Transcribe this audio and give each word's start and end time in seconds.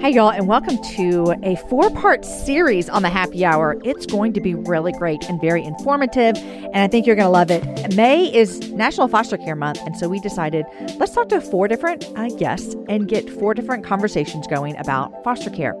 Hey, 0.00 0.10
y'all, 0.10 0.30
and 0.30 0.46
welcome 0.46 0.80
to 0.94 1.34
a 1.42 1.56
four 1.68 1.90
part 1.90 2.24
series 2.24 2.88
on 2.88 3.02
the 3.02 3.08
happy 3.08 3.44
hour. 3.44 3.76
It's 3.82 4.06
going 4.06 4.32
to 4.34 4.40
be 4.40 4.54
really 4.54 4.92
great 4.92 5.28
and 5.28 5.40
very 5.40 5.64
informative, 5.64 6.36
and 6.36 6.76
I 6.76 6.86
think 6.86 7.04
you're 7.04 7.16
going 7.16 7.26
to 7.26 7.30
love 7.30 7.50
it. 7.50 7.96
May 7.96 8.32
is 8.32 8.70
National 8.70 9.08
Foster 9.08 9.36
Care 9.36 9.56
Month, 9.56 9.80
and 9.84 9.96
so 9.96 10.08
we 10.08 10.20
decided 10.20 10.66
let's 10.98 11.12
talk 11.12 11.28
to 11.30 11.40
four 11.40 11.66
different 11.66 12.06
uh, 12.16 12.28
guests 12.36 12.76
and 12.88 13.08
get 13.08 13.28
four 13.28 13.54
different 13.54 13.84
conversations 13.84 14.46
going 14.46 14.76
about 14.76 15.24
foster 15.24 15.50
care. 15.50 15.74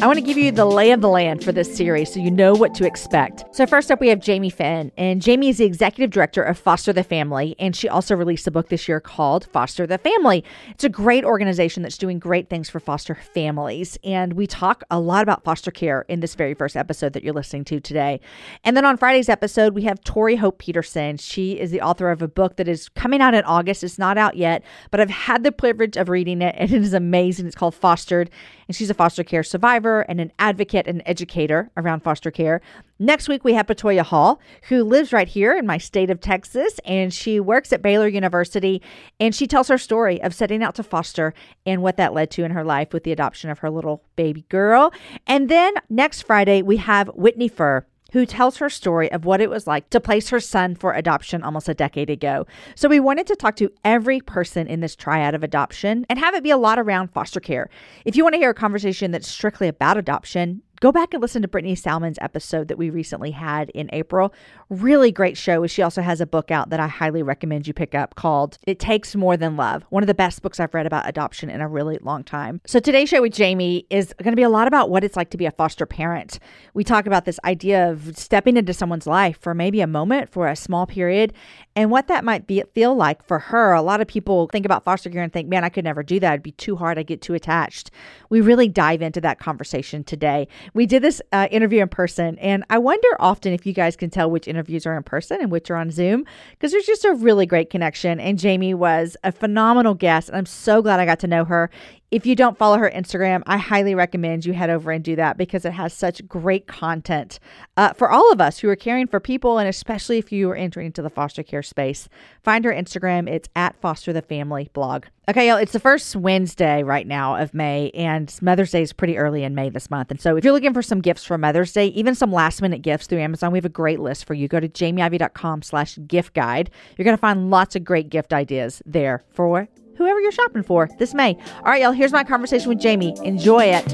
I 0.00 0.06
want 0.06 0.18
to 0.18 0.24
give 0.24 0.36
you 0.36 0.50
the 0.50 0.64
lay 0.64 0.90
of 0.90 1.00
the 1.00 1.08
land 1.08 1.44
for 1.44 1.52
this 1.52 1.76
series 1.76 2.12
so 2.12 2.18
you 2.18 2.30
know 2.30 2.54
what 2.54 2.74
to 2.74 2.84
expect. 2.84 3.44
So, 3.54 3.66
first 3.66 3.88
up, 3.88 4.00
we 4.00 4.08
have 4.08 4.18
Jamie 4.18 4.50
Finn, 4.50 4.90
and 4.96 5.22
Jamie 5.22 5.48
is 5.48 5.58
the 5.58 5.64
executive 5.64 6.10
director 6.10 6.42
of 6.42 6.58
Foster 6.58 6.92
the 6.92 7.04
Family, 7.04 7.54
and 7.60 7.76
she 7.76 7.88
also 7.88 8.16
released 8.16 8.48
a 8.48 8.50
book 8.50 8.68
this 8.68 8.88
year 8.88 8.98
called 8.98 9.46
Foster 9.52 9.86
the 9.86 9.98
Family. 9.98 10.42
It's 10.70 10.82
a 10.82 10.88
great 10.88 11.24
organization 11.24 11.84
that's 11.84 11.98
doing 11.98 12.18
great 12.18 12.48
things 12.48 12.68
for 12.68 12.80
foster 12.80 13.14
families, 13.14 13.96
and 14.02 14.32
we 14.32 14.48
talk 14.48 14.82
a 14.90 14.98
lot 14.98 15.22
about 15.22 15.44
foster 15.44 15.70
care 15.70 16.04
in 16.08 16.18
this 16.18 16.34
very 16.34 16.54
first 16.54 16.76
episode 16.76 17.12
that 17.12 17.22
you're 17.22 17.32
listening 17.32 17.64
to 17.66 17.78
today. 17.78 18.20
And 18.64 18.76
then 18.76 18.84
on 18.84 18.96
Friday's 18.96 19.28
episode, 19.28 19.72
we 19.72 19.82
have 19.82 20.02
Tori 20.02 20.34
Hope 20.34 20.58
Peterson. 20.58 21.16
She 21.16 21.60
is 21.60 21.70
the 21.70 21.80
author 21.80 22.10
of 22.10 22.22
a 22.22 22.28
book 22.28 22.56
that 22.56 22.66
is 22.66 22.88
coming 22.88 23.20
out 23.20 23.34
in 23.34 23.44
August. 23.44 23.84
It's 23.84 24.00
not 24.00 24.18
out 24.18 24.36
yet, 24.36 24.64
but 24.90 24.98
I've 24.98 25.10
had 25.10 25.44
the 25.44 25.52
privilege 25.52 25.96
of 25.96 26.08
reading 26.08 26.42
it, 26.42 26.56
and 26.58 26.72
it 26.72 26.82
is 26.82 26.92
amazing. 26.92 27.46
It's 27.46 27.54
called 27.54 27.76
Fostered, 27.76 28.30
and 28.66 28.76
she's 28.76 28.90
a 28.90 28.94
foster 28.94 29.24
care 29.24 29.42
survivor 29.42 30.02
and 30.02 30.20
an 30.20 30.32
advocate 30.38 30.86
and 30.86 31.02
educator 31.06 31.70
around 31.76 32.00
foster 32.00 32.30
care. 32.30 32.60
Next 32.98 33.28
week, 33.28 33.42
we 33.42 33.54
have 33.54 33.66
Patoya 33.66 34.02
Hall, 34.02 34.40
who 34.68 34.84
lives 34.84 35.12
right 35.12 35.26
here 35.26 35.56
in 35.56 35.66
my 35.66 35.78
state 35.78 36.08
of 36.08 36.20
Texas, 36.20 36.78
and 36.84 37.12
she 37.12 37.40
works 37.40 37.72
at 37.72 37.82
Baylor 37.82 38.06
University. 38.06 38.80
And 39.18 39.34
she 39.34 39.46
tells 39.46 39.68
her 39.68 39.78
story 39.78 40.22
of 40.22 40.34
setting 40.34 40.62
out 40.62 40.76
to 40.76 40.84
foster 40.84 41.34
and 41.66 41.82
what 41.82 41.96
that 41.96 42.14
led 42.14 42.30
to 42.32 42.44
in 42.44 42.52
her 42.52 42.64
life 42.64 42.92
with 42.92 43.02
the 43.02 43.12
adoption 43.12 43.50
of 43.50 43.58
her 43.58 43.70
little 43.70 44.04
baby 44.14 44.44
girl. 44.48 44.92
And 45.26 45.48
then 45.48 45.74
next 45.90 46.22
Friday, 46.22 46.62
we 46.62 46.76
have 46.76 47.08
Whitney 47.08 47.48
Furr 47.48 47.86
who 48.12 48.24
tells 48.26 48.58
her 48.58 48.70
story 48.70 49.10
of 49.10 49.24
what 49.24 49.40
it 49.40 49.50
was 49.50 49.66
like 49.66 49.90
to 49.90 50.00
place 50.00 50.28
her 50.28 50.40
son 50.40 50.74
for 50.74 50.92
adoption 50.92 51.42
almost 51.42 51.68
a 51.68 51.74
decade 51.74 52.10
ago. 52.10 52.46
So 52.74 52.88
we 52.88 53.00
wanted 53.00 53.26
to 53.26 53.36
talk 53.36 53.56
to 53.56 53.72
every 53.84 54.20
person 54.20 54.66
in 54.66 54.80
this 54.80 54.94
triad 54.96 55.34
of 55.34 55.42
adoption 55.42 56.06
and 56.08 56.18
have 56.18 56.34
it 56.34 56.42
be 56.42 56.50
a 56.50 56.56
lot 56.56 56.78
around 56.78 57.08
foster 57.08 57.40
care. 57.40 57.68
If 58.04 58.16
you 58.16 58.22
want 58.22 58.34
to 58.34 58.38
hear 58.38 58.50
a 58.50 58.54
conversation 58.54 59.10
that's 59.10 59.28
strictly 59.28 59.68
about 59.68 59.96
adoption, 59.96 60.62
go 60.82 60.90
back 60.90 61.14
and 61.14 61.22
listen 61.22 61.40
to 61.40 61.46
Brittany 61.46 61.76
Salmon's 61.76 62.18
episode 62.20 62.66
that 62.66 62.76
we 62.76 62.90
recently 62.90 63.30
had 63.30 63.70
in 63.70 63.88
April. 63.92 64.34
Really 64.68 65.12
great 65.12 65.36
show. 65.36 65.64
She 65.68 65.80
also 65.80 66.02
has 66.02 66.20
a 66.20 66.26
book 66.26 66.50
out 66.50 66.70
that 66.70 66.80
I 66.80 66.88
highly 66.88 67.22
recommend 67.22 67.68
you 67.68 67.72
pick 67.72 67.94
up 67.94 68.16
called 68.16 68.58
It 68.66 68.80
Takes 68.80 69.14
More 69.14 69.36
Than 69.36 69.56
Love. 69.56 69.84
One 69.90 70.02
of 70.02 70.08
the 70.08 70.14
best 70.14 70.42
books 70.42 70.58
I've 70.58 70.74
read 70.74 70.84
about 70.84 71.08
adoption 71.08 71.50
in 71.50 71.60
a 71.60 71.68
really 71.68 71.98
long 72.02 72.24
time. 72.24 72.60
So 72.66 72.80
today's 72.80 73.08
show 73.08 73.22
with 73.22 73.32
Jamie 73.32 73.86
is 73.90 74.12
going 74.24 74.32
to 74.32 74.36
be 74.36 74.42
a 74.42 74.48
lot 74.48 74.66
about 74.66 74.90
what 74.90 75.04
it's 75.04 75.14
like 75.14 75.30
to 75.30 75.36
be 75.36 75.46
a 75.46 75.52
foster 75.52 75.86
parent. 75.86 76.40
We 76.74 76.82
talk 76.82 77.06
about 77.06 77.26
this 77.26 77.38
idea 77.44 77.88
of 77.88 78.18
stepping 78.18 78.56
into 78.56 78.74
someone's 78.74 79.06
life 79.06 79.38
for 79.40 79.54
maybe 79.54 79.82
a 79.82 79.86
moment, 79.86 80.32
for 80.32 80.48
a 80.48 80.56
small 80.56 80.88
period, 80.88 81.32
and 81.76 81.92
what 81.92 82.08
that 82.08 82.24
might 82.24 82.48
be 82.48 82.60
feel 82.74 82.96
like 82.96 83.24
for 83.24 83.38
her. 83.38 83.72
A 83.72 83.82
lot 83.82 84.00
of 84.00 84.08
people 84.08 84.48
think 84.48 84.66
about 84.66 84.82
foster 84.82 85.10
care 85.10 85.22
and 85.22 85.32
think, 85.32 85.48
man, 85.48 85.62
I 85.62 85.68
could 85.68 85.84
never 85.84 86.02
do 86.02 86.18
that. 86.18 86.32
It'd 86.32 86.42
be 86.42 86.50
too 86.50 86.74
hard. 86.74 86.98
I 86.98 87.04
get 87.04 87.22
too 87.22 87.34
attached. 87.34 87.92
We 88.30 88.40
really 88.40 88.66
dive 88.66 89.00
into 89.00 89.20
that 89.20 89.38
conversation 89.38 90.02
today. 90.02 90.48
We 90.74 90.86
did 90.86 91.02
this 91.02 91.20
uh, 91.32 91.48
interview 91.50 91.82
in 91.82 91.88
person, 91.88 92.38
and 92.38 92.64
I 92.70 92.78
wonder 92.78 93.08
often 93.20 93.52
if 93.52 93.66
you 93.66 93.72
guys 93.72 93.94
can 93.94 94.10
tell 94.10 94.30
which 94.30 94.48
interviews 94.48 94.86
are 94.86 94.96
in 94.96 95.02
person 95.02 95.40
and 95.40 95.50
which 95.50 95.70
are 95.70 95.76
on 95.76 95.90
Zoom 95.90 96.24
because 96.52 96.72
there's 96.72 96.86
just 96.86 97.04
a 97.04 97.14
really 97.14 97.44
great 97.44 97.68
connection. 97.68 98.18
And 98.18 98.38
Jamie 98.38 98.74
was 98.74 99.16
a 99.22 99.32
phenomenal 99.32 99.94
guest, 99.94 100.28
and 100.28 100.36
I'm 100.38 100.46
so 100.46 100.80
glad 100.80 101.00
I 101.00 101.04
got 101.04 101.20
to 101.20 101.26
know 101.26 101.44
her. 101.44 101.70
If 102.12 102.26
you 102.26 102.36
don't 102.36 102.58
follow 102.58 102.76
her 102.76 102.90
Instagram, 102.90 103.42
I 103.46 103.56
highly 103.56 103.94
recommend 103.94 104.44
you 104.44 104.52
head 104.52 104.68
over 104.68 104.90
and 104.90 105.02
do 105.02 105.16
that 105.16 105.38
because 105.38 105.64
it 105.64 105.72
has 105.72 105.94
such 105.94 106.28
great 106.28 106.66
content 106.66 107.38
uh, 107.78 107.94
for 107.94 108.10
all 108.10 108.30
of 108.30 108.38
us 108.38 108.58
who 108.58 108.68
are 108.68 108.76
caring 108.76 109.06
for 109.06 109.18
people, 109.18 109.56
and 109.56 109.66
especially 109.66 110.18
if 110.18 110.30
you 110.30 110.50
are 110.50 110.54
entering 110.54 110.88
into 110.88 111.00
the 111.00 111.08
foster 111.08 111.42
care 111.42 111.62
space. 111.62 112.10
Find 112.44 112.66
her 112.66 112.70
Instagram. 112.70 113.30
It's 113.30 113.48
at 113.56 113.80
Foster 113.80 114.12
the 114.12 114.20
Family 114.20 114.68
blog. 114.74 115.06
Okay, 115.26 115.48
y'all, 115.48 115.56
it's 115.56 115.72
the 115.72 115.80
first 115.80 116.14
Wednesday 116.14 116.82
right 116.82 117.06
now 117.06 117.36
of 117.36 117.54
May, 117.54 117.90
and 117.94 118.30
Mother's 118.42 118.72
Day 118.72 118.82
is 118.82 118.92
pretty 118.92 119.16
early 119.16 119.42
in 119.42 119.54
May 119.54 119.70
this 119.70 119.88
month. 119.90 120.10
And 120.10 120.20
so 120.20 120.36
if 120.36 120.44
you're 120.44 120.52
looking 120.52 120.74
for 120.74 120.82
some 120.82 121.00
gifts 121.00 121.24
for 121.24 121.38
Mother's 121.38 121.72
Day, 121.72 121.86
even 121.86 122.14
some 122.14 122.30
last 122.30 122.60
minute 122.60 122.82
gifts 122.82 123.06
through 123.06 123.20
Amazon, 123.20 123.52
we 123.52 123.56
have 123.56 123.64
a 123.64 123.70
great 123.70 124.00
list 124.00 124.26
for 124.26 124.34
you. 124.34 124.48
Go 124.48 124.60
to 124.60 124.68
jamieivey.com/slash 124.68 125.98
gift 126.08 126.34
guide. 126.34 126.70
You're 126.98 127.06
going 127.06 127.16
to 127.16 127.20
find 127.22 127.50
lots 127.50 127.74
of 127.74 127.84
great 127.84 128.10
gift 128.10 128.34
ideas 128.34 128.82
there 128.84 129.24
for 129.30 129.66
whoever 129.96 130.20
you're 130.20 130.32
shopping 130.32 130.62
for 130.62 130.88
this 130.98 131.14
May. 131.14 131.36
All 131.58 131.64
right, 131.64 131.82
y'all, 131.82 131.92
here's 131.92 132.12
my 132.12 132.24
conversation 132.24 132.68
with 132.68 132.80
Jamie. 132.80 133.14
Enjoy 133.24 133.64
it. 133.64 133.86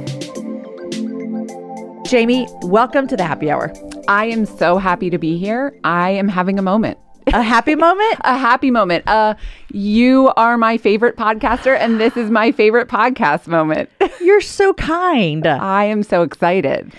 Jamie, 2.07 2.49
welcome 2.63 3.07
to 3.07 3.17
the 3.17 3.25
happy 3.25 3.51
hour. 3.51 3.73
I 4.09 4.27
am 4.27 4.47
so 4.47 4.79
happy 4.79 5.11
to 5.11 5.19
be 5.19 5.37
here. 5.37 5.79
I 5.85 6.11
am 6.11 6.29
having 6.29 6.59
a 6.59 6.63
moment. 6.63 6.99
A 7.27 7.43
happy 7.43 7.75
moment? 7.87 8.17
a 8.23 8.39
happy 8.39 8.71
moment. 8.71 9.07
Uh, 9.07 9.35
you 9.73 10.33
are 10.37 10.57
my 10.57 10.79
favorite 10.79 11.17
podcaster, 11.17 11.77
and 11.79 12.01
this 12.01 12.17
is 12.17 12.31
my 12.31 12.51
favorite 12.53 12.89
podcast 12.89 13.47
moment. 13.47 13.91
You're 14.23 14.41
so 14.41 14.73
kind. 14.73 15.47
I 15.47 15.85
am 15.85 16.03
so 16.03 16.23
excited. 16.23 16.93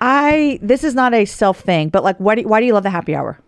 I 0.00 0.58
this 0.62 0.82
is 0.84 0.94
not 0.94 1.12
a 1.12 1.26
self 1.26 1.60
thing, 1.60 1.90
but 1.90 2.02
like, 2.02 2.16
why 2.16 2.34
do 2.34 2.48
why 2.48 2.60
do 2.60 2.66
you 2.66 2.72
love 2.72 2.82
the 2.82 2.90
happy 2.90 3.14
hour? 3.14 3.38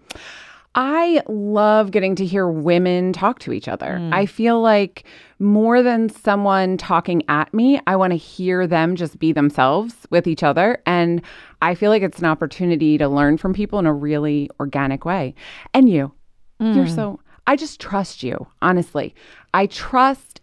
I 0.79 1.23
love 1.27 1.91
getting 1.91 2.15
to 2.17 2.27
hear 2.27 2.47
women 2.47 3.15
talk 3.15 3.39
to 3.41 3.53
each 3.53 3.67
other. 3.67 3.97
Mm. 3.99 4.13
I 4.13 4.27
feel 4.27 4.61
like 4.61 5.05
more 5.39 5.83
than 5.83 6.11
someone 6.11 6.77
talking 6.77 7.23
at 7.29 7.53
me, 7.55 7.81
I 7.87 7.97
want 7.97 8.11
to 8.13 8.19
hear 8.19 8.67
them 8.67 8.95
just 8.95 9.19
be 9.19 9.33
themselves 9.33 9.95
with 10.11 10.27
each 10.27 10.43
other. 10.43 10.83
And 10.85 11.23
I 11.63 11.75
feel 11.75 11.91
like 11.91 12.03
it's 12.03 12.19
an 12.19 12.27
opportunity 12.27 12.99
to 12.99 13.09
learn 13.09 13.39
from 13.39 13.55
people 13.55 13.79
in 13.79 13.87
a 13.87 13.93
really 13.93 14.51
organic 14.61 15.07
way. 15.07 15.35
And 15.73 15.89
you, 15.89 16.13
mm. 16.61 16.77
you're 16.77 16.87
so, 16.87 17.21
I 17.47 17.57
just 17.57 17.81
trust 17.81 18.23
you, 18.23 18.47
honestly. 18.61 19.15
I 19.55 19.67
trust 19.67 20.43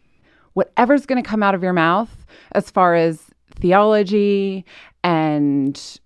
whatever's 0.53 1.05
going 1.05 1.21
to 1.21 1.29
come 1.29 1.43
out 1.43 1.53
of 1.53 1.61
your 1.61 1.73
mouth 1.73 2.25
as 2.53 2.71
far 2.71 2.95
as 2.95 3.21
theology 3.55 4.65
and 5.03 5.99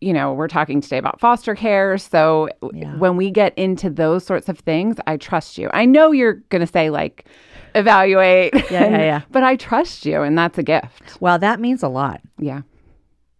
you 0.00 0.12
know, 0.12 0.32
we're 0.32 0.48
talking 0.48 0.80
today 0.80 0.98
about 0.98 1.20
foster 1.20 1.54
care. 1.54 1.98
So 1.98 2.48
yeah. 2.72 2.96
when 2.96 3.16
we 3.16 3.30
get 3.30 3.56
into 3.56 3.90
those 3.90 4.24
sorts 4.24 4.48
of 4.48 4.58
things, 4.60 4.96
I 5.06 5.16
trust 5.16 5.58
you. 5.58 5.70
I 5.72 5.84
know 5.84 6.12
you're 6.12 6.34
going 6.50 6.60
to 6.60 6.66
say, 6.66 6.90
like, 6.90 7.26
evaluate. 7.74 8.54
Yeah, 8.54 8.88
yeah, 8.88 8.98
yeah. 8.98 9.22
But 9.30 9.44
I 9.44 9.56
trust 9.56 10.04
you, 10.04 10.22
and 10.22 10.36
that's 10.36 10.58
a 10.58 10.62
gift. 10.62 11.20
Well, 11.20 11.38
that 11.38 11.60
means 11.60 11.82
a 11.82 11.88
lot. 11.88 12.20
Yeah. 12.38 12.62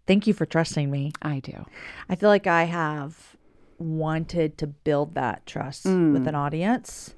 Thank 0.06 0.26
you 0.26 0.34
for 0.34 0.46
trusting 0.46 0.90
me. 0.90 1.12
I 1.22 1.40
do. 1.40 1.64
I 2.08 2.16
feel 2.16 2.28
like 2.28 2.46
I 2.46 2.64
have 2.64 3.36
wanted 3.78 4.58
to 4.58 4.66
build 4.66 5.14
that 5.14 5.46
trust 5.46 5.86
mm. 5.86 6.12
with 6.12 6.26
an 6.26 6.34
audience. 6.34 7.14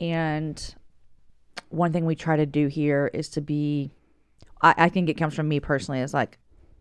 And 0.00 0.74
one 1.70 1.92
thing 1.92 2.04
we 2.04 2.14
try 2.14 2.36
to 2.36 2.46
do 2.46 2.68
here 2.68 3.10
is 3.12 3.28
to 3.30 3.40
be, 3.40 3.90
I, 4.62 4.74
I 4.76 4.88
think 4.88 5.08
it 5.08 5.14
comes 5.14 5.34
from 5.34 5.48
me 5.48 5.60
personally, 5.60 6.00
is 6.00 6.14
like, 6.14 6.38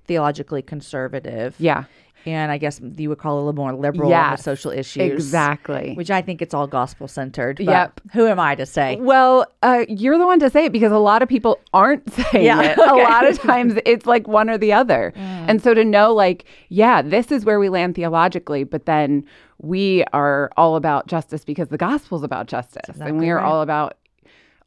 theologically 0.07 0.61
conservative. 0.61 1.55
Yeah. 1.59 1.85
And 2.25 2.51
I 2.51 2.57
guess 2.57 2.81
you 2.97 3.07
would 3.07 3.19
call 3.19 3.37
it 3.37 3.41
a 3.41 3.45
little 3.45 3.53
more 3.55 3.73
liberal 3.73 4.13
on 4.13 4.31
the 4.31 4.41
social 4.41 4.69
issues. 4.71 5.13
Exactly. 5.13 5.93
Which 5.93 6.11
I 6.11 6.21
think 6.21 6.41
it's 6.41 6.53
all 6.53 6.67
gospel 6.67 7.07
centered. 7.07 7.57
Yep. 7.61 8.01
Who 8.11 8.27
am 8.27 8.37
I 8.37 8.55
to 8.55 8.65
say? 8.65 8.97
Well, 8.99 9.45
uh, 9.63 9.85
you're 9.87 10.17
the 10.17 10.25
one 10.25 10.39
to 10.39 10.49
say 10.49 10.65
it 10.65 10.73
because 10.73 10.91
a 10.91 10.97
lot 10.97 11.21
of 11.21 11.29
people 11.29 11.57
aren't 11.73 12.11
saying 12.31 12.43
Yeah, 12.45 12.61
it. 12.61 12.77
A 12.79 12.95
lot 12.95 13.25
of 13.25 13.39
times 13.39 13.75
it's 13.85 14.05
like 14.05 14.27
one 14.27 14.49
or 14.49 14.57
the 14.57 14.73
other. 14.73 15.13
And 15.47 15.63
so 15.63 15.73
to 15.73 15.85
know, 15.85 16.13
like, 16.13 16.43
yeah, 16.67 17.01
this 17.01 17.31
is 17.31 17.45
where 17.45 17.57
we 17.57 17.69
land 17.69 17.95
theologically, 17.95 18.65
but 18.65 18.85
then 18.85 19.23
we 19.59 20.03
are 20.11 20.51
all 20.57 20.75
about 20.75 21.07
justice 21.07 21.45
because 21.45 21.69
the 21.69 21.77
gospel's 21.77 22.23
about 22.23 22.47
justice. 22.47 22.99
and 22.99 23.17
we 23.17 23.29
are 23.29 23.37
right. 23.37 23.45
all 23.45 23.61
about 23.61 23.95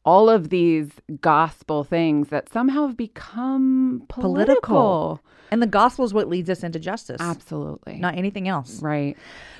all 0.05 0.31
of 0.31 0.49
these 0.49 0.91
gospel 1.20 1.85
things 1.85 2.29
that 2.29 2.50
somehow 2.52 2.87
have 2.87 2.97
become 2.97 4.02
political. 4.08 4.61
Political. 4.61 5.20
And 5.52 5.61
the 5.61 5.67
gospel 5.67 6.05
is 6.05 6.14
what 6.14 6.29
leads 6.29 6.49
us 6.49 6.62
into 6.62 6.79
justice, 6.79 7.20
Absolutely. 7.20 7.99
not 7.99 8.17
anything 8.17 8.49
else. 8.49 8.81
right. 8.82 9.17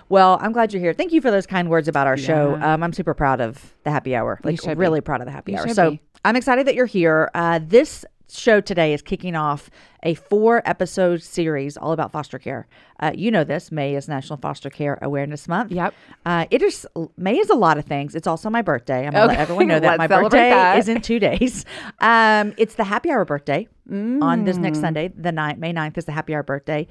Well, 0.09 0.39
I'm 0.41 0.53
glad 0.53 0.73
you're 0.73 0.83
here. 0.83 0.93
Thank 0.93 1.13
you 1.13 1.21
for 1.21 1.31
those 1.31 1.47
kind 1.47 1.69
words 1.69 1.87
about 1.87 2.09
our 2.09 2.17
show. 2.17 2.59
Um, 2.61 2.83
I'm 2.83 2.93
super 2.93 3.15
proud 3.15 3.41
of 3.41 3.75
the 3.85 3.93
happy 3.93 4.17
hour. 4.17 4.41
Like, 4.43 4.61
should 4.61 4.71
be. 4.71 4.75
really 4.75 5.01
proud 5.01 5.21
of 5.21 5.27
the 5.27 5.31
happy 5.33 5.53
You 5.53 5.59
hour. 5.59 5.69
So 5.69 5.91
be. 5.93 6.01
I'm 6.25 6.35
excited 6.35 6.67
that 6.67 6.75
you're 6.75 6.87
here. 6.87 7.31
Uh, 7.33 7.61
this 7.63 8.05
show 8.38 8.61
today 8.61 8.93
is 8.94 9.03
kicking 9.03 9.35
off 9.37 9.71
a 10.03 10.15
four 10.15 10.62
episode 10.65 11.23
series 11.23 11.77
all 11.77 11.93
about 11.93 12.12
foster 12.12 12.38
care. 12.38 12.67
Uh, 13.00 13.12
you 13.15 13.31
know 13.31 13.44
this. 13.44 13.71
May 13.73 13.94
is 13.94 14.09
National 14.09 14.37
Foster 14.38 14.71
Care 14.71 14.99
Awareness 15.03 15.47
Month. 15.49 15.73
Yep. 15.73 15.94
Uh, 16.25 16.47
it 16.50 16.62
is 16.62 16.87
May 17.17 17.38
is 17.38 17.50
a 17.50 17.55
lot 17.55 17.79
of 17.79 17.85
things. 17.85 18.15
It's 18.15 18.27
also 18.27 18.49
my 18.50 18.62
birthday. 18.62 19.06
I'm 19.06 19.12
gonna 19.12 19.27
let 19.27 19.38
everyone 19.38 19.67
know 19.69 19.81
that 19.81 19.99
my 19.99 20.06
birthday 20.06 20.50
that. 20.50 20.79
is 20.79 20.88
in 20.88 21.00
two 21.03 21.19
days. 21.19 21.65
Um, 22.00 22.55
it's 22.56 22.75
the 22.77 22.85
happy 22.85 23.11
hour 23.11 23.25
birthday 23.25 23.69
on 23.91 24.44
this 24.44 24.56
Mm. 24.56 24.61
next 24.62 24.81
Sunday. 24.81 25.09
The 25.09 25.31
9th, 25.32 25.59
May 25.59 25.73
9th 25.73 25.99
is 25.99 26.05
the 26.06 26.12
happy 26.12 26.35
hour 26.35 26.43
birthday, 26.43 26.87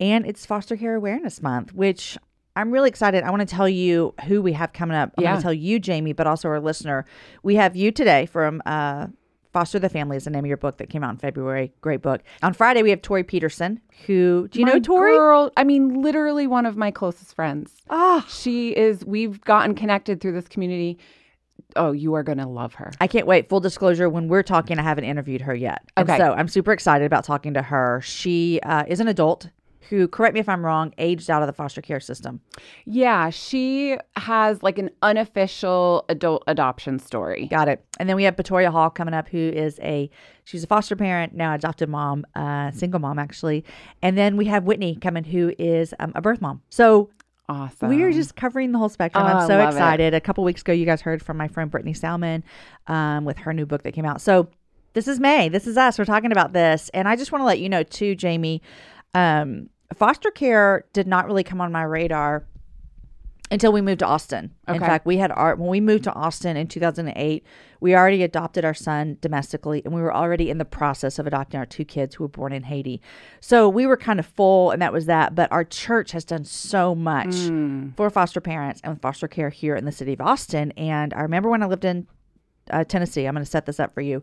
and 0.00 0.24
it's 0.26 0.46
Foster 0.46 0.76
Care 0.76 0.94
Awareness 0.94 1.42
Month, 1.42 1.74
which 1.74 2.16
I'm 2.56 2.70
really 2.70 2.88
excited. 2.88 3.24
I 3.24 3.30
want 3.30 3.46
to 3.46 3.54
tell 3.54 3.68
you 3.68 4.14
who 4.26 4.40
we 4.40 4.52
have 4.52 4.72
coming 4.72 4.96
up. 4.96 5.12
I'm 5.18 5.24
going 5.24 5.36
to 5.36 5.42
tell 5.42 5.52
you, 5.52 5.78
Jamie, 5.80 6.12
but 6.12 6.26
also 6.26 6.48
our 6.48 6.60
listener. 6.60 7.04
We 7.42 7.56
have 7.56 7.74
you 7.76 7.90
today 7.90 8.26
from 8.26 8.62
uh, 8.64 9.08
Foster 9.54 9.78
the 9.78 9.88
Family 9.88 10.16
is 10.16 10.24
the 10.24 10.30
name 10.30 10.44
of 10.44 10.48
your 10.48 10.56
book 10.56 10.78
that 10.78 10.90
came 10.90 11.04
out 11.04 11.10
in 11.12 11.16
February. 11.16 11.72
Great 11.80 12.02
book. 12.02 12.22
On 12.42 12.52
Friday, 12.52 12.82
we 12.82 12.90
have 12.90 13.00
Tori 13.02 13.22
Peterson, 13.22 13.80
who, 14.04 14.48
do 14.50 14.58
you 14.58 14.66
know 14.66 14.80
Tori? 14.80 15.12
Girl, 15.16 15.52
I 15.56 15.62
mean, 15.62 16.02
literally 16.02 16.48
one 16.48 16.66
of 16.66 16.76
my 16.76 16.90
closest 16.90 17.34
friends. 17.36 17.70
Ah. 17.88 18.26
She 18.28 18.76
is, 18.76 19.04
we've 19.04 19.40
gotten 19.42 19.76
connected 19.76 20.20
through 20.20 20.32
this 20.32 20.48
community. 20.48 20.98
Oh, 21.76 21.92
you 21.92 22.14
are 22.14 22.24
going 22.24 22.38
to 22.38 22.48
love 22.48 22.74
her. 22.74 22.90
I 23.00 23.06
can't 23.06 23.28
wait. 23.28 23.48
Full 23.48 23.60
disclosure, 23.60 24.10
when 24.10 24.26
we're 24.26 24.42
talking, 24.42 24.80
I 24.80 24.82
haven't 24.82 25.04
interviewed 25.04 25.42
her 25.42 25.54
yet. 25.54 25.82
And 25.96 26.10
Okay. 26.10 26.18
so 26.18 26.32
I'm 26.32 26.48
super 26.48 26.72
excited 26.72 27.04
about 27.06 27.22
talking 27.22 27.54
to 27.54 27.62
her. 27.62 28.00
She 28.02 28.58
uh, 28.64 28.82
is 28.88 28.98
an 28.98 29.06
adult 29.06 29.50
who, 29.90 30.08
correct 30.08 30.34
me 30.34 30.40
if 30.40 30.48
I'm 30.48 30.64
wrong, 30.64 30.92
aged 30.98 31.30
out 31.30 31.42
of 31.42 31.46
the 31.46 31.52
foster 31.52 31.80
care 31.80 32.00
system. 32.00 32.40
Yeah, 32.84 33.30
she 33.30 33.96
has 34.16 34.62
like 34.62 34.78
an 34.78 34.90
unofficial 35.02 36.04
adult 36.08 36.44
adoption 36.46 36.98
story. 36.98 37.46
Got 37.46 37.68
it. 37.68 37.84
And 37.98 38.08
then 38.08 38.16
we 38.16 38.24
have 38.24 38.36
Victoria 38.36 38.70
Hall 38.70 38.90
coming 38.90 39.14
up, 39.14 39.28
who 39.28 39.38
is 39.38 39.78
a 39.82 40.10
she's 40.44 40.64
a 40.64 40.66
foster 40.66 40.96
parent 40.96 41.34
now, 41.34 41.54
adopted 41.54 41.88
mom, 41.88 42.24
uh, 42.34 42.70
single 42.70 43.00
mom 43.00 43.18
actually. 43.18 43.64
And 44.02 44.16
then 44.16 44.36
we 44.36 44.46
have 44.46 44.64
Whitney 44.64 44.96
coming, 44.96 45.24
who 45.24 45.52
is 45.58 45.94
um, 46.00 46.12
a 46.14 46.20
birth 46.20 46.40
mom. 46.40 46.62
So 46.70 47.10
Awesome. 47.48 47.90
we 47.90 48.02
are 48.02 48.10
just 48.12 48.36
covering 48.36 48.72
the 48.72 48.78
whole 48.78 48.88
spectrum. 48.88 49.24
Oh, 49.24 49.28
I'm 49.28 49.46
so 49.46 49.58
love 49.58 49.68
it. 49.68 49.76
excited. 49.76 50.14
A 50.14 50.20
couple 50.20 50.44
weeks 50.44 50.62
ago, 50.62 50.72
you 50.72 50.86
guys 50.86 51.02
heard 51.02 51.22
from 51.22 51.36
my 51.36 51.46
friend 51.48 51.70
Brittany 51.70 51.92
Salmon 51.92 52.42
um, 52.86 53.24
with 53.26 53.36
her 53.38 53.52
new 53.52 53.66
book 53.66 53.82
that 53.82 53.92
came 53.92 54.06
out. 54.06 54.20
So 54.22 54.48
this 54.94 55.06
is 55.08 55.20
May. 55.20 55.48
This 55.50 55.66
is 55.66 55.76
us. 55.76 55.98
We're 55.98 56.04
talking 56.06 56.32
about 56.32 56.52
this, 56.54 56.88
and 56.94 57.06
I 57.06 57.16
just 57.16 57.32
want 57.32 57.42
to 57.42 57.46
let 57.46 57.58
you 57.58 57.68
know 57.68 57.82
too, 57.82 58.14
Jamie. 58.14 58.62
Um, 59.12 59.68
foster 59.92 60.30
care 60.30 60.84
did 60.92 61.06
not 61.06 61.26
really 61.26 61.44
come 61.44 61.60
on 61.60 61.70
my 61.72 61.82
radar 61.82 62.46
until 63.50 63.72
we 63.72 63.82
moved 63.82 63.98
to 64.00 64.06
Austin. 64.06 64.52
In 64.66 64.76
Okay. 64.76 64.84
fact, 64.86 65.04
we 65.06 65.18
had 65.18 65.30
our 65.30 65.54
when 65.54 65.68
we 65.68 65.80
moved 65.80 66.04
to 66.04 66.12
Austin 66.14 66.56
in 66.56 66.66
2008, 66.66 67.44
we 67.80 67.94
already 67.94 68.22
adopted 68.22 68.64
our 68.64 68.72
son 68.74 69.18
domestically 69.20 69.82
and 69.84 69.94
we 69.94 70.00
were 70.00 70.12
already 70.14 70.48
in 70.48 70.56
the 70.58 70.64
process 70.64 71.18
of 71.18 71.26
adopting 71.26 71.58
our 71.60 71.66
two 71.66 71.84
kids 71.84 72.14
who 72.14 72.24
were 72.24 72.28
born 72.28 72.52
in 72.52 72.62
Haiti. 72.64 73.02
So 73.40 73.68
we 73.68 73.86
were 73.86 73.98
kind 73.98 74.18
of 74.18 74.24
full 74.26 74.70
and 74.70 74.80
that 74.80 74.92
was 74.92 75.06
that, 75.06 75.34
but 75.34 75.52
our 75.52 75.62
church 75.64 76.12
has 76.12 76.24
done 76.24 76.44
so 76.44 76.94
much 76.94 77.34
for 77.96 78.08
foster 78.10 78.40
parents 78.40 78.80
and 78.82 79.00
foster 79.00 79.28
care 79.28 79.50
here 79.50 79.76
in 79.76 79.84
the 79.84 79.92
city 79.92 80.14
of 80.14 80.20
Austin 80.22 80.72
and 80.72 81.12
I 81.12 81.20
remember 81.20 81.50
when 81.50 81.62
I 81.62 81.66
lived 81.66 81.84
in 81.84 82.06
uh, 82.70 82.82
Tennessee, 82.82 83.26
I'm 83.26 83.34
going 83.34 83.44
to 83.44 83.50
set 83.50 83.66
this 83.66 83.78
up 83.78 83.92
for 83.92 84.00
you. 84.00 84.22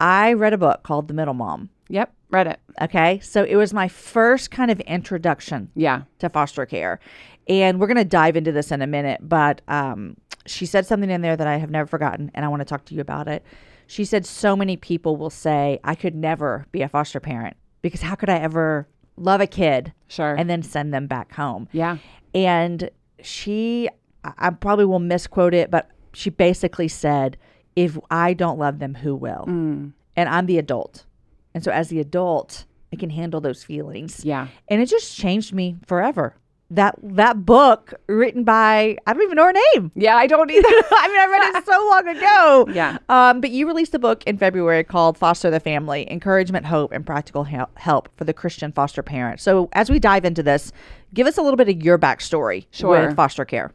I 0.00 0.32
read 0.32 0.52
a 0.52 0.58
book 0.58 0.82
called 0.82 1.06
The 1.06 1.14
Middle 1.14 1.34
Mom. 1.34 1.70
Yep, 1.88 2.12
read 2.30 2.46
it. 2.46 2.60
Okay. 2.80 3.18
So 3.20 3.44
it 3.44 3.56
was 3.56 3.72
my 3.72 3.88
first 3.88 4.50
kind 4.50 4.70
of 4.70 4.80
introduction 4.80 5.70
Yeah. 5.74 6.02
to 6.18 6.28
foster 6.28 6.66
care. 6.66 7.00
And 7.48 7.80
we're 7.80 7.86
going 7.86 7.96
to 7.96 8.04
dive 8.04 8.36
into 8.36 8.52
this 8.52 8.70
in 8.70 8.82
a 8.82 8.86
minute, 8.86 9.20
but 9.26 9.62
um, 9.68 10.16
she 10.46 10.66
said 10.66 10.84
something 10.86 11.08
in 11.10 11.22
there 11.22 11.36
that 11.36 11.46
I 11.46 11.56
have 11.56 11.70
never 11.70 11.86
forgotten, 11.86 12.30
and 12.34 12.44
I 12.44 12.48
want 12.48 12.60
to 12.60 12.66
talk 12.66 12.84
to 12.86 12.94
you 12.94 13.00
about 13.00 13.26
it. 13.28 13.42
She 13.86 14.04
said, 14.04 14.26
So 14.26 14.54
many 14.54 14.76
people 14.76 15.16
will 15.16 15.30
say, 15.30 15.80
I 15.82 15.94
could 15.94 16.14
never 16.14 16.66
be 16.72 16.82
a 16.82 16.88
foster 16.90 17.20
parent 17.20 17.56
because 17.80 18.02
how 18.02 18.14
could 18.16 18.28
I 18.28 18.36
ever 18.38 18.86
love 19.16 19.40
a 19.40 19.46
kid 19.46 19.94
Sure. 20.08 20.34
and 20.34 20.48
then 20.50 20.62
send 20.62 20.92
them 20.92 21.06
back 21.06 21.32
home? 21.32 21.68
yeah. 21.72 21.96
And 22.34 22.90
she, 23.22 23.88
I 24.22 24.50
probably 24.50 24.84
will 24.84 24.98
misquote 24.98 25.54
it, 25.54 25.70
but 25.70 25.90
she 26.12 26.28
basically 26.28 26.88
said, 26.88 27.38
If 27.76 27.98
I 28.10 28.34
don't 28.34 28.58
love 28.58 28.78
them, 28.78 28.94
who 28.96 29.14
will? 29.16 29.46
Mm. 29.48 29.92
And 30.16 30.28
I'm 30.28 30.44
the 30.44 30.58
adult. 30.58 31.06
And 31.54 31.64
so 31.64 31.70
as 31.72 31.88
the 31.88 32.00
adult, 32.00 32.64
I 32.92 32.96
can 32.96 33.10
handle 33.10 33.40
those 33.40 33.62
feelings 33.64 34.24
Yeah. 34.24 34.48
and 34.68 34.80
it 34.80 34.86
just 34.86 35.16
changed 35.16 35.52
me 35.52 35.76
forever. 35.86 36.34
That 36.70 36.96
that 37.02 37.46
book 37.46 37.94
written 38.08 38.44
by 38.44 38.98
I 39.06 39.14
don't 39.14 39.22
even 39.22 39.36
know 39.36 39.44
her 39.46 39.54
name. 39.74 39.90
Yeah, 39.94 40.16
I 40.16 40.26
don't 40.26 40.50
either. 40.50 40.68
I 40.68 41.08
mean, 41.08 41.18
I 41.18 41.26
read 41.30 41.56
it 41.56 41.64
so 41.64 41.88
long 41.88 42.08
ago. 42.16 42.68
Yeah. 42.74 42.98
Um, 43.08 43.40
but 43.40 43.50
you 43.50 43.66
released 43.66 43.94
a 43.94 43.98
book 43.98 44.22
in 44.26 44.36
February 44.36 44.84
called 44.84 45.16
"Foster 45.16 45.50
the 45.50 45.60
Family: 45.60 46.06
Encouragement, 46.10 46.66
Hope, 46.66 46.92
and 46.92 47.06
Practical 47.06 47.44
Help 47.44 48.10
for 48.18 48.24
the 48.24 48.34
Christian 48.34 48.70
Foster 48.72 49.02
Parent." 49.02 49.40
So, 49.40 49.70
as 49.72 49.88
we 49.88 49.98
dive 49.98 50.26
into 50.26 50.42
this, 50.42 50.70
give 51.14 51.26
us 51.26 51.38
a 51.38 51.42
little 51.42 51.56
bit 51.56 51.70
of 51.70 51.82
your 51.82 51.96
backstory 51.98 52.66
Sure. 52.70 53.06
with 53.06 53.16
foster 53.16 53.46
care. 53.46 53.72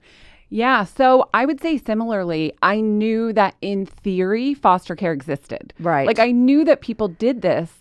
Yeah, 0.54 0.84
so 0.84 1.30
I 1.34 1.48
would 1.48 1.60
say 1.60 1.80
similarly, 1.80 2.54
I 2.62 2.80
knew 2.80 3.34
that 3.34 3.56
in 3.62 3.88
theory, 3.88 4.54
foster 4.54 4.96
care 4.96 5.12
existed. 5.12 5.74
Right. 5.80 6.06
Like 6.06 6.20
I 6.20 6.30
knew 6.30 6.64
that 6.66 6.82
people 6.82 7.08
did 7.08 7.42
this. 7.42 7.72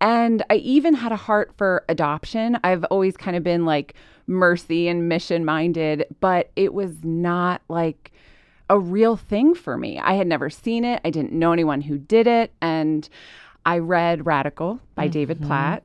And 0.00 0.44
I 0.48 0.54
even 0.54 0.94
had 0.94 1.10
a 1.10 1.16
heart 1.16 1.52
for 1.56 1.84
adoption. 1.88 2.56
I've 2.62 2.84
always 2.84 3.16
kind 3.16 3.36
of 3.36 3.42
been 3.42 3.64
like 3.64 3.94
mercy 4.28 4.86
and 4.86 5.08
mission 5.08 5.44
minded, 5.44 6.06
but 6.20 6.52
it 6.54 6.72
was 6.72 7.02
not 7.02 7.62
like 7.68 8.12
a 8.68 8.78
real 8.78 9.16
thing 9.16 9.52
for 9.52 9.76
me. 9.76 9.98
I 9.98 10.12
had 10.12 10.28
never 10.28 10.50
seen 10.50 10.84
it, 10.84 11.00
I 11.04 11.10
didn't 11.10 11.32
know 11.32 11.50
anyone 11.50 11.80
who 11.80 11.98
did 11.98 12.28
it. 12.28 12.52
And 12.62 13.08
I 13.66 13.78
read 13.78 14.24
Radical 14.24 14.78
by 14.94 15.08
David 15.08 15.38
mm-hmm. 15.38 15.48
Platt. 15.48 15.82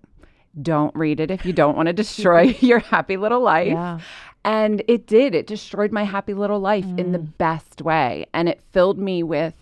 Don't 0.61 0.95
read 0.95 1.19
it 1.19 1.31
if 1.31 1.43
you 1.43 1.53
don't 1.53 1.75
want 1.75 1.87
to 1.87 1.93
destroy 1.93 2.41
your 2.59 2.79
happy 2.79 3.17
little 3.17 3.41
life. 3.41 3.69
Yeah. 3.69 3.99
And 4.45 4.83
it 4.87 5.07
did. 5.07 5.35
It 5.35 5.47
destroyed 5.47 5.91
my 5.91 6.03
happy 6.03 6.33
little 6.33 6.59
life 6.59 6.85
in 6.97 7.11
the 7.11 7.19
mm. 7.19 7.37
best 7.37 7.81
way. 7.81 8.27
And 8.33 8.47
it 8.47 8.61
filled 8.71 8.99
me 8.99 9.23
with 9.23 9.55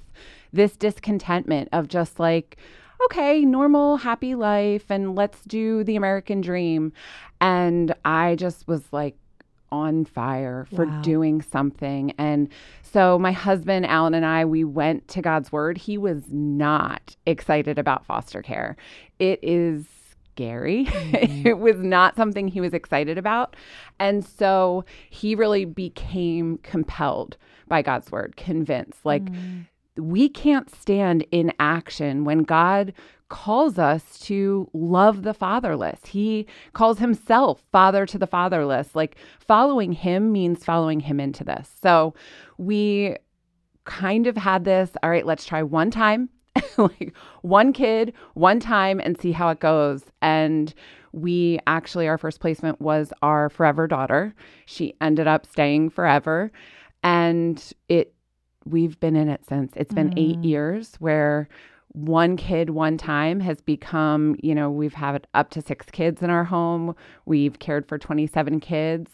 this 0.52 0.76
discontentment 0.78 1.70
of 1.72 1.88
just 1.88 2.20
like, 2.20 2.58
okay, 3.06 3.44
normal, 3.46 3.98
happy 3.98 4.36
life, 4.36 4.92
and 4.92 5.16
let's 5.16 5.42
do 5.46 5.84
the 5.84 5.96
American 5.96 6.42
dream. 6.42 6.94
And 7.42 7.96
I 8.06 8.36
just 8.36 8.68
was 8.68 8.84
like, 8.92 9.16
on 9.72 10.06
fire 10.06 10.68
for 10.76 10.86
Wow. 10.86 11.02
doing 11.02 11.42
something. 11.42 12.14
And 12.20 12.48
so 12.84 13.18
my 13.18 13.32
husband, 13.32 13.88
Alan, 13.88 14.14
and 14.14 14.24
I, 14.24 14.46
we 14.46 14.64
went 14.64 15.08
to 15.10 15.22
God's 15.22 15.52
Word. 15.52 15.80
He 15.80 15.98
was 15.98 16.32
not 16.32 17.16
excited 17.26 17.80
about 17.80 18.06
foster 18.06 18.44
care. 18.44 18.78
It 19.18 19.40
is 19.42 19.86
scary. 20.34 20.86
Mm-hmm. 21.14 21.48
it 21.48 21.60
was 21.60 21.78
not 21.78 22.16
something 22.16 22.48
he 22.48 22.60
was 22.60 22.74
excited 22.74 23.18
about. 23.18 23.56
And 24.00 24.26
so 24.26 24.84
he 25.10 25.36
really 25.36 25.66
became 25.66 26.58
compelled 26.60 27.38
by 27.68 27.82
God's 27.82 28.12
Word, 28.12 28.36
convinced. 28.36 29.06
Like, 29.06 29.24
mm. 29.24 29.68
we 29.96 30.28
can't 30.30 30.74
stand 30.74 31.26
in 31.32 31.54
action 31.60 32.24
when 32.24 32.44
God 32.44 32.94
calls 33.30 33.80
us 33.80 34.20
to 34.20 34.70
love 34.74 35.24
the 35.24 35.34
fatherless. 35.34 36.00
He 36.06 36.46
calls 36.74 37.00
himself 37.00 37.64
father 37.72 38.06
to 38.06 38.18
the 38.20 38.28
fatherless. 38.28 38.96
Like 38.96 39.18
following 39.40 39.92
him 39.92 40.32
means 40.32 40.64
following 40.64 41.00
him 41.00 41.20
into 41.20 41.44
this. 41.44 41.70
So 41.82 42.14
we 42.58 43.18
kind 43.86 44.28
of 44.28 44.38
had 44.38 44.66
this 44.66 44.92
all 45.02 45.10
right, 45.10 45.26
let's 45.26 45.46
try 45.46 45.64
one 45.64 45.90
time, 45.90 46.30
like 46.78 47.14
one 47.42 47.74
kid, 47.74 48.14
one 48.34 48.60
time, 48.60 49.00
and 49.00 49.20
see 49.20 49.32
how 49.32 49.50
it 49.50 49.60
goes. 49.60 50.04
And 50.22 50.74
we 51.12 51.60
actually, 51.68 52.08
our 52.08 52.18
first 52.18 52.40
placement 52.40 52.82
was 52.82 53.14
our 53.22 53.50
forever 53.50 53.88
daughter. 53.88 54.34
She 54.66 54.96
ended 55.02 55.28
up 55.28 55.46
staying 55.46 55.92
forever. 55.92 56.52
And 57.04 57.64
it 57.90 58.14
we've 58.66 59.00
been 59.00 59.16
in 59.16 59.30
it 59.30 59.46
since. 59.46 59.74
It's 59.76 59.94
been 59.94 60.18
eight 60.18 60.40
mm. 60.40 60.46
years 60.46 60.96
where 61.00 61.50
one 61.94 62.38
kid 62.38 62.72
one 62.72 62.98
time 62.98 63.40
has 63.40 63.62
become, 63.62 64.36
you 64.42 64.54
know, 64.56 64.70
we've 64.70 64.96
had 64.96 65.26
up 65.34 65.52
to 65.52 65.62
six 65.62 65.86
kids 65.92 66.22
in 66.22 66.30
our 66.32 66.44
home. 66.44 66.96
We've 67.26 67.60
cared 67.60 67.88
for 67.88 67.98
27 68.00 68.60
kids, 68.60 69.12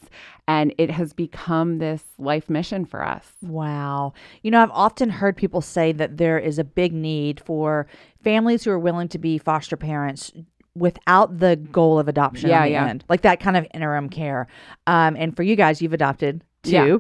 and 0.47 0.73
it 0.77 0.89
has 0.89 1.11
become 1.13 1.77
this 1.79 2.03
life 2.17 2.49
mission 2.49 2.85
for 2.85 3.05
us. 3.05 3.33
Wow. 3.41 4.13
You 4.43 4.51
know, 4.51 4.61
I've 4.63 4.71
often 4.71 5.09
heard 5.09 5.35
people 5.35 5.61
say 5.61 5.91
that 5.91 6.17
there 6.17 6.39
is 6.39 6.57
a 6.57 6.63
big 6.63 6.93
need 6.93 7.41
for 7.41 7.85
families 8.23 8.63
who 8.63 8.71
are 8.71 8.79
willing 8.79 9.09
to 9.09 9.19
be 9.19 9.37
foster 9.37 9.75
parents 9.75 10.31
without 10.75 11.39
the 11.39 11.57
goal 11.57 11.99
of 11.99 12.07
adoption 12.07 12.49
Yeah, 12.49 12.63
yeah. 12.63 12.87
end, 12.87 13.03
like 13.09 13.21
that 13.23 13.41
kind 13.41 13.57
of 13.57 13.67
interim 13.73 14.07
care. 14.07 14.47
Um, 14.87 15.17
and 15.17 15.35
for 15.35 15.43
you 15.43 15.57
guys, 15.57 15.81
you've 15.81 15.93
adopted 15.93 16.43
too. 16.63 16.71
Yeah. 16.71 16.97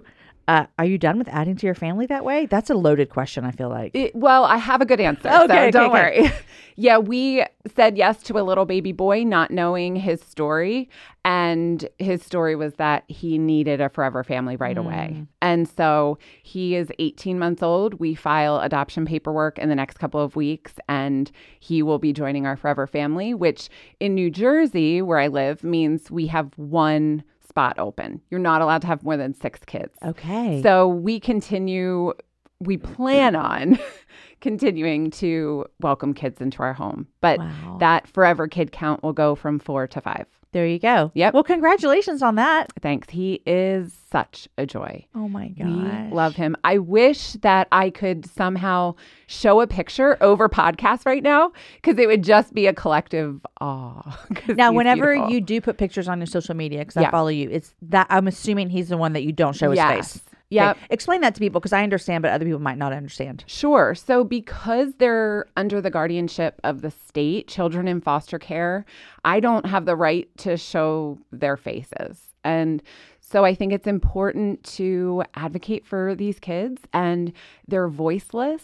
Uh, 0.49 0.65
are 0.79 0.85
you 0.85 0.97
done 0.97 1.19
with 1.19 1.27
adding 1.27 1.55
to 1.55 1.67
your 1.67 1.75
family 1.75 2.07
that 2.07 2.25
way? 2.25 2.47
That's 2.47 2.71
a 2.71 2.73
loaded 2.73 3.11
question. 3.11 3.45
I 3.45 3.51
feel 3.51 3.69
like. 3.69 3.91
It, 3.93 4.15
well, 4.15 4.45
I 4.45 4.57
have 4.57 4.81
a 4.81 4.85
good 4.85 4.99
answer. 4.99 5.29
Okay, 5.29 5.37
so 5.37 5.43
okay, 5.43 5.69
don't 5.69 5.91
okay. 5.91 6.21
worry. 6.21 6.31
yeah, 6.75 6.97
we 6.97 7.45
said 7.75 7.99
yes 7.99 8.23
to 8.23 8.39
a 8.39 8.41
little 8.41 8.65
baby 8.65 8.91
boy, 8.91 9.23
not 9.23 9.51
knowing 9.51 9.95
his 9.95 10.23
story. 10.23 10.89
And 11.23 11.87
his 11.99 12.23
story 12.23 12.55
was 12.55 12.73
that 12.75 13.03
he 13.07 13.37
needed 13.37 13.79
a 13.79 13.89
forever 13.89 14.23
family 14.23 14.55
right 14.55 14.75
away. 14.75 15.27
And 15.39 15.69
so 15.69 16.17
he 16.41 16.75
is 16.75 16.91
18 16.97 17.37
months 17.37 17.61
old. 17.61 17.99
We 17.99 18.15
file 18.15 18.59
adoption 18.59 19.05
paperwork 19.05 19.59
in 19.59 19.69
the 19.69 19.75
next 19.75 19.99
couple 19.99 20.19
of 20.19 20.35
weeks, 20.35 20.73
and 20.87 21.29
he 21.59 21.83
will 21.83 21.99
be 21.99 22.11
joining 22.11 22.47
our 22.47 22.57
forever 22.57 22.87
family, 22.87 23.35
which 23.35 23.69
in 23.99 24.15
New 24.15 24.31
Jersey, 24.31 25.03
where 25.03 25.19
I 25.19 25.27
live, 25.27 25.63
means 25.63 26.09
we 26.09 26.25
have 26.27 26.57
one 26.57 27.23
spot 27.49 27.77
open. 27.79 28.21
You're 28.29 28.39
not 28.39 28.61
allowed 28.61 28.81
to 28.81 28.87
have 28.87 29.03
more 29.03 29.17
than 29.17 29.33
six 29.33 29.59
kids. 29.65 29.93
Okay. 30.05 30.61
So 30.61 30.87
we 30.87 31.19
continue, 31.19 32.13
we 32.61 32.77
plan 32.77 33.35
on 33.35 33.77
continuing 34.41 35.11
to 35.11 35.65
welcome 35.81 36.13
kids 36.13 36.39
into 36.39 36.61
our 36.63 36.73
home. 36.73 37.07
But 37.21 37.39
Wow. 37.39 37.77
that 37.79 38.07
forever 38.07 38.47
kid 38.47 38.71
count 38.71 39.03
will 39.03 39.13
go 39.13 39.35
from 39.35 39.59
four 39.59 39.87
to 39.87 39.99
five. 39.99 40.27
There 40.51 40.65
you 40.65 40.79
go. 40.79 41.11
Yep. 41.13 41.33
Well, 41.35 41.43
congratulations 41.43 42.23
on 42.23 42.35
that. 42.35 42.67
Thanks. 42.81 43.09
He 43.11 43.41
is 43.45 43.95
such 44.11 44.47
a 44.57 44.65
joy. 44.65 45.05
Oh 45.13 45.27
my 45.27 45.53
We 45.57 45.63
gosh. 45.63 46.11
love 46.11 46.35
him. 46.35 46.55
I 46.63 46.79
wish 46.79 47.33
that 47.41 47.67
I 47.71 47.91
could 47.91 48.25
somehow 48.25 48.95
show 49.27 49.61
a 49.61 49.67
picture 49.67 50.17
over 50.21 50.49
podcast 50.49 51.05
right 51.05 51.21
now 51.21 51.51
because 51.75 51.99
it 51.99 52.07
would 52.07 52.23
just 52.23 52.53
be 52.55 52.65
a 52.65 52.73
collective 52.73 53.45
awe. 53.61 54.17
Now, 54.47 54.71
whenever 54.73 55.13
beautiful. 55.13 55.31
you 55.33 55.41
do 55.41 55.61
put 55.61 55.77
pictures 55.77 56.07
on 56.07 56.17
your 56.19 56.25
social 56.25 56.55
media, 56.55 56.79
because 56.79 56.97
I 56.97 57.11
follow 57.11 57.27
you, 57.27 57.49
it's 57.51 57.75
that 57.83 58.07
I'm 58.09 58.27
assuming 58.27 58.69
he's 58.69 58.89
the 58.89 58.97
one 58.97 59.13
that 59.13 59.23
you 59.23 59.31
don't 59.31 59.55
show 59.55 59.69
his 59.69 59.77
Yes. 59.77 60.13
face. 60.13 60.23
Yep. 60.49 60.77
Okay. 60.77 60.85
Explain 60.89 61.21
that 61.21 61.35
to 61.35 61.39
people 61.39 61.59
because 61.59 61.73
I 61.73 61.83
understand, 61.83 62.21
but 62.21 62.31
other 62.31 62.45
people 62.45 62.59
might 62.59 62.77
not 62.77 62.91
understand. 62.91 63.43
Sure. 63.47 63.93
So, 63.95 64.23
because 64.23 64.93
they're 64.97 65.45
under 65.55 65.79
the 65.81 65.89
guardianship 65.89 66.59
of 66.63 66.81
the 66.81 66.91
state, 66.91 67.47
children 67.47 67.87
in 67.87 68.01
foster 68.01 68.39
care, 68.39 68.85
I 69.23 69.39
don't 69.39 69.65
have 69.65 69.85
the 69.85 69.95
right 69.95 70.27
to 70.37 70.57
show 70.57 71.19
their 71.31 71.57
faces. 71.57 72.19
And 72.43 72.81
so, 73.31 73.45
I 73.45 73.53
think 73.53 73.73
it's 73.73 73.85
important 73.85 74.63
to 74.75 75.23
advocate 75.35 75.85
for 75.85 76.15
these 76.15 76.39
kids, 76.39 76.81
and 76.93 77.31
they're 77.67 77.87
voiceless 77.87 78.63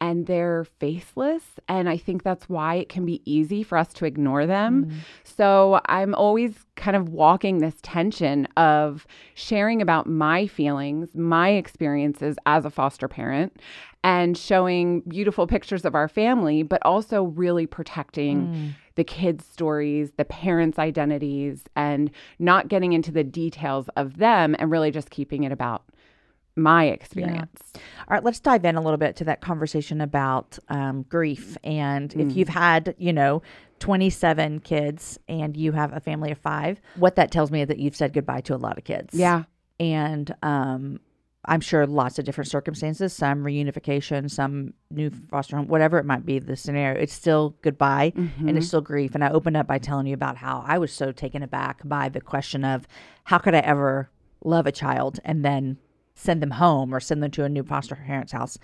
and 0.00 0.26
they're 0.26 0.64
faceless. 0.80 1.44
And 1.68 1.88
I 1.88 1.96
think 1.96 2.24
that's 2.24 2.48
why 2.48 2.74
it 2.74 2.88
can 2.88 3.06
be 3.06 3.22
easy 3.24 3.62
for 3.62 3.78
us 3.78 3.92
to 3.94 4.06
ignore 4.06 4.46
them. 4.46 4.86
Mm. 4.86 4.94
So, 5.22 5.80
I'm 5.86 6.14
always 6.16 6.66
kind 6.74 6.96
of 6.96 7.10
walking 7.10 7.58
this 7.58 7.76
tension 7.82 8.46
of 8.56 9.06
sharing 9.34 9.80
about 9.80 10.08
my 10.08 10.48
feelings, 10.48 11.14
my 11.14 11.50
experiences 11.50 12.36
as 12.46 12.64
a 12.64 12.70
foster 12.70 13.06
parent, 13.06 13.60
and 14.02 14.36
showing 14.36 15.00
beautiful 15.02 15.46
pictures 15.46 15.84
of 15.84 15.94
our 15.94 16.08
family, 16.08 16.62
but 16.62 16.80
also 16.84 17.24
really 17.24 17.66
protecting 17.66 18.74
the 18.94 19.04
kids' 19.04 19.44
stories, 19.44 20.12
the 20.16 20.24
parents' 20.24 20.78
identities, 20.78 21.64
and 21.76 22.10
not 22.38 22.68
getting 22.68 22.92
into 22.92 23.10
the 23.10 23.24
details 23.24 23.88
of 23.96 24.16
them 24.16 24.56
and 24.58 24.70
really 24.70 24.90
just 24.90 25.10
keeping 25.10 25.44
it 25.44 25.52
about 25.52 25.84
my 26.56 26.86
experience. 26.86 27.72
All 27.76 27.80
right, 28.08 28.24
let's 28.24 28.40
dive 28.40 28.64
in 28.64 28.76
a 28.76 28.80
little 28.80 28.98
bit 28.98 29.16
to 29.16 29.24
that 29.24 29.40
conversation 29.40 30.00
about 30.00 30.58
um, 30.68 31.02
grief. 31.02 31.56
And 31.62 32.12
if 32.14 32.36
you've 32.36 32.48
had, 32.48 32.94
you 32.98 33.12
know, 33.12 33.42
27 33.78 34.60
kids 34.60 35.18
and 35.28 35.56
you 35.56 35.72
have 35.72 35.92
a 35.92 36.00
family 36.00 36.30
of 36.30 36.38
five, 36.38 36.80
what 36.96 37.16
that 37.16 37.30
tells 37.30 37.50
me 37.50 37.62
is 37.62 37.68
that 37.68 37.78
you've 37.78 37.96
said 37.96 38.12
goodbye 38.12 38.40
to 38.42 38.54
a 38.54 38.58
lot 38.58 38.78
of 38.78 38.84
kids. 38.84 39.14
Yeah. 39.14 39.44
And 39.78 40.34
um, 40.42 41.00
I'm 41.46 41.60
sure 41.60 41.86
lots 41.86 42.18
of 42.18 42.26
different 42.26 42.50
circumstances, 42.50 43.12
some 43.12 43.42
reunification, 43.44 44.30
some 44.30 44.74
new 44.90 45.10
foster 45.30 45.56
home, 45.56 45.68
whatever 45.68 45.98
it 45.98 46.04
might 46.04 46.26
be 46.26 46.38
the 46.38 46.54
scenario, 46.54 47.00
it's 47.00 47.14
still 47.14 47.56
goodbye 47.62 48.12
and 48.14 48.28
it's 48.28 48.42
mm-hmm. 48.42 48.60
still 48.60 48.82
grief. 48.82 49.14
And 49.14 49.24
I 49.24 49.30
opened 49.30 49.56
up 49.56 49.66
by 49.66 49.78
telling 49.78 50.06
you 50.06 50.14
about 50.14 50.36
how 50.36 50.62
I 50.66 50.76
was 50.78 50.92
so 50.92 51.12
taken 51.12 51.42
aback 51.42 51.80
by 51.82 52.10
the 52.10 52.20
question 52.20 52.64
of 52.64 52.86
how 53.24 53.38
could 53.38 53.54
I 53.54 53.60
ever 53.60 54.10
love 54.44 54.66
a 54.66 54.72
child 54.72 55.18
and 55.24 55.44
then 55.44 55.78
send 56.14 56.42
them 56.42 56.50
home 56.50 56.94
or 56.94 57.00
send 57.00 57.22
them 57.22 57.30
to 57.30 57.44
a 57.44 57.48
new 57.48 57.62
foster 57.62 57.96
parent's 57.96 58.32
house. 58.32 58.58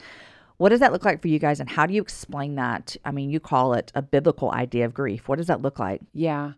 What 0.59 0.71
does 0.71 0.81
that 0.81 0.93
look 0.93 1.05
like 1.05 1.21
for 1.21 1.29
you 1.29 1.39
guys, 1.39 1.61
and 1.61 1.69
how 1.69 1.87
do 1.87 1.93
you 1.93 2.01
explain 2.01 2.55
that? 2.55 2.97
I 3.05 3.11
mean, 3.11 3.31
you 3.31 3.41
call 3.41 3.75
it 3.75 3.93
a 3.95 4.01
biblical 4.03 4.53
idea 4.53 4.87
of 4.87 4.95
grief. 4.95 5.29
What 5.29 5.37
does 5.37 5.49
that 5.49 5.61
look 5.61 5.79
like? 5.79 6.01
Yeah. 6.15 6.53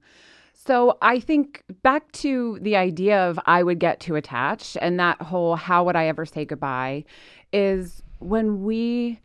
So 0.67 0.99
I 1.01 1.21
think 1.21 1.63
back 1.83 2.11
to 2.13 2.59
the 2.61 2.77
idea 2.77 3.29
of 3.29 3.39
I 3.47 3.63
would 3.63 3.79
get 3.79 4.01
too 4.01 4.17
attached 4.17 4.77
and 4.83 4.99
that 4.99 5.23
whole 5.23 5.55
how 5.55 5.85
would 5.85 5.95
I 5.95 6.09
ever 6.09 6.27
say 6.27 6.45
goodbye 6.45 7.05
is 7.53 8.03
when 8.19 8.65
we 8.65 9.21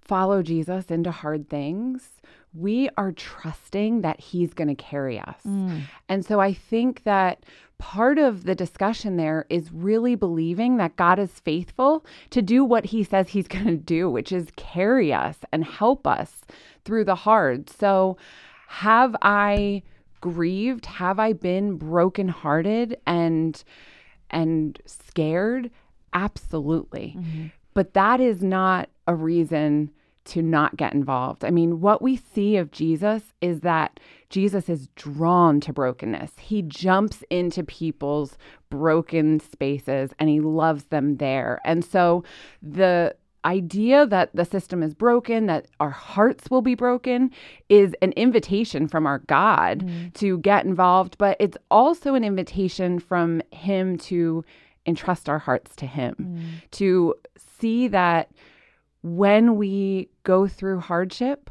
follow 0.00 0.42
Jesus 0.42 0.86
into 0.86 1.10
hard 1.10 1.50
things, 1.50 2.08
we 2.54 2.88
are 2.96 3.10
trusting 3.10 4.02
that 4.02 4.20
he's 4.20 4.54
going 4.54 4.68
to 4.68 4.74
carry 4.76 5.18
us. 5.18 5.40
Mm. 5.44 5.82
And 6.08 6.24
so 6.24 6.38
I 6.38 6.52
think 6.52 7.02
that 7.02 7.44
part 7.78 8.18
of 8.18 8.44
the 8.44 8.54
discussion 8.54 9.16
there 9.16 9.46
is 9.50 9.72
really 9.72 10.14
believing 10.14 10.76
that 10.76 10.94
God 10.94 11.18
is 11.18 11.40
faithful 11.40 12.06
to 12.30 12.40
do 12.40 12.64
what 12.64 12.84
he 12.84 13.02
says 13.02 13.30
he's 13.30 13.48
going 13.48 13.66
to 13.66 13.76
do, 13.76 14.08
which 14.08 14.30
is 14.30 14.48
carry 14.54 15.12
us 15.12 15.38
and 15.50 15.64
help 15.64 16.06
us 16.06 16.42
through 16.84 17.04
the 17.04 17.16
hard. 17.16 17.68
So 17.68 18.16
have 18.68 19.16
I 19.20 19.82
grieved? 20.24 20.86
Have 20.86 21.18
I 21.18 21.34
been 21.34 21.76
brokenhearted 21.76 22.96
and 23.06 23.62
and 24.30 24.80
scared? 24.86 25.70
Absolutely. 26.14 27.14
Mm-hmm. 27.18 27.46
But 27.74 27.92
that 27.92 28.20
is 28.20 28.42
not 28.42 28.88
a 29.06 29.14
reason 29.14 29.90
to 30.24 30.40
not 30.40 30.78
get 30.78 30.94
involved. 30.94 31.44
I 31.44 31.50
mean, 31.50 31.82
what 31.82 32.00
we 32.00 32.16
see 32.16 32.56
of 32.56 32.70
Jesus 32.70 33.34
is 33.42 33.60
that 33.60 34.00
Jesus 34.30 34.70
is 34.70 34.88
drawn 34.96 35.60
to 35.60 35.74
brokenness. 35.74 36.32
He 36.40 36.62
jumps 36.62 37.22
into 37.28 37.62
people's 37.62 38.38
broken 38.70 39.40
spaces 39.40 40.14
and 40.18 40.30
he 40.30 40.40
loves 40.40 40.84
them 40.84 41.18
there. 41.18 41.60
And 41.66 41.84
so 41.84 42.24
the 42.62 43.14
idea 43.44 44.06
that 44.06 44.34
the 44.34 44.44
system 44.44 44.82
is 44.82 44.94
broken, 44.94 45.46
that 45.46 45.66
our 45.80 45.90
hearts 45.90 46.50
will 46.50 46.62
be 46.62 46.74
broken, 46.74 47.30
is 47.68 47.94
an 48.02 48.12
invitation 48.12 48.88
from 48.88 49.06
our 49.06 49.18
God 49.20 49.80
mm. 49.80 50.14
to 50.14 50.38
get 50.38 50.64
involved, 50.64 51.18
but 51.18 51.36
it's 51.40 51.58
also 51.70 52.14
an 52.14 52.24
invitation 52.24 52.98
from 52.98 53.42
Him 53.52 53.98
to 53.98 54.44
entrust 54.86 55.28
our 55.28 55.38
hearts 55.38 55.76
to 55.76 55.86
Him, 55.86 56.14
mm. 56.18 56.70
to 56.72 57.14
see 57.60 57.88
that 57.88 58.30
when 59.02 59.56
we 59.56 60.08
go 60.22 60.48
through 60.48 60.80
hardship, 60.80 61.50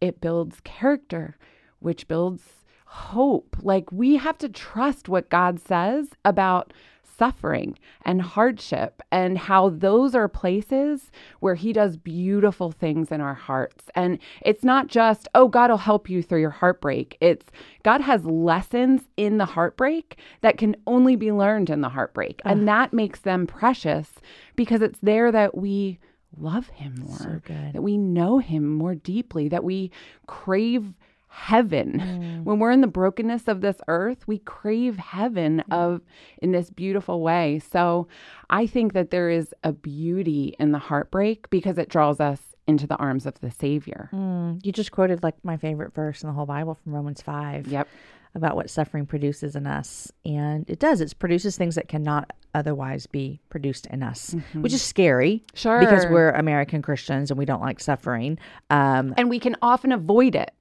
it 0.00 0.20
builds 0.20 0.60
character, 0.64 1.36
which 1.80 2.06
builds 2.06 2.42
hope. 2.86 3.56
Like 3.60 3.90
we 3.90 4.16
have 4.16 4.38
to 4.38 4.48
trust 4.48 5.08
what 5.08 5.28
God 5.28 5.58
says 5.58 6.10
about 6.24 6.72
suffering 7.16 7.78
and 8.04 8.20
hardship 8.22 9.02
and 9.10 9.38
how 9.38 9.68
those 9.68 10.14
are 10.14 10.28
places 10.28 11.10
where 11.40 11.54
he 11.54 11.72
does 11.72 11.96
beautiful 11.96 12.70
things 12.70 13.10
in 13.10 13.20
our 13.20 13.34
hearts. 13.34 13.84
And 13.94 14.18
it's 14.42 14.64
not 14.64 14.88
just, 14.88 15.28
oh, 15.34 15.48
God 15.48 15.70
will 15.70 15.78
help 15.78 16.08
you 16.08 16.22
through 16.22 16.40
your 16.40 16.50
heartbreak. 16.50 17.16
It's 17.20 17.46
God 17.82 18.00
has 18.00 18.24
lessons 18.24 19.02
in 19.16 19.38
the 19.38 19.44
heartbreak 19.44 20.18
that 20.40 20.58
can 20.58 20.76
only 20.86 21.16
be 21.16 21.32
learned 21.32 21.70
in 21.70 21.80
the 21.80 21.88
heartbreak. 21.88 22.40
And 22.44 22.62
ah. 22.62 22.72
that 22.72 22.92
makes 22.92 23.20
them 23.20 23.46
precious 23.46 24.10
because 24.56 24.82
it's 24.82 25.00
there 25.00 25.30
that 25.32 25.56
we 25.56 25.98
love 26.38 26.68
him 26.68 27.04
more, 27.06 27.42
good. 27.44 27.72
that 27.72 27.82
we 27.82 27.96
know 27.96 28.38
him 28.38 28.66
more 28.68 28.94
deeply, 28.94 29.48
that 29.48 29.64
we 29.64 29.90
crave 30.26 30.94
heaven. 31.34 32.00
Mm. 32.00 32.44
When 32.44 32.58
we're 32.60 32.70
in 32.70 32.80
the 32.80 32.86
brokenness 32.86 33.48
of 33.48 33.60
this 33.60 33.78
earth, 33.88 34.26
we 34.28 34.38
crave 34.38 34.96
heaven 34.96 35.64
mm. 35.68 35.76
of 35.76 36.00
in 36.38 36.52
this 36.52 36.70
beautiful 36.70 37.20
way. 37.22 37.60
So 37.72 38.06
I 38.50 38.66
think 38.66 38.92
that 38.92 39.10
there 39.10 39.28
is 39.28 39.52
a 39.64 39.72
beauty 39.72 40.54
in 40.60 40.70
the 40.70 40.78
heartbreak 40.78 41.50
because 41.50 41.76
it 41.76 41.88
draws 41.88 42.20
us 42.20 42.40
into 42.66 42.86
the 42.86 42.96
arms 42.96 43.26
of 43.26 43.38
the 43.40 43.50
Savior. 43.50 44.08
Mm. 44.12 44.64
You 44.64 44.72
just 44.72 44.92
quoted 44.92 45.22
like 45.22 45.34
my 45.44 45.56
favorite 45.56 45.92
verse 45.92 46.22
in 46.22 46.28
the 46.28 46.32
whole 46.32 46.46
Bible 46.46 46.78
from 46.82 46.94
Romans 46.94 47.20
5 47.20 47.66
Yep. 47.66 47.88
About 48.34 48.56
what 48.56 48.68
suffering 48.70 49.06
produces 49.06 49.54
in 49.56 49.66
us. 49.66 50.10
And 50.24 50.68
it 50.68 50.78
does, 50.78 51.00
it 51.00 51.14
produces 51.18 51.56
things 51.56 51.74
that 51.76 51.88
cannot 51.88 52.32
otherwise 52.54 53.06
be 53.06 53.40
produced 53.48 53.86
in 53.86 54.02
us, 54.02 54.34
which 54.54 54.72
is 54.72 54.82
scary. 54.82 55.44
Sure. 55.54 55.80
Because 55.80 56.06
we're 56.06 56.30
American 56.30 56.82
Christians 56.82 57.30
and 57.30 57.38
we 57.38 57.44
don't 57.44 57.60
like 57.62 57.80
suffering 57.80 58.38
um, 58.70 59.14
and 59.16 59.28
we 59.30 59.38
can 59.38 59.56
often 59.62 59.92
avoid 59.92 60.34
it. 60.34 60.52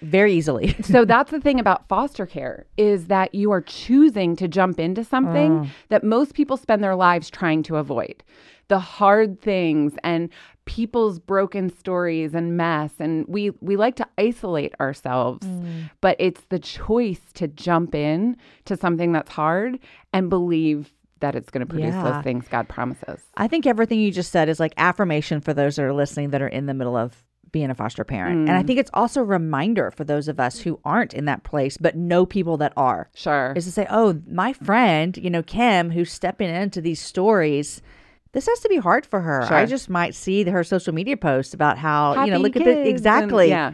very 0.00 0.32
easily. 0.32 0.74
so 0.82 1.04
that's 1.04 1.30
the 1.30 1.40
thing 1.40 1.58
about 1.60 1.88
foster 1.88 2.26
care 2.26 2.66
is 2.76 3.06
that 3.06 3.34
you 3.34 3.50
are 3.50 3.60
choosing 3.60 4.36
to 4.36 4.48
jump 4.48 4.78
into 4.80 5.04
something 5.04 5.70
that 5.88 6.04
most 6.04 6.34
people 6.34 6.56
spend 6.56 6.82
their 6.82 6.96
lives 6.96 7.30
trying 7.30 7.62
to 7.64 7.76
avoid. 7.76 8.22
The 8.68 8.78
hard 8.78 9.40
things 9.42 9.94
and 10.02 10.28
people's 10.64 11.18
broken 11.18 11.68
stories 11.68 12.34
and 12.34 12.56
mess 12.56 12.92
and 13.00 13.26
we 13.26 13.50
we 13.60 13.76
like 13.76 13.96
to 13.96 14.06
isolate 14.16 14.74
ourselves. 14.80 15.46
Mm. 15.46 15.90
But 16.00 16.16
it's 16.18 16.42
the 16.50 16.58
choice 16.58 17.20
to 17.34 17.48
jump 17.48 17.94
in 17.94 18.36
to 18.66 18.76
something 18.76 19.12
that's 19.12 19.30
hard 19.30 19.78
and 20.12 20.30
believe 20.30 20.92
that 21.20 21.34
it's 21.34 21.50
going 21.50 21.60
to 21.60 21.66
produce 21.66 21.94
Yeah. 21.94 22.12
those 22.12 22.22
things 22.22 22.46
God 22.48 22.68
promises. 22.68 23.20
I 23.36 23.48
think 23.48 23.66
everything 23.66 24.00
you 24.00 24.12
just 24.12 24.30
said 24.30 24.48
is 24.48 24.60
like 24.60 24.74
affirmation 24.76 25.40
for 25.40 25.54
those 25.54 25.76
that 25.76 25.84
are 25.84 25.92
listening 25.92 26.30
that 26.30 26.42
are 26.42 26.48
in 26.48 26.66
the 26.66 26.74
middle 26.74 26.96
of 26.96 27.24
being 27.52 27.70
a 27.70 27.74
foster 27.74 28.02
parent. 28.02 28.48
And 28.48 28.52
I 28.56 28.62
mm. 28.62 28.66
think 28.66 28.78
it's 28.78 28.90
also 28.94 29.20
a 29.20 29.24
reminder 29.24 29.90
for 29.90 30.04
those 30.04 30.26
of 30.26 30.40
us 30.40 30.58
who 30.58 30.80
aren't 30.84 31.12
in 31.12 31.26
that 31.26 31.44
place 31.44 31.76
but 31.76 31.96
know 31.96 32.24
people 32.24 32.56
that 32.58 32.72
are. 32.76 33.10
Sure. 33.14 33.52
Is 33.54 33.66
to 33.66 33.72
say, 33.72 33.86
oh, 33.90 34.20
my 34.26 34.52
friend, 34.52 35.16
you 35.16 35.30
know, 35.30 35.42
Kim, 35.42 35.90
who's 35.90 36.10
stepping 36.10 36.48
into 36.48 36.80
these 36.80 37.00
stories, 37.00 37.82
this 38.32 38.46
has 38.46 38.60
to 38.60 38.68
be 38.68 38.76
hard 38.78 39.04
for 39.06 39.20
her. 39.20 39.42
I 39.54 39.66
just 39.66 39.88
might 39.90 40.14
see 40.14 40.42
her 40.44 40.64
social 40.64 40.92
media 40.94 41.16
posts 41.16 41.54
about 41.54 41.78
how, 41.78 42.24
you 42.24 42.30
know, 42.30 42.38
look 42.38 42.56
at 42.56 42.64
this. 42.64 42.76
and- 42.78 42.88
Exactly. 42.88 43.48
yeah. 43.48 43.72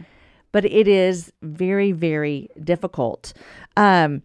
But 0.51 0.65
it 0.65 0.87
is 0.87 1.31
very, 1.43 1.91
very 1.91 2.49
difficult. 2.63 3.33
Um, 3.77 4.23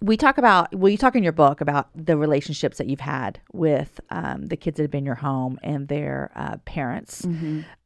we 0.00 0.16
talk 0.16 0.38
about 0.38 0.72
well 0.74 0.88
you 0.90 0.96
talk 0.96 1.16
in 1.16 1.24
your 1.24 1.32
book 1.32 1.60
about 1.60 1.88
the 1.94 2.16
relationships 2.16 2.78
that 2.78 2.86
you've 2.88 3.00
had 3.00 3.40
with 3.52 3.98
um, 4.10 4.46
the 4.46 4.56
kids 4.56 4.76
that 4.76 4.84
have 4.84 4.90
been 4.92 4.98
in 4.98 5.06
your 5.06 5.16
home 5.16 5.58
and 5.62 5.88
their 5.88 6.30
uh, 6.36 6.56
parents 6.64 7.24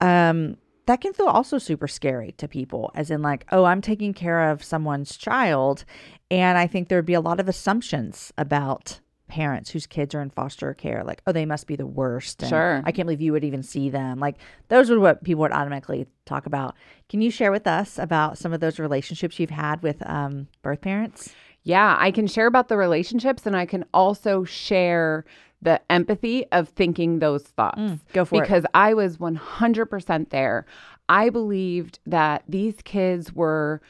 um, 0.00 0.57
that 0.87 1.00
can 1.00 1.12
feel 1.14 1.26
also 1.26 1.57
super 1.59 1.88
scary 1.88 2.33
to 2.37 2.47
people 2.49 2.90
as 2.95 3.11
in 3.11 3.23
like 3.23 3.47
oh 3.50 3.64
i'm 3.64 3.81
taking 3.81 4.12
care 4.12 4.50
of 4.50 4.62
someone's 4.62 5.16
child 5.16 5.85
and 6.31 6.59
i 6.59 6.66
think 6.66 6.88
there'd 6.88 7.07
be 7.07 7.14
a 7.14 7.21
lot 7.21 7.40
of 7.40 7.49
assumptions 7.49 8.31
about 8.37 9.00
parents 9.33 9.71
whose 9.71 9.87
kids 9.87 10.15
are 10.15 10.21
in 10.21 10.29
foster 10.31 10.75
care 10.75 11.03
like 11.05 11.23
oh 11.27 11.33
they 11.33 11.47
must 11.47 11.67
be 11.67 11.75
the 11.77 11.87
worst 11.87 12.43
and 12.43 12.51
Sure. 12.51 12.83
i 12.85 12.93
can't 12.93 13.07
believe 13.07 13.21
you 13.23 13.33
would 13.33 13.45
even 13.45 13.62
see 13.62 13.89
them 13.89 14.19
like 14.21 14.37
those 14.69 14.91
are 14.91 15.01
what 15.01 15.25
people 15.25 15.41
would 15.43 15.53
automatically 15.53 16.07
talk 16.27 16.45
about 16.47 16.75
can 17.09 17.23
you 17.23 17.31
share 17.31 17.51
with 17.51 17.67
us 17.67 17.99
about 17.99 18.37
some 18.37 18.53
of 18.53 18.61
those 18.61 18.79
relationships 18.79 19.39
you've 19.41 19.49
had 19.67 19.83
with 19.83 19.97
um, 20.09 20.49
birth 20.62 20.83
parents 20.83 21.33
Yeah, 21.65 21.97
I 21.99 22.11
can 22.11 22.27
share 22.27 22.47
about 22.49 22.67
the 22.69 22.77
relationships 22.77 23.47
and 23.47 23.57
I 23.57 23.67
can 23.67 23.85
also 23.95 24.43
share 24.45 25.25
the 25.62 25.81
empathy 25.89 26.45
of 26.51 26.69
thinking 26.71 27.21
those 27.21 27.45
thoughts. 27.45 27.81
go 28.12 28.25
for 28.25 28.35
it. 28.37 28.41
because 28.43 28.65
I 28.75 28.95
was 28.95 29.19
100% 29.19 30.31
there. 30.31 30.67
I 31.09 31.31
believed 31.31 32.01
that 32.05 32.43
these 32.49 32.75
kids 32.85 33.33
were 33.33 33.81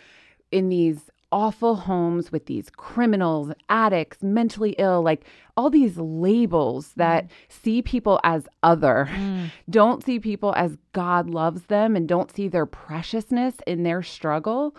in 0.50 0.68
these 0.68 1.11
awful 1.32 1.74
homes 1.74 2.30
with 2.30 2.46
these 2.46 2.70
criminals, 2.70 3.50
addicts, 3.68 4.22
mentally 4.22 4.76
ill, 4.78 5.02
like 5.02 5.24
all 5.56 5.70
these 5.70 5.96
labels 5.96 6.92
that 6.96 7.24
mm. 7.24 7.30
see 7.48 7.82
people 7.82 8.20
as 8.22 8.46
other, 8.62 9.08
mm. 9.10 9.50
don't 9.70 10.04
see 10.04 10.20
people 10.20 10.54
as 10.56 10.76
God 10.92 11.28
loves 11.30 11.62
them 11.62 11.96
and 11.96 12.06
don't 12.06 12.30
see 12.30 12.46
their 12.46 12.66
preciousness 12.66 13.56
in 13.66 13.82
their 13.82 14.02
struggle. 14.02 14.76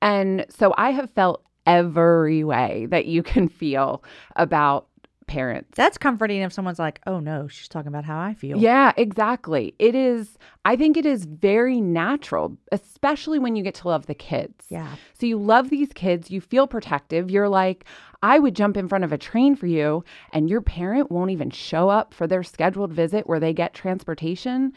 And 0.00 0.46
so 0.48 0.72
I 0.78 0.92
have 0.92 1.10
felt 1.10 1.42
every 1.66 2.44
way 2.44 2.86
that 2.90 3.06
you 3.06 3.22
can 3.22 3.48
feel 3.48 4.02
about 4.36 4.86
parents. 5.26 5.76
That's 5.76 5.98
comforting 5.98 6.42
if 6.42 6.52
someone's 6.52 6.78
like, 6.78 7.00
oh 7.06 7.20
no, 7.20 7.48
she's 7.48 7.68
talking 7.68 7.88
about 7.88 8.04
how 8.04 8.18
I 8.18 8.34
feel. 8.34 8.58
Yeah, 8.58 8.92
exactly. 8.96 9.74
It 9.78 9.94
is, 9.94 10.38
I 10.64 10.76
think 10.76 10.96
it 10.96 11.06
is 11.06 11.24
very 11.24 11.80
natural, 11.80 12.56
especially 12.72 13.38
when 13.38 13.56
you 13.56 13.62
get 13.62 13.74
to 13.76 13.88
love 13.88 14.06
the 14.06 14.14
kids. 14.14 14.66
Yeah. 14.68 14.94
So 15.18 15.26
you 15.26 15.38
love 15.38 15.70
these 15.70 15.92
kids, 15.92 16.30
you 16.30 16.40
feel 16.40 16.66
protective. 16.66 17.30
You're 17.30 17.48
like, 17.48 17.84
I 18.22 18.38
would 18.38 18.56
jump 18.56 18.76
in 18.76 18.88
front 18.88 19.04
of 19.04 19.12
a 19.12 19.18
train 19.18 19.56
for 19.56 19.66
you, 19.66 20.04
and 20.32 20.48
your 20.48 20.60
parent 20.60 21.10
won't 21.10 21.30
even 21.30 21.50
show 21.50 21.88
up 21.88 22.14
for 22.14 22.26
their 22.26 22.42
scheduled 22.42 22.92
visit 22.92 23.26
where 23.26 23.40
they 23.40 23.52
get 23.52 23.74
transportation. 23.74 24.72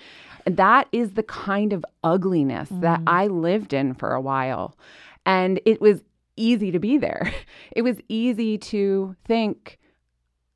And 0.46 0.58
that 0.58 0.88
is 0.92 1.14
the 1.14 1.24
kind 1.24 1.74
of 1.74 1.86
ugliness 2.04 2.70
that 2.70 3.00
mm-hmm. 3.00 3.10
I 3.10 3.28
lived 3.28 3.74
in 3.74 3.94
for 3.94 4.14
a 4.14 4.22
while. 4.22 4.78
And 5.26 5.60
it 5.66 5.80
was 5.80 6.04
easy 6.36 6.72
to 6.72 6.80
be 6.80 6.98
there. 6.98 7.34
It 7.72 7.84
was 7.84 7.98
easy 8.10 8.58
to 8.58 9.16
think, 9.26 9.80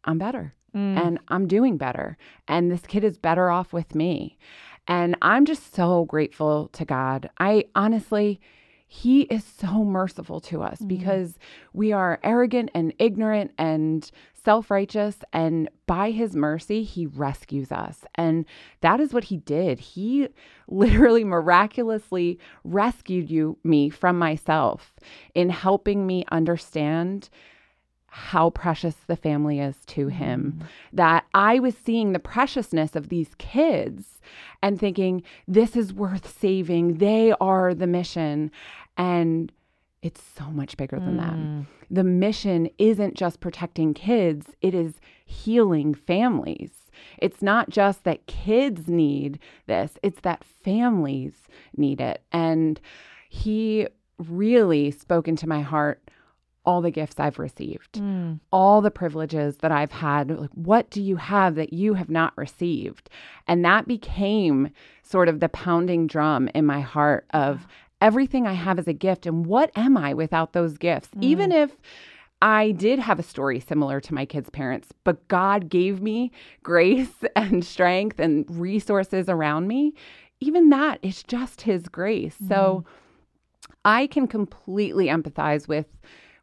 I'm 0.05 0.17
better 0.17 0.53
mm. 0.75 0.97
and 0.97 1.19
I'm 1.27 1.47
doing 1.47 1.77
better. 1.77 2.17
And 2.47 2.71
this 2.71 2.81
kid 2.81 3.03
is 3.03 3.17
better 3.17 3.49
off 3.49 3.73
with 3.73 3.95
me. 3.95 4.37
And 4.87 5.15
I'm 5.21 5.45
just 5.45 5.73
so 5.73 6.05
grateful 6.05 6.69
to 6.73 6.85
God. 6.85 7.29
I 7.39 7.65
honestly, 7.75 8.41
He 8.85 9.21
is 9.23 9.43
so 9.45 9.85
merciful 9.85 10.41
to 10.41 10.61
us 10.61 10.79
mm. 10.79 10.87
because 10.87 11.37
we 11.71 11.91
are 11.91 12.19
arrogant 12.23 12.71
and 12.73 12.93
ignorant 12.99 13.51
and 13.57 14.09
self 14.43 14.69
righteous. 14.69 15.17
And 15.31 15.69
by 15.87 16.11
His 16.11 16.35
mercy, 16.35 16.83
He 16.83 17.05
rescues 17.05 17.71
us. 17.71 18.03
And 18.15 18.45
that 18.81 18.99
is 18.99 19.13
what 19.13 19.25
He 19.25 19.37
did. 19.37 19.79
He 19.79 20.27
literally 20.67 21.23
miraculously 21.23 22.39
rescued 22.65 23.29
you, 23.29 23.57
me 23.63 23.89
from 23.89 24.19
myself 24.19 24.93
in 25.33 25.49
helping 25.49 26.05
me 26.05 26.25
understand 26.29 27.29
how 28.15 28.51
precious 28.51 28.95
the 29.07 29.15
family 29.15 29.59
is 29.59 29.75
to 29.87 30.07
him. 30.07 30.53
Mm-hmm. 30.55 30.67
That 30.93 31.25
I 31.33 31.57
was 31.57 31.73
seeing 31.75 32.13
the 32.13 32.19
preciousness 32.19 32.95
of 32.95 33.09
these 33.09 33.33
kids 33.39 34.21
and 34.61 34.79
thinking, 34.79 35.23
this 35.47 35.75
is 35.75 35.93
worth 35.93 36.39
saving. 36.39 36.99
They 36.99 37.33
are 37.41 37.73
the 37.73 37.87
mission. 37.87 38.51
And 38.97 39.51
it's 40.03 40.21
so 40.21 40.45
much 40.51 40.77
bigger 40.77 40.99
than 40.99 41.17
that. 41.17 41.33
Mm. 41.33 41.65
The 41.89 42.03
mission 42.03 42.69
isn't 42.77 43.15
just 43.15 43.39
protecting 43.39 43.95
kids, 43.95 44.47
it 44.61 44.75
is 44.75 44.99
healing 45.25 45.95
families. 45.95 46.91
It's 47.17 47.41
not 47.41 47.71
just 47.71 48.03
that 48.03 48.27
kids 48.27 48.87
need 48.87 49.39
this, 49.65 49.97
it's 50.03 50.21
that 50.21 50.43
families 50.43 51.33
need 51.75 51.99
it. 51.99 52.21
And 52.31 52.79
he 53.29 53.87
really 54.19 54.91
spoke 54.91 55.27
into 55.27 55.47
my 55.47 55.61
heart 55.61 56.03
all 56.65 56.81
the 56.81 56.91
gifts 56.91 57.19
I've 57.19 57.39
received, 57.39 57.93
mm. 57.93 58.39
all 58.51 58.81
the 58.81 58.91
privileges 58.91 59.57
that 59.57 59.71
I've 59.71 59.91
had. 59.91 60.31
Like, 60.31 60.49
what 60.53 60.89
do 60.89 61.01
you 61.01 61.17
have 61.17 61.55
that 61.55 61.73
you 61.73 61.93
have 61.95 62.09
not 62.09 62.33
received? 62.37 63.09
And 63.47 63.65
that 63.65 63.87
became 63.87 64.71
sort 65.01 65.27
of 65.27 65.39
the 65.39 65.49
pounding 65.49 66.07
drum 66.07 66.49
in 66.55 66.65
my 66.65 66.79
heart 66.79 67.25
of 67.31 67.67
everything 68.01 68.47
I 68.47 68.53
have 68.53 68.79
as 68.79 68.87
a 68.87 68.93
gift. 68.93 69.25
And 69.25 69.45
what 69.45 69.71
am 69.75 69.97
I 69.97 70.13
without 70.13 70.53
those 70.53 70.77
gifts? 70.77 71.09
Even 71.19 71.51
mm. 71.51 71.63
if 71.63 71.75
I 72.41 72.71
did 72.71 72.99
have 72.99 73.19
a 73.19 73.23
story 73.23 73.59
similar 73.61 74.01
to 74.01 74.13
my 74.13 74.25
kids' 74.25 74.49
parents, 74.49 74.89
but 75.05 75.27
God 75.29 75.69
gave 75.69 76.01
me 76.01 76.31
grace 76.61 77.23
and 77.35 77.63
strength 77.63 78.19
and 78.19 78.45
resources 78.49 79.29
around 79.29 79.67
me. 79.67 79.93
Even 80.39 80.69
that 80.69 80.99
is 81.01 81.23
just 81.23 81.61
His 81.61 81.87
grace. 81.87 82.35
So 82.47 82.83
mm. 82.85 83.69
I 83.85 84.07
can 84.07 84.27
completely 84.27 85.07
empathize 85.07 85.67
with 85.67 85.87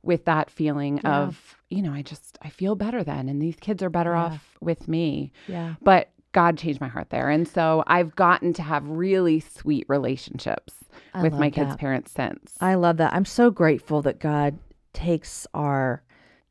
with 0.03 0.25
that 0.25 0.51
feeling 0.51 1.01
of 1.01 1.57
you 1.69 1.83
know 1.83 1.93
I 1.93 2.03
just 2.03 2.39
I 2.43 2.49
feel 2.51 2.75
better 2.75 3.03
then, 3.05 3.29
and 3.29 3.41
these 3.41 3.57
kids 3.61 3.83
are 3.83 3.91
better 3.91 4.15
off 4.15 4.57
with 4.61 4.89
me. 4.89 5.33
Yeah. 5.47 5.75
But 5.83 6.11
God 6.33 6.57
changed 6.59 6.81
my 6.81 6.89
heart 6.89 7.11
there, 7.11 7.29
and 7.29 7.47
so 7.49 7.83
I've 7.87 8.15
gotten 8.17 8.53
to 8.55 8.63
have 8.63 8.87
really 8.89 9.41
sweet 9.41 9.85
relationships 9.89 10.75
with 11.23 11.33
love 11.33 11.41
my 11.41 11.51
kids' 11.51 11.71
that. 11.71 11.79
parents 11.79 12.13
since. 12.13 12.55
I 12.61 12.75
love 12.75 12.99
that. 12.99 13.13
I'm 13.13 13.25
so 13.25 13.51
grateful 13.51 14.01
that 14.03 14.21
God 14.21 14.59
takes 14.93 15.47
our 15.55 16.03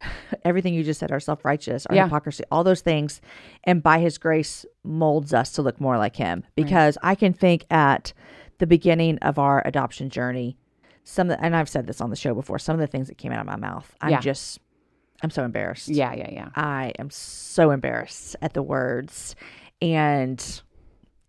everything 0.45 0.73
you 0.73 0.83
just 0.83 0.99
said, 0.99 1.11
our 1.11 1.19
self 1.19 1.43
righteous, 1.45 1.85
our 1.85 1.95
Yeah. 1.95 2.03
hypocrisy, 2.05 2.43
all 2.51 2.63
those 2.63 2.81
things, 2.81 3.21
and 3.63 3.81
by 3.83 3.99
His 3.99 4.17
grace 4.17 4.65
molds 4.83 5.33
us 5.33 5.51
to 5.53 5.61
look 5.61 5.79
more 5.81 5.97
like 5.97 6.15
Him. 6.15 6.43
Because 6.55 6.97
I 7.03 7.15
can 7.15 7.33
think 7.33 7.65
at 7.69 8.13
the 8.59 8.67
beginning 8.67 9.17
of 9.19 9.39
our 9.39 9.61
adoption 9.65 10.09
journey, 10.09 10.57
some, 11.03 11.29
of 11.29 11.37
the, 11.37 11.43
and 11.45 11.55
I've 11.55 11.69
said 11.69 11.87
this 11.87 12.01
on 12.01 12.09
the 12.09 12.15
show 12.15 12.33
before, 12.35 12.59
some 12.59 12.73
of 12.75 12.79
the 12.79 12.87
things 12.87 13.07
that 13.07 13.17
came 13.17 13.31
out 13.31 13.39
of 13.39 13.45
my 13.47 13.55
mouth, 13.55 13.95
I'm 14.01 14.11
Yeah. 14.11 14.19
just, 14.19 14.59
I'm 15.23 15.29
so 15.31 15.43
embarrassed. 15.43 15.87
yeah, 15.89 16.13
yeah, 16.13 16.29
yeah. 16.31 16.49
I 16.55 16.93
am 16.99 17.09
so 17.09 17.71
embarrassed 17.71 18.35
at 18.41 18.53
the 18.53 18.61
words 18.63 19.35
and 19.81 20.61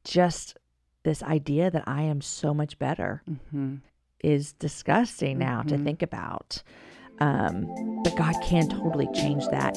just 0.05 0.57
this 1.03 1.23
idea 1.23 1.71
that 1.71 1.85
I 1.87 2.03
am 2.03 2.21
so 2.21 2.53
much 2.55 2.79
better 2.79 3.23
Mm-hmm. 3.31 3.77
is 4.23 4.53
disgusting 4.55 5.39
now 5.39 5.63
to 5.63 5.79
think 5.79 6.03
about. 6.03 6.63
Um, 7.21 7.67
but 8.05 8.17
God 8.17 8.35
can 8.43 8.69
totally 8.69 9.09
change 9.15 9.47
that. 9.49 9.77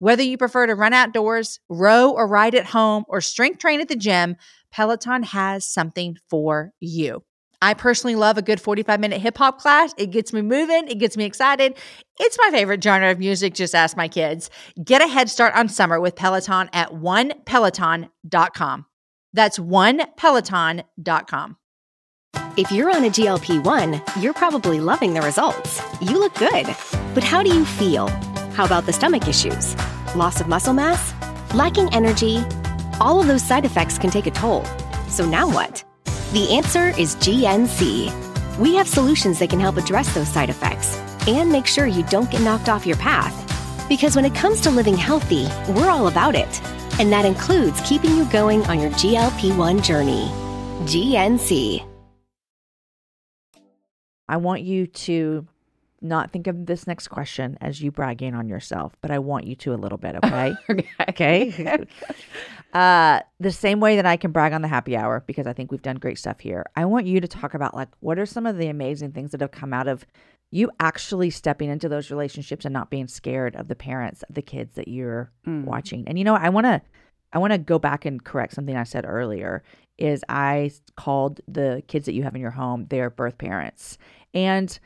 Whether 0.00 0.22
you 0.22 0.38
prefer 0.38 0.66
to 0.66 0.74
run 0.74 0.92
outdoors, 0.92 1.58
row 1.68 2.10
or 2.10 2.26
ride 2.26 2.54
at 2.54 2.66
home, 2.66 3.04
or 3.08 3.20
strength 3.20 3.58
train 3.58 3.80
at 3.80 3.88
the 3.88 3.96
gym, 3.96 4.36
Peloton 4.70 5.24
has 5.24 5.66
something 5.66 6.16
for 6.30 6.72
you. 6.78 7.24
I 7.60 7.74
personally 7.74 8.14
love 8.14 8.38
a 8.38 8.42
good 8.42 8.60
45 8.60 9.00
minute 9.00 9.20
hip 9.20 9.36
hop 9.36 9.58
class. 9.60 9.92
It 9.98 10.12
gets 10.12 10.32
me 10.32 10.42
moving, 10.42 10.86
it 10.86 10.98
gets 10.98 11.16
me 11.16 11.24
excited. 11.24 11.76
It's 12.20 12.38
my 12.38 12.50
favorite 12.52 12.80
genre 12.82 13.10
of 13.10 13.18
music, 13.18 13.54
just 13.54 13.74
ask 13.74 13.96
my 13.96 14.06
kids. 14.06 14.50
Get 14.82 15.02
a 15.02 15.08
head 15.08 15.28
start 15.28 15.54
on 15.56 15.68
summer 15.68 15.98
with 15.98 16.14
Peloton 16.14 16.70
at 16.72 16.90
onepeloton.com. 16.90 18.86
That's 19.32 19.58
onepeloton.com. 19.58 21.56
If 22.56 22.72
you're 22.72 22.90
on 22.90 23.04
a 23.04 23.10
GLP 23.10 23.64
1, 23.64 24.02
you're 24.20 24.34
probably 24.34 24.80
loving 24.80 25.14
the 25.14 25.22
results. 25.22 25.80
You 26.00 26.18
look 26.18 26.34
good. 26.34 26.66
But 27.14 27.24
how 27.24 27.42
do 27.42 27.54
you 27.54 27.64
feel? 27.64 28.08
How 28.58 28.64
about 28.64 28.86
the 28.86 28.92
stomach 28.92 29.28
issues? 29.28 29.76
Loss 30.16 30.40
of 30.40 30.48
muscle 30.48 30.74
mass? 30.74 31.14
Lacking 31.54 31.94
energy? 31.94 32.42
All 33.00 33.20
of 33.20 33.28
those 33.28 33.40
side 33.40 33.64
effects 33.64 33.98
can 33.98 34.10
take 34.10 34.26
a 34.26 34.32
toll. 34.32 34.64
So 35.06 35.24
now 35.24 35.48
what? 35.48 35.84
The 36.32 36.56
answer 36.56 36.88
is 36.98 37.14
GNC. 37.14 38.58
We 38.58 38.74
have 38.74 38.88
solutions 38.88 39.38
that 39.38 39.50
can 39.50 39.60
help 39.60 39.76
address 39.76 40.12
those 40.12 40.26
side 40.26 40.50
effects 40.50 40.96
and 41.28 41.52
make 41.52 41.68
sure 41.68 41.86
you 41.86 42.02
don't 42.02 42.32
get 42.32 42.40
knocked 42.40 42.68
off 42.68 42.84
your 42.84 42.96
path. 42.96 43.32
Because 43.88 44.16
when 44.16 44.24
it 44.24 44.34
comes 44.34 44.60
to 44.62 44.72
living 44.72 44.96
healthy, 44.96 45.46
we're 45.72 45.88
all 45.88 46.08
about 46.08 46.34
it. 46.34 46.60
And 46.98 47.12
that 47.12 47.24
includes 47.24 47.80
keeping 47.82 48.16
you 48.16 48.24
going 48.24 48.66
on 48.66 48.80
your 48.80 48.90
GLP 48.90 49.56
1 49.56 49.82
journey. 49.84 50.26
GNC. 50.82 51.86
I 54.28 54.36
want 54.36 54.62
you 54.62 54.88
to 54.88 55.46
not 56.00 56.30
think 56.30 56.46
of 56.46 56.66
this 56.66 56.86
next 56.86 57.08
question 57.08 57.58
as 57.60 57.82
you 57.82 57.90
bragging 57.90 58.34
on 58.34 58.48
yourself, 58.48 58.96
but 59.00 59.10
I 59.10 59.18
want 59.18 59.46
you 59.46 59.56
to 59.56 59.74
a 59.74 59.76
little 59.76 59.98
bit, 59.98 60.16
okay? 60.24 60.54
okay. 61.08 61.86
uh, 62.72 63.20
the 63.40 63.52
same 63.52 63.80
way 63.80 63.96
that 63.96 64.06
I 64.06 64.16
can 64.16 64.30
brag 64.30 64.52
on 64.52 64.62
the 64.62 64.68
happy 64.68 64.96
hour 64.96 65.24
because 65.26 65.46
I 65.46 65.52
think 65.52 65.70
we've 65.70 65.82
done 65.82 65.96
great 65.96 66.18
stuff 66.18 66.40
here. 66.40 66.64
I 66.76 66.84
want 66.84 67.06
you 67.06 67.20
to 67.20 67.28
talk 67.28 67.54
about 67.54 67.74
like 67.74 67.88
what 68.00 68.18
are 68.18 68.26
some 68.26 68.46
of 68.46 68.58
the 68.58 68.68
amazing 68.68 69.12
things 69.12 69.32
that 69.32 69.40
have 69.40 69.50
come 69.50 69.72
out 69.72 69.88
of 69.88 70.06
you 70.50 70.70
actually 70.80 71.30
stepping 71.30 71.68
into 71.68 71.88
those 71.88 72.10
relationships 72.10 72.64
and 72.64 72.72
not 72.72 72.90
being 72.90 73.06
scared 73.06 73.54
of 73.56 73.68
the 73.68 73.74
parents 73.74 74.22
of 74.22 74.34
the 74.34 74.42
kids 74.42 74.74
that 74.76 74.88
you're 74.88 75.30
mm. 75.46 75.64
watching. 75.64 76.06
And 76.08 76.18
you 76.18 76.24
know, 76.24 76.34
I 76.34 76.48
want 76.48 76.66
to 76.66 76.80
I 77.32 77.38
want 77.38 77.52
to 77.52 77.58
go 77.58 77.78
back 77.78 78.04
and 78.06 78.24
correct 78.24 78.54
something 78.54 78.76
I 78.76 78.84
said 78.84 79.04
earlier 79.06 79.62
is 79.98 80.24
I 80.28 80.70
called 80.96 81.40
the 81.46 81.82
kids 81.88 82.06
that 82.06 82.14
you 82.14 82.22
have 82.22 82.34
in 82.34 82.40
your 82.40 82.52
home 82.52 82.86
their 82.88 83.10
birth 83.10 83.36
parents. 83.36 83.98
And 84.32 84.78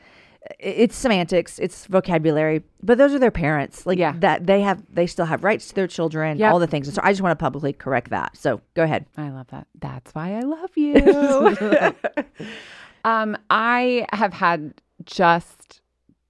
it's 0.58 0.96
semantics, 0.96 1.58
it's 1.58 1.86
vocabulary, 1.86 2.62
but 2.82 2.98
those 2.98 3.12
are 3.12 3.18
their 3.18 3.30
parents. 3.30 3.86
Like 3.86 3.98
yeah. 3.98 4.14
that 4.18 4.46
they 4.46 4.60
have 4.62 4.82
they 4.92 5.06
still 5.06 5.26
have 5.26 5.44
rights 5.44 5.68
to 5.68 5.74
their 5.74 5.86
children, 5.86 6.38
yep. 6.38 6.52
all 6.52 6.58
the 6.58 6.66
things. 6.66 6.88
And 6.88 6.94
so 6.94 7.00
I 7.04 7.12
just 7.12 7.22
want 7.22 7.38
to 7.38 7.42
publicly 7.42 7.72
correct 7.72 8.10
that. 8.10 8.36
So 8.36 8.60
go 8.74 8.82
ahead. 8.82 9.06
I 9.16 9.30
love 9.30 9.48
that. 9.48 9.66
That's 9.80 10.14
why 10.14 10.34
I 10.34 10.40
love 10.40 10.70
you. 10.76 11.86
um, 13.04 13.36
I 13.50 14.06
have 14.12 14.32
had 14.32 14.74
just 15.04 15.80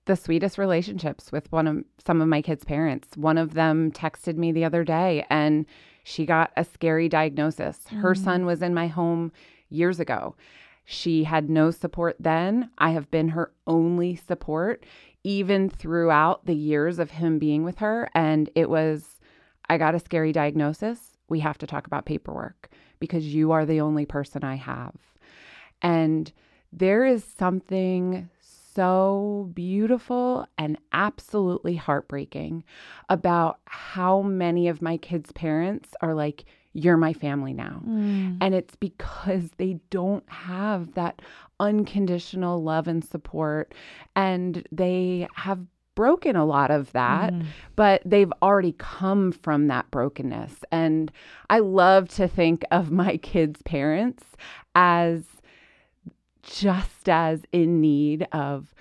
the 0.05 0.17
sweetest 0.17 0.59
relationships 0.59 1.31
with 1.31 1.51
one 1.53 1.67
of 1.67 1.85
some 2.05 2.21
of 2.21 2.29
my 2.29 2.43
kids' 2.43 2.65
parents. 2.65 3.17
One 3.17 3.39
of 3.39 3.55
them 3.55 3.93
texted 3.93 4.37
me 4.37 4.53
the 4.53 4.65
other 4.65 4.85
day 4.85 5.25
and 5.31 5.67
she 6.05 6.27
got 6.27 6.51
a 6.57 6.65
scary 6.65 7.09
diagnosis. 7.09 7.79
Mm. 7.91 8.01
Her 8.01 8.15
son 8.15 8.45
was 8.45 8.63
in 8.63 8.75
my 8.75 8.89
home 8.89 9.33
years 9.69 10.01
ago 10.01 10.35
she 10.85 11.25
had 11.25 11.49
no 11.49 11.71
support 11.71 12.17
then. 12.19 12.71
I 12.79 12.91
have 12.91 13.11
been 13.11 13.29
her 13.29 13.53
only 13.67 14.17
support, 14.17 14.85
even 15.25 15.69
throughout 15.69 16.47
the 16.47 16.55
years 16.55 16.99
of 16.99 17.13
him 17.13 17.39
being 17.39 17.65
with 17.65 17.79
her. 17.79 18.09
And 18.15 18.51
it 18.55 18.69
was, 18.69 19.21
I 19.69 19.79
got 19.79 19.95
a 19.95 20.01
scary 20.01 20.33
diagnosis. 20.33 21.19
We 21.29 21.41
have 21.41 21.59
to 21.59 21.67
talk 21.67 21.87
about 21.87 22.07
paperwork 22.07 22.69
because 22.99 23.35
you 23.35 23.53
are 23.53 23.65
the 23.65 23.81
only 23.81 24.07
person 24.07 24.45
I 24.45 24.57
have. 24.57 24.95
And 25.81 26.33
there 26.73 27.05
is 27.05 27.25
something 27.25 28.29
so 28.75 29.51
beautiful 29.55 30.47
and 30.57 30.79
absolutely 30.93 31.77
heartbreaking 31.77 32.65
about 33.09 33.61
how 33.67 34.23
many 34.23 34.69
of 34.69 34.83
my 34.83 34.97
kids' 34.97 35.33
parents 35.33 35.91
are 36.01 36.15
like, 36.15 36.45
you're 36.75 36.97
my 36.97 37.13
family 37.13 37.53
now. 37.53 37.83
Mm. 37.87 38.39
And 38.41 38.55
it's 38.55 38.77
because 38.77 39.51
they 39.59 39.79
don't 39.91 40.29
have 40.29 40.95
that 40.95 41.21
unconditional 41.61 42.63
love 42.63 42.89
and 42.89 43.05
support. 43.05 43.75
And 44.17 44.67
they 44.73 45.29
have 45.35 45.61
broken 45.95 46.37
a 46.37 46.45
lot 46.45 46.71
of 46.71 46.91
that, 46.93 47.33
mm-hmm. 47.33 47.47
but 47.77 48.03
they've 48.05 48.33
already 48.43 48.75
come 48.79 49.33
from 49.33 49.69
that 49.69 49.91
brokenness. 49.91 50.65
And 50.71 51.13
I 51.51 51.59
love 51.59 52.09
to 52.11 52.29
think 52.29 52.65
of 52.71 52.91
my 52.91 53.17
kids' 53.19 53.63
parents 53.63 54.25
as 54.75 55.25
just 56.43 57.09
as 57.09 57.43
in 57.53 57.81
need 57.81 58.27
of 58.33 58.75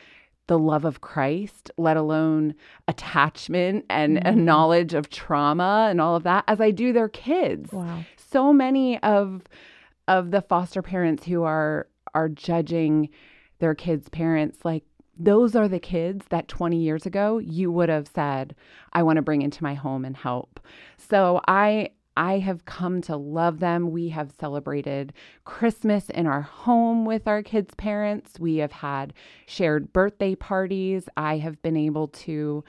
the 0.51 0.59
love 0.59 0.83
of 0.83 0.99
Christ, 0.99 1.71
let 1.77 1.95
alone 1.95 2.55
attachment 2.85 3.85
and 3.89 4.17
a 4.17 4.33
mm. 4.33 4.35
knowledge 4.35 4.93
of 4.93 5.09
trauma 5.09 5.87
and 5.89 6.01
all 6.01 6.17
of 6.17 6.23
that, 6.23 6.43
as 6.45 6.59
I 6.59 6.71
do 6.71 6.91
their 6.91 7.07
kids. 7.07 7.71
Wow. 7.71 8.03
So 8.17 8.51
many 8.51 9.01
of 9.01 9.43
of 10.09 10.31
the 10.31 10.41
foster 10.41 10.81
parents 10.81 11.23
who 11.25 11.43
are 11.43 11.87
are 12.13 12.27
judging 12.27 13.07
their 13.59 13.73
kids' 13.73 14.09
parents 14.09 14.57
like 14.65 14.83
those 15.17 15.55
are 15.55 15.69
the 15.69 15.79
kids 15.79 16.25
that 16.31 16.49
20 16.49 16.75
years 16.75 17.05
ago 17.05 17.37
you 17.37 17.71
would 17.71 17.87
have 17.87 18.09
said 18.13 18.53
I 18.91 19.03
want 19.03 19.15
to 19.15 19.21
bring 19.21 19.43
into 19.43 19.63
my 19.63 19.75
home 19.75 20.03
and 20.03 20.17
help. 20.17 20.59
So 20.97 21.39
I 21.47 21.91
I 22.17 22.39
have 22.39 22.65
come 22.65 23.01
to 23.03 23.15
love 23.15 23.59
them. 23.59 23.91
We 23.91 24.09
have 24.09 24.31
celebrated 24.31 25.13
Christmas 25.45 26.09
in 26.09 26.27
our 26.27 26.41
home 26.41 27.05
with 27.05 27.27
our 27.27 27.41
kids' 27.41 27.73
parents. 27.75 28.39
We 28.39 28.57
have 28.57 28.71
had 28.71 29.13
shared 29.45 29.93
birthday 29.93 30.35
parties. 30.35 31.07
I 31.15 31.37
have 31.37 31.61
been 31.61 31.77
able 31.77 32.09
to 32.09 32.63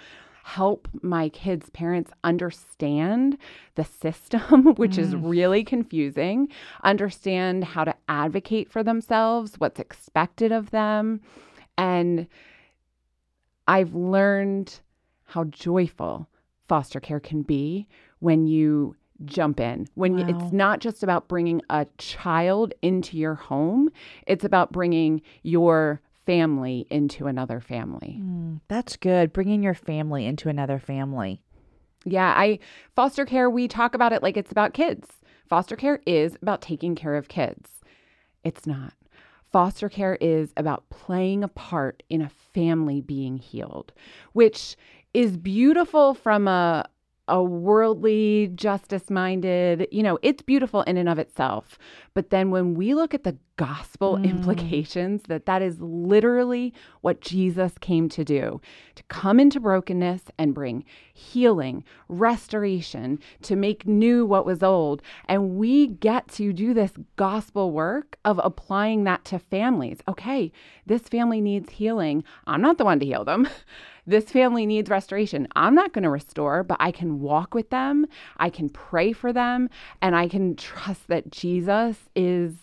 help 0.44 0.88
my 1.02 1.28
kids' 1.28 1.70
parents 1.70 2.10
understand 2.24 3.38
the 3.74 3.84
system, 3.84 4.74
which 4.76 4.98
is 4.98 5.14
mm. 5.14 5.30
really 5.30 5.64
confusing, 5.64 6.48
understand 6.82 7.64
how 7.64 7.84
to 7.84 7.94
advocate 8.08 8.70
for 8.70 8.82
themselves, 8.82 9.54
what's 9.58 9.80
expected 9.80 10.52
of 10.52 10.70
them. 10.70 11.20
And 11.78 12.26
I've 13.66 13.94
learned 13.94 14.80
how 15.24 15.44
joyful 15.44 16.28
foster 16.68 17.00
care 17.00 17.20
can 17.20 17.42
be 17.42 17.86
when 18.18 18.46
you 18.46 18.96
jump 19.24 19.60
in. 19.60 19.86
When 19.94 20.16
Wow. 20.18 20.24
it's 20.28 20.52
not 20.52 20.80
just 20.80 21.02
about 21.02 21.28
bringing 21.28 21.62
a 21.70 21.86
child 21.98 22.74
into 22.82 23.16
your 23.16 23.34
home, 23.34 23.90
it's 24.26 24.44
about 24.44 24.72
bringing 24.72 25.22
your 25.42 26.00
family 26.26 26.86
into 26.90 27.26
another 27.26 27.60
family. 27.60 28.20
Mm, 28.20 28.60
that's 28.68 28.96
good. 28.96 29.32
Bringing 29.32 29.62
your 29.62 29.74
family 29.74 30.26
into 30.26 30.48
another 30.48 30.78
family. 30.78 31.40
Yeah, 32.04 32.32
I 32.36 32.58
foster 32.96 33.24
care, 33.24 33.48
we 33.48 33.68
talk 33.68 33.94
about 33.94 34.12
it 34.12 34.22
like 34.22 34.36
it's 34.36 34.52
about 34.52 34.74
kids. 34.74 35.08
Foster 35.48 35.76
care 35.76 36.00
is 36.06 36.36
about 36.42 36.62
taking 36.62 36.94
care 36.94 37.16
of 37.16 37.28
kids. 37.28 37.80
It's 38.44 38.66
not. 38.66 38.94
Foster 39.52 39.88
care 39.88 40.16
is 40.20 40.52
about 40.56 40.88
playing 40.88 41.44
a 41.44 41.48
part 41.48 42.02
in 42.08 42.22
a 42.22 42.30
family 42.54 43.00
being 43.00 43.36
healed, 43.36 43.92
which 44.32 44.76
is 45.12 45.36
beautiful 45.36 46.14
from 46.14 46.48
a 46.48 46.88
a 47.32 47.42
worldly 47.42 48.52
justice 48.54 49.08
minded, 49.08 49.88
you 49.90 50.02
know, 50.02 50.18
it's 50.20 50.42
beautiful 50.42 50.82
in 50.82 50.98
and 50.98 51.08
of 51.08 51.18
itself. 51.18 51.78
But 52.12 52.28
then 52.28 52.50
when 52.50 52.74
we 52.74 52.94
look 52.94 53.14
at 53.14 53.24
the 53.24 53.38
gospel 53.56 54.18
mm. 54.18 54.28
implications 54.28 55.22
that 55.28 55.46
that 55.46 55.62
is 55.62 55.80
literally 55.80 56.74
what 57.00 57.22
Jesus 57.22 57.72
came 57.80 58.10
to 58.10 58.22
do, 58.22 58.60
to 58.96 59.02
come 59.04 59.40
into 59.40 59.60
brokenness 59.60 60.24
and 60.36 60.54
bring 60.54 60.84
healing, 61.14 61.84
restoration, 62.08 63.18
to 63.40 63.56
make 63.56 63.86
new 63.86 64.26
what 64.26 64.44
was 64.44 64.62
old. 64.62 65.00
And 65.24 65.56
we 65.56 65.86
get 65.86 66.28
to 66.32 66.52
do 66.52 66.74
this 66.74 66.92
gospel 67.16 67.70
work 67.70 68.18
of 68.26 68.42
applying 68.44 69.04
that 69.04 69.24
to 69.26 69.38
families. 69.38 70.00
Okay, 70.06 70.52
this 70.84 71.02
family 71.02 71.40
needs 71.40 71.72
healing. 71.72 72.24
I'm 72.46 72.60
not 72.60 72.76
the 72.76 72.84
one 72.84 73.00
to 73.00 73.06
heal 73.06 73.24
them. 73.24 73.48
This 74.06 74.24
family 74.24 74.66
needs 74.66 74.90
restoration. 74.90 75.46
I'm 75.54 75.74
not 75.74 75.92
going 75.92 76.02
to 76.02 76.10
restore, 76.10 76.64
but 76.64 76.76
I 76.80 76.90
can 76.90 77.20
walk 77.20 77.54
with 77.54 77.70
them. 77.70 78.06
I 78.38 78.50
can 78.50 78.68
pray 78.68 79.12
for 79.12 79.32
them 79.32 79.70
and 80.00 80.16
I 80.16 80.26
can 80.26 80.56
trust 80.56 81.06
that 81.08 81.30
Jesus 81.30 81.96
is 82.16 82.54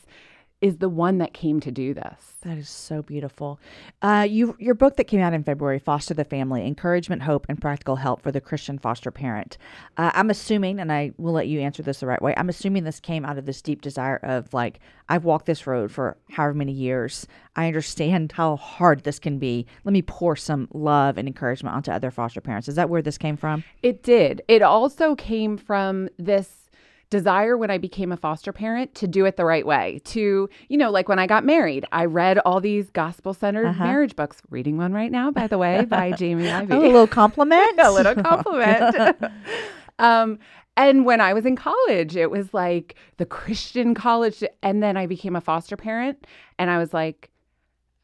is 0.61 0.77
the 0.77 0.89
one 0.89 1.19
that 1.19 1.33
came 1.33 1.59
to 1.61 1.71
do 1.71 1.93
this. 1.93 2.35
That 2.41 2.57
is 2.57 2.67
so 2.67 3.01
beautiful. 3.01 3.59
Uh, 4.01 4.27
you, 4.29 4.57
your 4.59 4.75
book 4.75 4.97
that 4.97 5.05
came 5.05 5.21
out 5.21 5.33
in 5.33 5.43
February, 5.43 5.79
Foster 5.79 6.13
the 6.13 6.25
Family 6.25 6.65
Encouragement, 6.67 7.21
Hope, 7.21 7.45
and 7.47 7.61
Practical 7.61 7.95
Help 7.95 8.21
for 8.21 8.31
the 8.31 8.41
Christian 8.41 8.77
Foster 8.77 9.09
Parent. 9.09 9.57
Uh, 9.97 10.11
I'm 10.13 10.29
assuming, 10.29 10.79
and 10.79 10.91
I 10.91 11.13
will 11.17 11.31
let 11.31 11.47
you 11.47 11.61
answer 11.61 11.81
this 11.81 12.01
the 12.01 12.07
right 12.07 12.21
way, 12.21 12.33
I'm 12.35 12.49
assuming 12.49 12.83
this 12.83 12.99
came 12.99 13.25
out 13.25 13.37
of 13.37 13.45
this 13.45 13.61
deep 13.61 13.81
desire 13.81 14.17
of 14.17 14.53
like, 14.53 14.79
I've 15.07 15.23
walked 15.23 15.45
this 15.45 15.65
road 15.65 15.91
for 15.91 16.17
however 16.29 16.53
many 16.53 16.73
years. 16.73 17.25
I 17.55 17.67
understand 17.67 18.31
how 18.35 18.57
hard 18.57 19.03
this 19.03 19.19
can 19.19 19.39
be. 19.39 19.65
Let 19.85 19.93
me 19.93 20.01
pour 20.01 20.35
some 20.35 20.67
love 20.73 21.17
and 21.17 21.27
encouragement 21.27 21.75
onto 21.75 21.91
other 21.91 22.11
foster 22.11 22.41
parents. 22.41 22.67
Is 22.67 22.75
that 22.75 22.89
where 22.89 23.01
this 23.01 23.17
came 23.17 23.37
from? 23.37 23.63
It 23.81 24.03
did. 24.03 24.41
It 24.49 24.61
also 24.61 25.15
came 25.15 25.57
from 25.57 26.09
this 26.17 26.68
desire 27.09 27.57
when 27.57 27.71
I 27.71 27.77
became 27.77 28.11
a 28.11 28.17
foster 28.17 28.53
parent 28.53 28.93
to 28.95 29.07
do 29.07 29.25
it 29.25 29.35
the 29.35 29.45
right 29.45 29.65
way. 29.65 29.99
To, 30.05 30.49
you 30.67 30.77
know, 30.77 30.91
like 30.91 31.09
when 31.09 31.19
I 31.19 31.27
got 31.27 31.43
married, 31.43 31.85
I 31.91 32.05
read 32.05 32.37
all 32.39 32.61
these 32.61 32.89
gospel 32.91 33.33
centered 33.33 33.77
marriage 33.77 34.15
books. 34.15 34.41
Reading 34.49 34.77
one 34.77 34.93
right 34.93 35.11
now, 35.11 35.31
by 35.31 35.47
the 35.47 35.57
way, 35.57 35.85
by 35.89 36.11
Jamie 36.11 36.49
Ivey. 36.49 36.73
Oh, 36.73 36.79
a 36.79 36.81
little 36.81 37.07
compliment. 37.07 37.79
a 37.79 37.91
little 37.91 38.15
compliment. 38.15 39.23
um, 39.99 40.39
and 40.77 41.05
when 41.05 41.19
I 41.19 41.33
was 41.33 41.45
in 41.45 41.55
college, 41.55 42.15
it 42.15 42.31
was 42.31 42.53
like 42.53 42.95
the 43.17 43.25
Christian 43.25 43.93
college. 43.93 44.43
And 44.63 44.81
then 44.81 44.95
I 44.95 45.07
became 45.07 45.35
a 45.35 45.41
foster 45.41 45.75
parent. 45.75 46.25
And 46.57 46.69
I 46.69 46.77
was 46.77 46.93
like, 46.93 47.29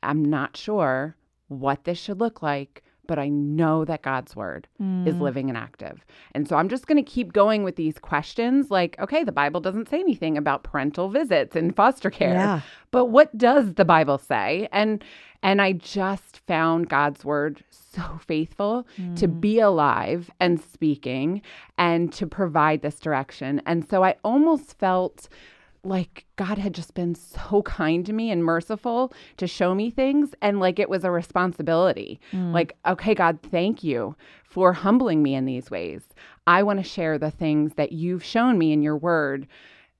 I'm 0.03 0.25
not 0.25 0.57
sure 0.57 1.15
what 1.47 1.83
this 1.83 1.99
should 1.99 2.19
look 2.19 2.41
like, 2.41 2.83
but 3.07 3.19
I 3.19 3.29
know 3.29 3.85
that 3.85 4.01
God's 4.01 4.35
word 4.35 4.67
is 4.79 5.15
mm. 5.15 5.21
living 5.21 5.49
and 5.49 5.57
active. 5.57 6.05
And 6.33 6.47
so 6.47 6.55
I'm 6.55 6.69
just 6.69 6.87
going 6.87 7.03
to 7.03 7.11
keep 7.11 7.33
going 7.33 7.63
with 7.63 7.75
these 7.75 7.99
questions 7.99 8.71
like, 8.71 8.95
okay, 8.99 9.23
the 9.23 9.31
Bible 9.31 9.61
doesn't 9.61 9.89
say 9.89 9.99
anything 9.99 10.37
about 10.37 10.63
parental 10.63 11.09
visits 11.09 11.55
in 11.55 11.71
foster 11.71 12.09
care. 12.09 12.33
Yeah. 12.33 12.61
But 12.91 13.05
what 13.05 13.37
does 13.37 13.73
the 13.75 13.85
Bible 13.85 14.17
say? 14.17 14.67
And 14.71 15.03
and 15.43 15.61
I 15.61 15.73
just 15.73 16.39
found 16.47 16.89
God's 16.89 17.23
word 17.23 17.63
so 17.69 18.01
faithful 18.25 18.87
to 19.15 19.27
mm. 19.27 19.39
be 19.39 19.59
alive 19.59 20.31
and 20.39 20.59
speaking 20.59 21.43
and 21.77 22.11
to 22.13 22.25
provide 22.25 22.81
this 22.81 22.99
direction. 22.99 23.61
And 23.67 23.87
so 23.87 24.03
I 24.03 24.15
almost 24.23 24.79
felt 24.79 25.29
like 25.85 26.25
God 26.35 26.57
had 26.57 26.73
just 26.73 26.93
been 26.93 27.15
so 27.15 27.61
kind 27.65 28.05
to 28.05 28.13
me 28.13 28.31
and 28.31 28.43
merciful 28.43 29.13
to 29.37 29.47
show 29.47 29.73
me 29.75 29.89
things 29.91 30.33
and 30.41 30.59
like 30.59 30.79
it 30.79 30.89
was 30.89 31.03
a 31.03 31.11
responsibility. 31.11 32.19
Like, 32.33 32.75
okay, 32.85 33.13
God, 33.13 33.39
thank 33.51 33.83
you 33.83 34.15
for 34.43 34.73
humbling 34.73 35.21
me 35.23 35.35
in 35.35 35.45
these 35.45 35.69
ways. 35.71 36.01
I 36.47 36.63
want 36.63 36.79
to 36.79 36.83
share 36.83 37.17
the 37.17 37.31
things 37.31 37.75
that 37.75 37.91
you've 37.91 38.23
shown 38.23 38.57
me 38.57 38.71
in 38.73 38.81
your 38.81 38.97
word 38.97 39.47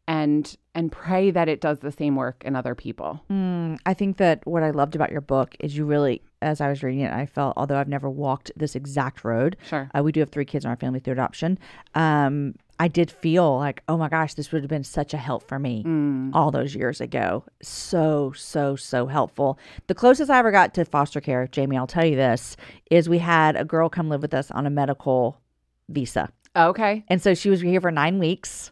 and 0.07 0.55
and 0.75 0.91
pray 0.91 1.31
that 1.31 1.47
it 1.49 1.61
does 1.61 1.79
the 1.79 1.91
same 1.91 2.15
work 2.15 2.43
in 2.45 2.55
other 2.55 2.75
people. 2.75 3.23
Mm, 3.31 3.79
I 3.85 3.93
think 3.93 4.17
that 4.17 4.45
what 4.45 4.61
I 4.61 4.69
loved 4.71 4.93
about 4.95 5.09
your 5.11 5.21
book 5.21 5.55
is 5.59 5.75
you 5.77 5.85
really, 5.85 6.21
as 6.41 6.59
I 6.61 6.67
was 6.69 6.83
reading 6.83 6.99
it, 6.99 7.13
I 7.13 7.25
felt, 7.25 7.53
although 7.55 7.77
I've 7.77 7.87
never 7.87 8.09
walked 8.09 8.51
this 8.57 8.75
exact 8.75 9.23
road, 9.23 9.55
Sure. 9.67 9.89
uh, 9.97 10.03
we 10.03 10.11
do 10.11 10.19
have 10.19 10.29
three 10.29 10.43
kids 10.45 10.65
in 10.65 10.69
our 10.69 10.75
family 10.75 10.99
through 10.99 11.13
adoption. 11.13 11.57
Um, 11.95 12.55
I 12.79 12.87
did 12.89 13.09
feel 13.09 13.57
like, 13.57 13.83
oh 13.87 13.97
my 13.97 14.09
gosh, 14.09 14.33
this 14.33 14.51
would 14.51 14.61
have 14.61 14.69
been 14.69 14.83
such 14.83 15.13
a 15.13 15.17
help 15.17 15.47
for 15.47 15.59
me 15.59 15.83
mm. 15.83 16.31
all 16.33 16.51
those 16.51 16.75
years 16.75 16.99
ago. 16.99 17.43
So, 17.61 18.33
so, 18.35 18.75
so 18.75 19.07
helpful. 19.07 19.57
The 19.87 19.95
closest 19.95 20.29
I 20.29 20.39
ever 20.39 20.51
got 20.51 20.73
to 20.73 20.85
foster 20.85 21.21
care, 21.21 21.47
Jamie, 21.47 21.77
I'll 21.77 21.87
tell 21.87 22.05
you 22.05 22.17
this, 22.17 22.57
is 22.91 23.07
we 23.07 23.19
had 23.19 23.55
a 23.55 23.63
girl 23.63 23.87
come 23.87 24.09
live 24.09 24.21
with 24.21 24.33
us 24.33 24.51
on 24.51 24.65
a 24.65 24.69
medical 24.69 25.39
visa. 25.87 26.29
Okay. 26.55 27.03
And 27.07 27.21
so 27.21 27.33
she 27.33 27.49
was 27.49 27.61
here 27.61 27.81
for 27.81 27.91
nine 27.91 28.19
weeks, 28.19 28.71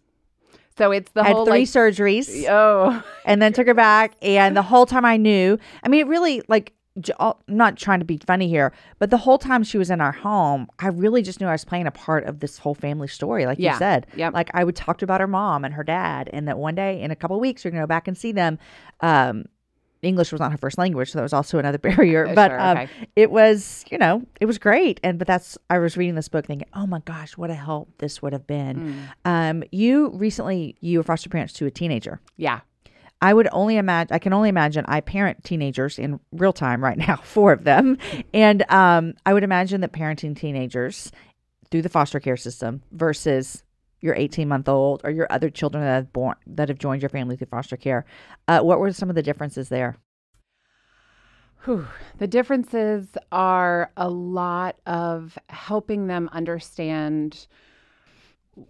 So 0.77 0.91
it's 0.91 1.11
the 1.11 1.23
had 1.23 1.33
whole 1.33 1.45
three 1.45 1.59
like, 1.59 1.67
surgeries. 1.69 2.45
oh 2.49 3.03
and 3.25 3.41
then 3.41 3.53
took 3.53 3.67
her 3.67 3.73
back. 3.73 4.15
And 4.21 4.55
the 4.55 4.61
whole 4.73 4.85
time 4.85 5.05
I 5.05 5.17
knew, 5.17 5.57
I 5.83 5.89
mean, 5.89 6.01
it 6.01 6.07
really 6.07 6.41
like. 6.47 6.73
J- 6.99 7.13
all- 7.19 7.41
I'm 7.47 7.57
not 7.57 7.77
trying 7.77 7.99
to 7.99 8.05
be 8.05 8.17
funny 8.17 8.47
here, 8.47 8.71
but 8.99 9.09
the 9.09 9.17
whole 9.17 9.37
time 9.37 9.63
she 9.63 9.77
was 9.77 9.89
in 9.89 9.99
our 10.01 10.11
home, 10.11 10.67
I 10.79 10.87
really 10.87 11.21
just 11.21 11.39
knew 11.41 11.47
I 11.47 11.51
was 11.53 11.65
playing 11.65 11.87
a 11.87 11.91
part 11.91 12.25
of 12.25 12.39
this 12.39 12.57
whole 12.57 12.75
family 12.75 13.07
story, 13.07 13.45
like 13.45 13.59
Yeah. 13.59 13.73
you 13.73 13.77
said. 13.79 14.07
Yep. 14.15 14.33
Like 14.33 14.49
I 14.53 14.63
would 14.63 14.75
talk 14.75 14.97
to 14.99 15.05
about 15.05 15.19
her 15.21 15.27
mom 15.27 15.65
and 15.65 15.73
her 15.73 15.83
dad, 15.83 16.29
and 16.33 16.47
that 16.47 16.57
one 16.57 16.75
day 16.75 17.01
in 17.01 17.11
a 17.11 17.15
couple 17.15 17.35
of 17.37 17.41
weeks 17.41 17.63
you're 17.63 17.71
going 17.71 17.81
to 17.81 17.83
go 17.83 17.87
back 17.87 18.07
and 18.07 18.17
see 18.17 18.31
them. 18.31 18.59
Um, 19.01 19.45
English 20.01 20.33
was 20.33 20.41
not 20.41 20.51
her 20.51 20.57
first 20.57 20.77
language, 20.77 21.11
so 21.11 21.17
that 21.17 21.23
was 21.23 21.31
also 21.31 21.59
another 21.59 21.77
barrier. 21.89 22.27
Uh, 22.27 22.35
but 22.35 22.49
sure, 22.49 22.59
um, 22.59 22.77
okay. 22.79 22.89
it 23.15 23.31
was, 23.31 23.85
you 23.89 23.97
know, 23.97 24.21
it 24.41 24.45
was 24.45 24.57
great. 24.57 24.99
And 25.01 25.17
but 25.17 25.27
that's 25.27 25.57
I 25.69 25.77
was 25.79 25.95
reading 25.95 26.15
this 26.15 26.27
book 26.27 26.45
thinking, 26.45 26.67
oh 26.73 26.85
my 26.85 26.99
gosh, 27.05 27.37
what 27.37 27.49
a 27.49 27.53
help 27.55 27.89
this 27.99 28.21
would 28.21 28.33
have 28.33 28.45
been. 28.45 29.07
Mm. 29.25 29.49
Um, 29.51 29.63
you 29.71 30.09
recently 30.09 30.75
you 30.81 30.99
were 30.99 31.03
foster 31.03 31.29
parents 31.29 31.53
to 31.53 31.65
a 31.65 31.71
teenager. 31.71 32.19
yeah. 32.35 32.59
I 33.23 33.33
would 33.33 33.47
only 33.53 33.77
imagine. 33.77 34.13
I 34.13 34.19
can 34.19 34.33
only 34.33 34.49
imagine. 34.49 34.83
I 34.87 34.99
parent 35.01 35.43
teenagers 35.43 35.97
in 35.97 36.19
real 36.31 36.53
time 36.53 36.83
right 36.83 36.97
now, 36.97 37.15
four 37.23 37.51
of 37.53 37.63
them, 37.63 37.97
and 38.33 38.69
um, 38.69 39.13
I 39.25 39.33
would 39.33 39.43
imagine 39.43 39.81
that 39.81 39.93
parenting 39.93 40.35
teenagers 40.35 41.11
through 41.71 41.81
the 41.83 41.89
foster 41.89 42.19
care 42.19 42.37
system 42.37 42.83
versus 42.91 43.63
your 44.01 44.13
18 44.15 44.47
month 44.47 44.67
old 44.67 44.99
or 45.05 45.09
your 45.11 45.27
other 45.31 45.49
children 45.49 45.81
that 45.83 45.93
have 45.95 46.11
born 46.13 46.35
that 46.45 46.67
have 46.67 46.77
joined 46.77 47.01
your 47.01 47.09
family 47.09 47.37
through 47.37 47.47
foster 47.47 47.77
care. 47.77 48.05
Uh, 48.49 48.59
what 48.59 48.79
were 48.79 48.91
some 48.91 49.09
of 49.09 49.15
the 49.15 49.23
differences 49.23 49.69
there? 49.69 49.95
Whew. 51.63 51.87
The 52.17 52.27
differences 52.27 53.07
are 53.31 53.91
a 53.95 54.09
lot 54.09 54.75
of 54.85 55.37
helping 55.47 56.07
them 56.07 56.29
understand 56.33 57.47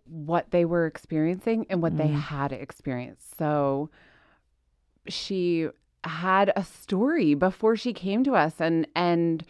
what 0.06 0.52
they 0.52 0.64
were 0.64 0.86
experiencing 0.86 1.66
and 1.72 1.82
what 1.82 1.98
they 1.98 2.10
Mm. 2.10 2.20
had 2.20 2.52
experienced. 2.52 3.36
So 3.38 3.90
she 5.08 5.70
had 6.04 6.52
a 6.56 6.64
story 6.64 7.34
before 7.34 7.76
she 7.76 7.94
came 7.94 8.24
to 8.24 8.34
us 8.34 8.56
and 8.60 8.88
and 8.96 9.46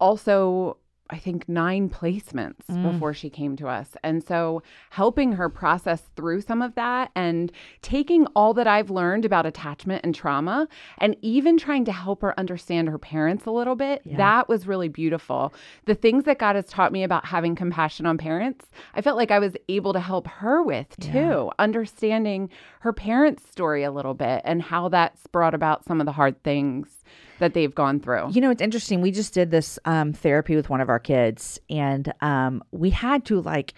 also 0.00 0.76
I 1.12 1.18
think 1.18 1.48
nine 1.48 1.88
placements 1.90 2.66
Mm. 2.70 2.90
before 2.92 3.12
she 3.12 3.28
came 3.28 3.54
to 3.56 3.68
us. 3.68 3.96
And 4.02 4.24
so 4.24 4.62
helping 4.90 5.32
her 5.32 5.48
process 5.48 6.00
through 6.16 6.40
some 6.40 6.62
of 6.62 6.74
that 6.74 7.10
and 7.14 7.52
taking 7.82 8.26
all 8.34 8.54
that 8.54 8.66
I've 8.66 8.90
learned 8.90 9.24
about 9.24 9.44
attachment 9.46 10.04
and 10.04 10.14
trauma 10.14 10.66
and 10.98 11.14
even 11.22 11.58
trying 11.58 11.84
to 11.84 11.92
help 11.92 12.22
her 12.22 12.38
understand 12.40 12.88
her 12.88 12.98
parents 12.98 13.44
a 13.46 13.50
little 13.50 13.76
bit, 13.76 14.00
Yeah. 14.04 14.16
that 14.16 14.48
was 14.48 14.66
really 14.66 14.88
beautiful. 14.88 15.52
The 15.84 15.94
things 15.94 16.24
that 16.24 16.38
God 16.38 16.56
has 16.56 16.66
taught 16.66 16.92
me 16.92 17.02
about 17.04 17.26
having 17.26 17.54
compassion 17.54 18.06
on 18.06 18.16
parents, 18.18 18.70
I 18.94 19.02
felt 19.02 19.16
like 19.18 19.30
I 19.30 19.38
was 19.38 19.56
able 19.68 19.92
to 19.92 20.00
help 20.00 20.26
her 20.26 20.62
with 20.62 20.96
too, 20.98 21.12
Yeah. 21.18 21.48
understanding 21.58 22.48
her 22.80 22.92
parents' 22.92 23.48
story 23.50 23.82
a 23.84 23.90
little 23.90 24.14
bit 24.14 24.40
and 24.44 24.62
how 24.62 24.88
that's 24.88 25.26
brought 25.26 25.52
about 25.54 25.84
some 25.84 26.00
of 26.00 26.06
the 26.06 26.12
hard 26.12 26.42
things 26.42 27.04
that 27.42 27.54
they've 27.54 27.74
gone 27.74 28.00
through. 28.00 28.30
You 28.30 28.40
know, 28.40 28.50
it's 28.50 28.62
interesting. 28.62 29.00
We 29.00 29.10
just 29.10 29.34
did 29.34 29.50
this 29.50 29.78
um, 29.84 30.12
therapy 30.12 30.56
with 30.56 30.70
one 30.70 30.80
of 30.80 30.88
our 30.88 30.98
kids, 30.98 31.60
and 31.68 32.12
um, 32.20 32.62
we 32.70 32.90
had 32.90 33.24
to 33.26 33.40
like 33.40 33.74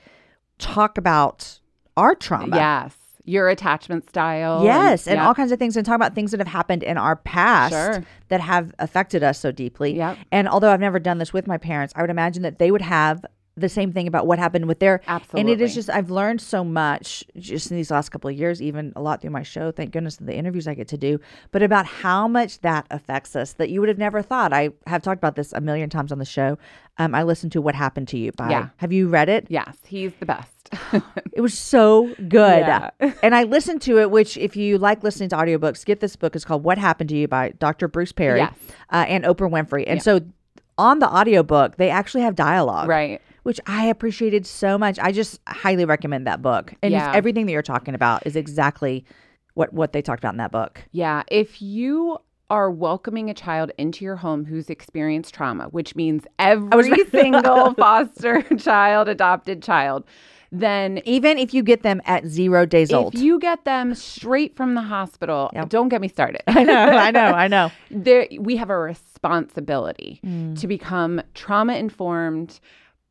talk 0.59 0.99
about 0.99 1.59
our 1.97 2.15
trauma. 2.15 2.55
Yes. 2.55 2.95
Your 3.27 3.49
attachment 3.49 4.07
style. 4.07 4.63
Yes, 4.65 5.09
and 5.09 5.17
yeah. 5.17 5.27
all 5.27 5.35
kinds 5.35 5.51
of 5.51 5.59
things, 5.59 5.79
and 5.79 5.87
talk 5.87 5.97
about 5.97 6.15
things 6.15 6.31
that 6.33 6.41
have 6.41 6.47
happened 6.47 6.83
in 6.83 6.99
our 6.99 7.17
past 7.17 7.73
Sure. 7.73 8.05
that 8.29 8.43
have 8.43 8.75
affected 8.79 9.23
us 9.23 9.39
so 9.39 9.51
deeply. 9.51 9.97
Yep. 9.97 10.19
And 10.31 10.47
although 10.47 10.71
I've 10.71 10.81
never 10.81 10.99
done 10.99 11.17
this 11.17 11.33
with 11.33 11.47
my 11.47 11.57
parents, 11.57 11.95
I 11.97 12.03
would 12.03 12.11
imagine 12.11 12.43
that 12.43 12.59
they 12.59 12.71
would 12.71 12.83
have 12.83 13.25
the 13.57 13.69
same 13.69 13.93
thing 13.93 14.09
about 14.09 14.27
what 14.27 14.39
happened 14.39 14.67
with 14.67 14.81
their. 14.81 15.01
And 15.35 15.49
it 15.49 15.61
is 15.61 15.75
just 15.75 15.89
I've 15.89 16.11
learned 16.11 16.41
so 16.41 16.65
much 16.65 17.23
just 17.37 17.71
in 17.71 17.77
these 17.77 17.91
last 17.91 18.09
couple 18.11 18.29
of 18.29 18.37
years, 18.37 18.61
even 18.61 18.93
a 18.97 19.01
lot 19.01 19.21
through 19.21 19.31
my 19.31 19.43
show. 19.45 19.71
Thank 19.71 19.93
goodness 19.93 20.19
of 20.19 20.27
the 20.27 20.35
interviews 20.35 20.67
I 20.67 20.75
get 20.75 20.89
to 20.89 20.99
do, 20.99 21.21
but 21.53 21.63
about 21.63 21.87
how 21.87 22.27
much 22.27 22.61
that 22.63 22.87
affects 22.91 23.37
us 23.37 23.53
that 23.55 23.71
you 23.71 23.79
would 23.81 23.89
have 23.89 23.99
never 23.99 24.23
thought. 24.23 24.53
I 24.53 24.71
have 24.89 25.03
talked 25.03 25.19
about 25.19 25.37
this 25.37 25.53
a 25.53 25.61
million 25.61 25.89
times 25.89 26.11
on 26.11 26.19
the 26.19 26.25
show. 26.25 26.59
Um, 26.99 27.15
I 27.15 27.23
listened 27.23 27.53
to 27.53 27.61
"What 27.61 27.75
Happened 27.75 28.09
to 28.09 28.19
You" 28.19 28.33
by. 28.33 28.51
Yeah. 28.51 28.69
Have 28.79 28.93
you 28.93 29.09
read 29.09 29.29
it? 29.29 29.47
Yes, 29.49 29.77
he's 29.87 30.13
the 30.21 30.27
best. 30.27 30.51
It 31.33 31.41
was 31.41 31.57
so 31.59 32.15
good. 32.29 32.61
Yeah. 32.61 32.91
and 33.23 33.35
I 33.35 33.43
listened 33.43 33.83
to 33.83 33.99
it, 33.99 34.11
which, 34.11 34.37
if 34.37 34.57
you 34.57 34.79
like 34.79 35.03
listening 35.03 35.29
to 35.31 35.37
audiobooks, 35.37 35.85
get 35.85 35.99
this 36.01 36.15
book. 36.17 36.35
It's 36.37 36.45
called 36.45 36.63
What 36.63 36.79
Happened 36.79 37.11
to 37.11 37.17
You 37.17 37.27
by 37.29 37.51
Dr. 37.59 37.89
Bruce 37.89 38.13
Perry 38.13 38.39
Yes. 38.39 38.55
uh, 38.91 39.05
and 39.09 39.25
Oprah 39.25 39.51
Winfrey. 39.51 39.83
And 39.87 40.01
so 40.01 40.21
on 40.79 41.01
the 41.01 41.09
audiobook, 41.09 41.77
they 41.77 41.91
actually 41.91 42.23
have 42.23 42.35
dialogue. 42.37 42.89
right. 42.89 43.21
Which 43.45 43.61
I 43.67 43.87
appreciated 43.87 44.47
so 44.47 44.77
much. 44.77 44.99
I 44.99 45.13
just 45.13 45.41
highly 45.47 45.85
recommend 45.85 46.27
that 46.27 46.43
book. 46.43 46.75
And 46.83 46.93
Yeah. 46.93 47.13
everything 47.15 47.47
that 47.47 47.53
you're 47.53 47.63
talking 47.63 47.95
about 47.95 48.27
is 48.27 48.37
exactly 48.37 49.05
what, 49.55 49.73
what 49.73 49.93
they 49.93 50.03
talked 50.03 50.21
about 50.25 50.35
in 50.35 50.39
that 50.39 50.51
book. 50.51 50.83
Yeah. 50.93 51.23
If 51.31 51.63
you 51.63 52.19
are 52.51 52.71
welcoming 52.71 53.31
a 53.31 53.35
child 53.35 53.71
into 53.79 54.05
your 54.05 54.17
home 54.17 54.45
who's 54.45 54.69
experienced 54.71 55.33
trauma, 55.35 55.65
which 55.71 55.95
means 55.95 56.25
every 56.39 57.05
single 57.11 57.75
foster 57.75 58.43
child, 58.59 59.09
adopted 59.09 59.63
child, 59.63 60.05
then 60.53 61.01
Even 61.05 61.37
if 61.37 61.53
you 61.53 61.63
get 61.65 61.83
them 61.83 62.01
at 62.07 62.25
zero 62.27 62.65
days 62.65 62.91
if 62.91 62.97
old. 62.97 63.15
If 63.15 63.21
you 63.21 63.39
get 63.41 63.65
them 63.65 63.93
straight 63.95 64.55
from 64.57 64.75
the 64.75 64.83
hospital, 64.83 65.51
Yep. 65.53 65.69
don't 65.69 65.89
get 65.89 66.01
me 66.01 66.07
started. 66.09 66.43
I 66.47 66.63
know, 66.65 66.75
I 66.75 67.11
know, 67.11 67.21
I 67.33 67.49
know. 67.49 67.71
there 67.91 68.27
we 68.39 68.57
have 68.57 68.71
a 68.71 68.79
responsibility 68.79 70.21
Mm. 70.25 70.59
to 70.61 70.67
become 70.67 71.23
trauma 71.35 71.75
informed 71.75 72.61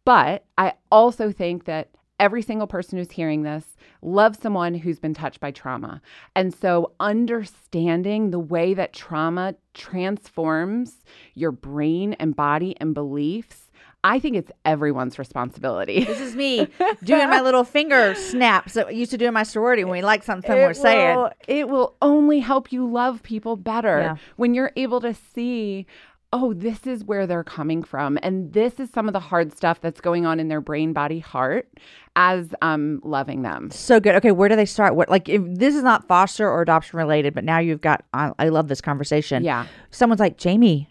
but 0.05 0.45
i 0.57 0.73
also 0.91 1.31
think 1.31 1.65
that 1.65 1.89
every 2.19 2.41
single 2.41 2.67
person 2.67 2.97
who's 2.97 3.11
hearing 3.11 3.43
this 3.43 3.75
loves 4.01 4.39
someone 4.39 4.73
who's 4.75 4.99
been 4.99 5.13
touched 5.13 5.39
by 5.39 5.51
trauma 5.51 6.01
and 6.35 6.53
so 6.53 6.91
understanding 6.99 8.31
the 8.31 8.39
way 8.39 8.73
that 8.73 8.93
trauma 8.93 9.55
transforms 9.73 11.03
your 11.33 11.51
brain 11.51 12.13
and 12.13 12.35
body 12.35 12.75
and 12.79 12.93
beliefs 12.93 13.71
i 14.03 14.19
think 14.19 14.35
it's 14.35 14.51
everyone's 14.65 15.17
responsibility 15.17 16.03
This 16.03 16.19
is 16.19 16.35
me 16.35 16.67
doing 17.03 17.29
my 17.29 17.41
little 17.41 17.63
finger 17.63 18.13
snaps 18.15 18.73
that 18.73 18.87
we 18.87 18.95
used 18.95 19.11
to 19.11 19.17
do 19.17 19.25
in 19.27 19.33
my 19.33 19.43
sorority 19.43 19.83
when 19.83 19.93
we 19.93 20.01
like 20.01 20.23
something 20.23 20.51
was 20.67 20.79
saying. 20.79 21.27
it 21.47 21.67
will 21.69 21.95
only 22.01 22.39
help 22.39 22.71
you 22.71 22.85
love 22.85 23.23
people 23.23 23.55
better 23.55 23.99
Yeah. 23.99 24.15
when 24.35 24.53
you're 24.53 24.71
able 24.75 24.99
to 25.01 25.13
see 25.13 25.85
oh 26.33 26.51
this 26.53 26.85
is 26.87 27.05
where 27.05 27.25
they're 27.27 27.43
coming 27.43 27.83
from 27.83 28.17
and 28.23 28.51
this 28.53 28.79
is 28.79 28.89
some 28.89 29.07
of 29.07 29.13
the 29.13 29.19
hard 29.19 29.55
stuff 29.55 29.79
that's 29.79 30.01
going 30.01 30.25
on 30.25 30.39
in 30.39 30.47
their 30.49 30.59
brain 30.59 30.91
body 30.91 31.19
heart 31.19 31.69
as 32.15 32.53
um 32.61 32.99
loving 33.03 33.41
them 33.43 33.69
So 33.71 33.99
good. 33.99 34.15
Okay, 34.15 34.31
where 34.31 34.49
do 34.49 34.55
they 34.55 34.65
start? 34.65 34.95
What 34.95 35.09
like 35.09 35.29
if 35.29 35.41
this 35.45 35.75
is 35.75 35.83
not 35.83 36.07
foster 36.07 36.49
or 36.49 36.61
adoption 36.61 36.97
related, 36.97 37.33
but 37.33 37.43
now 37.43 37.59
you've 37.59 37.81
got. 37.81 38.03
I, 38.13 38.31
I 38.37 38.49
love 38.49 38.67
this 38.67 38.81
conversation. 38.81 39.43
Yeah. 39.43 39.65
someone's 39.91 40.19
like 40.19 40.37
Jamie, 40.37 40.89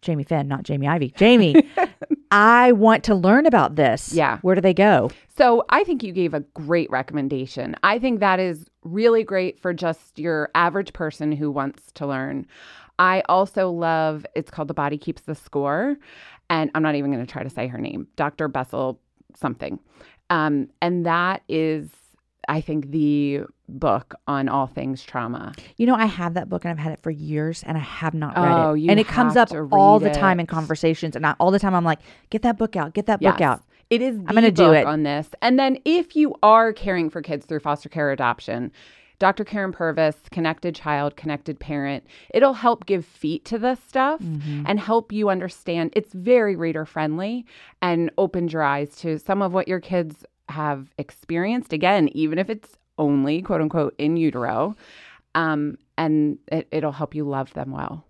Jamie 0.00 0.24
Finn, 0.24 0.48
not 0.48 0.62
Jamie 0.62 0.86
Ivey. 0.86 1.12
Jamie, 1.16 1.54
I 2.30 2.72
want 2.72 3.04
to 3.04 3.14
learn 3.14 3.46
about 3.46 3.76
this. 3.76 4.12
Yeah. 4.12 4.38
where 4.42 4.54
do 4.54 4.60
they 4.60 4.74
go? 4.74 5.10
So 5.36 5.64
I 5.68 5.84
think 5.84 6.02
you 6.02 6.12
gave 6.12 6.34
a 6.34 6.40
great 6.40 6.90
recommendation. 6.90 7.74
I 7.82 7.98
think 7.98 8.20
that 8.20 8.38
is 8.40 8.66
really 8.82 9.24
great 9.24 9.58
for 9.60 9.72
just 9.74 10.18
your 10.18 10.50
average 10.54 10.92
person 10.92 11.32
who 11.32 11.50
wants 11.50 11.90
to 11.92 12.06
learn. 12.06 12.46
I 12.98 13.22
also 13.28 13.70
love 13.70 14.24
it's 14.34 14.50
called 14.50 14.68
The 14.68 14.74
Body 14.74 14.98
Keeps 14.98 15.22
the 15.22 15.34
Score. 15.34 15.96
And 16.50 16.70
I'm 16.74 16.82
not 16.82 16.94
even 16.94 17.10
going 17.12 17.24
to 17.24 17.30
try 17.30 17.42
to 17.42 17.50
say 17.50 17.66
her 17.68 17.78
name, 17.78 18.06
Dr. 18.16 18.48
Bessel 18.48 19.00
something. 19.36 19.78
Um, 20.30 20.68
and 20.82 21.06
that 21.06 21.42
is, 21.48 21.88
I 22.48 22.60
think, 22.60 22.90
the 22.90 23.40
book 23.68 24.14
on 24.26 24.48
all 24.48 24.66
things 24.66 25.02
trauma. 25.02 25.52
You 25.78 25.86
know, 25.86 25.94
I 25.94 26.04
have 26.04 26.34
that 26.34 26.48
book 26.50 26.64
and 26.64 26.70
I've 26.70 26.78
had 26.78 26.92
it 26.92 27.00
for 27.02 27.10
years 27.10 27.62
and 27.66 27.76
I 27.78 27.80
have 27.80 28.12
not 28.14 28.36
read 28.36 28.66
Oh, 28.66 28.74
it. 28.74 28.80
you 28.80 28.90
and 28.90 29.00
it 29.00 29.08
comes 29.08 29.36
up 29.36 29.50
all 29.72 29.98
the 29.98 30.10
time 30.10 30.38
in 30.38 30.46
conversations, 30.46 31.16
and 31.16 31.26
I, 31.26 31.34
all 31.40 31.50
the 31.50 31.58
time 31.58 31.74
I'm 31.74 31.84
like, 31.84 32.00
get 32.30 32.42
that 32.42 32.58
book 32.58 32.76
out, 32.76 32.92
get 32.94 33.06
that 33.06 33.20
book 33.20 33.40
out. 33.40 33.62
It 33.90 34.02
is 34.02 34.16
the 34.18 34.24
I'm 34.28 34.34
gonna 34.34 34.50
do 34.50 34.72
it. 34.72 34.86
on 34.86 35.02
this. 35.02 35.28
And 35.42 35.58
then 35.58 35.78
if 35.84 36.14
you 36.16 36.34
are 36.42 36.72
caring 36.72 37.10
for 37.10 37.22
kids 37.22 37.46
through 37.46 37.60
foster 37.60 37.88
care 37.88 38.10
adoption, 38.12 38.70
Dr. 39.18 39.44
Karyn 39.44 39.72
Purvis, 39.72 40.16
Connected 40.30 40.74
Child, 40.74 41.16
Connected 41.16 41.58
Parent, 41.60 42.04
it'll 42.34 42.54
help 42.54 42.84
give 42.86 43.04
feet 43.04 43.44
to 43.46 43.58
this 43.58 43.78
stuff 43.86 44.20
Mm-hmm. 44.20 44.64
and 44.66 44.80
help 44.80 45.12
you 45.12 45.28
understand. 45.30 45.92
It's 45.94 46.12
very 46.12 46.56
reader 46.56 46.84
friendly 46.84 47.46
and 47.80 48.10
opens 48.18 48.52
your 48.52 48.62
eyes 48.62 48.96
to 48.96 49.18
some 49.18 49.40
of 49.42 49.52
what 49.52 49.68
your 49.68 49.80
kids 49.80 50.24
have 50.48 50.90
experienced. 50.98 51.72
Again, 51.72 52.08
even 52.08 52.38
if 52.38 52.50
it's 52.50 52.76
only 52.98 53.42
quote 53.42 53.60
unquote 53.60 53.94
in 53.98 54.16
utero. 54.16 54.76
Um, 55.34 55.78
and 55.98 56.38
it, 56.52 56.68
it'll 56.70 56.92
help 56.92 57.14
you 57.14 57.24
love 57.24 57.52
them 57.54 57.70
well. 57.72 58.04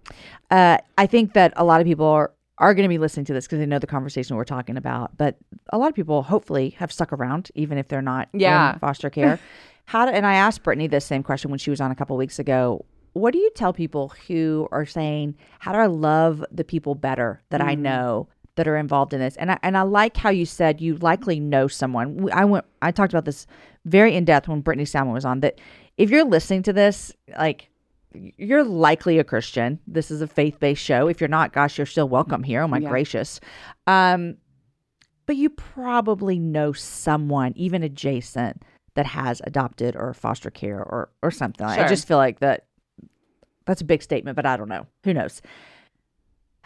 uh, 0.50 0.78
I 0.98 1.06
think 1.06 1.32
that 1.34 1.52
a 1.56 1.64
lot 1.64 1.80
of 1.80 1.86
people 1.86 2.06
are, 2.06 2.32
are 2.58 2.74
going 2.74 2.84
to 2.84 2.88
be 2.88 2.98
listening 2.98 3.24
to 3.26 3.32
this 3.32 3.46
because 3.46 3.58
they 3.58 3.66
know 3.66 3.78
the 3.78 3.86
conversation 3.86 4.36
we're 4.36 4.44
talking 4.44 4.76
about. 4.76 5.16
But 5.16 5.36
a 5.70 5.78
lot 5.78 5.88
of 5.88 5.94
people 5.94 6.22
hopefully 6.22 6.70
have 6.78 6.92
stuck 6.92 7.12
around, 7.12 7.50
even 7.54 7.78
if 7.78 7.88
they're 7.88 8.02
not 8.02 8.28
Yeah. 8.34 8.74
in 8.74 8.78
foster 8.78 9.10
care. 9.10 9.38
How 9.86 10.06
do, 10.06 10.12
and 10.12 10.26
I 10.26 10.34
asked 10.34 10.62
Brittany 10.62 10.86
this 10.86 11.04
same 11.04 11.22
question 11.22 11.50
when 11.50 11.58
she 11.58 11.70
was 11.70 11.80
on 11.80 11.90
a 11.90 11.94
couple 11.94 12.16
weeks 12.16 12.38
ago. 12.38 12.84
What 13.12 13.32
do 13.32 13.38
you 13.38 13.50
tell 13.54 13.72
people 13.72 14.12
who 14.26 14.66
are 14.72 14.86
saying, 14.86 15.36
"How 15.60 15.72
do 15.72 15.78
I 15.78 15.86
love 15.86 16.44
the 16.50 16.64
people 16.64 16.94
better 16.94 17.42
that 17.50 17.60
I 17.60 17.74
know 17.74 18.28
that 18.56 18.66
are 18.66 18.76
involved 18.76 19.12
in 19.12 19.20
this?" 19.20 19.36
And 19.36 19.52
I, 19.52 19.58
and 19.62 19.76
I 19.76 19.82
like 19.82 20.16
how 20.16 20.30
you 20.30 20.46
said 20.46 20.80
you 20.80 20.96
likely 20.96 21.38
know 21.38 21.68
someone. 21.68 22.28
I 22.32 22.44
went, 22.44 22.64
I 22.82 22.90
talked 22.90 23.12
about 23.12 23.24
this 23.24 23.46
very 23.84 24.14
in 24.16 24.24
depth 24.24 24.48
when 24.48 24.62
Brittany 24.62 24.84
Salmon 24.84 25.14
was 25.14 25.24
on. 25.24 25.40
That 25.40 25.60
if 25.96 26.10
you're 26.10 26.24
listening 26.24 26.62
to 26.64 26.72
this, 26.72 27.12
like 27.38 27.68
you're 28.14 28.64
likely 28.64 29.18
a 29.18 29.24
Christian. 29.24 29.78
This 29.86 30.10
is 30.10 30.20
a 30.22 30.26
faith 30.26 30.58
based 30.58 30.82
show. 30.82 31.06
If 31.08 31.20
you're 31.20 31.28
not, 31.28 31.52
gosh, 31.52 31.78
you're 31.78 31.86
still 31.86 32.08
welcome 32.08 32.42
here. 32.42 32.62
Oh 32.62 32.68
my 32.68 32.78
Yeah. 32.78 32.88
gracious. 32.88 33.40
Um, 33.86 34.36
but 35.26 35.36
you 35.36 35.50
probably 35.50 36.38
know 36.38 36.72
someone, 36.72 37.52
even 37.56 37.82
adjacent, 37.82 38.62
that 38.94 39.06
has 39.06 39.40
adopted 39.44 39.96
or 39.96 40.14
foster 40.14 40.50
care 40.50 40.78
or 40.82 41.10
or 41.22 41.30
something. 41.30 41.66
I 41.66 41.88
just 41.88 42.06
feel 42.08 42.16
like 42.18 42.40
that. 42.40 42.66
That's 43.66 43.80
a 43.80 43.84
big 43.84 44.02
statement, 44.02 44.36
but 44.36 44.44
I 44.46 44.56
don't 44.56 44.68
know. 44.68 44.86
Who 45.04 45.14
knows? 45.14 45.40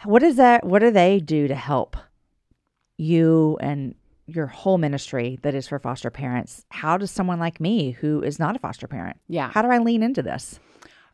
What 0.03 0.21
is 0.23 0.35
that? 0.35 0.65
What 0.65 0.79
do 0.79 0.91
they 0.91 1.19
do 1.19 1.47
to 1.47 1.55
help 1.55 1.95
you 2.97 3.57
and 3.61 3.95
your 4.27 4.47
whole 4.47 4.77
ministry 4.77 5.39
that 5.41 5.55
is 5.55 5.67
for 5.67 5.79
foster 5.79 6.09
parents? 6.09 6.65
How 6.69 6.97
does 6.97 7.09
someone 7.11 7.39
like 7.39 7.59
me, 7.59 7.91
who 7.91 8.21
is 8.21 8.37
not 8.37 8.55
a 8.55 8.59
foster 8.59 8.87
parent, 8.87 9.17
Yeah. 9.27 9.49
how 9.49 9.61
do 9.61 9.69
I 9.69 9.79
lean 9.79 10.03
into 10.03 10.21
this? 10.21 10.59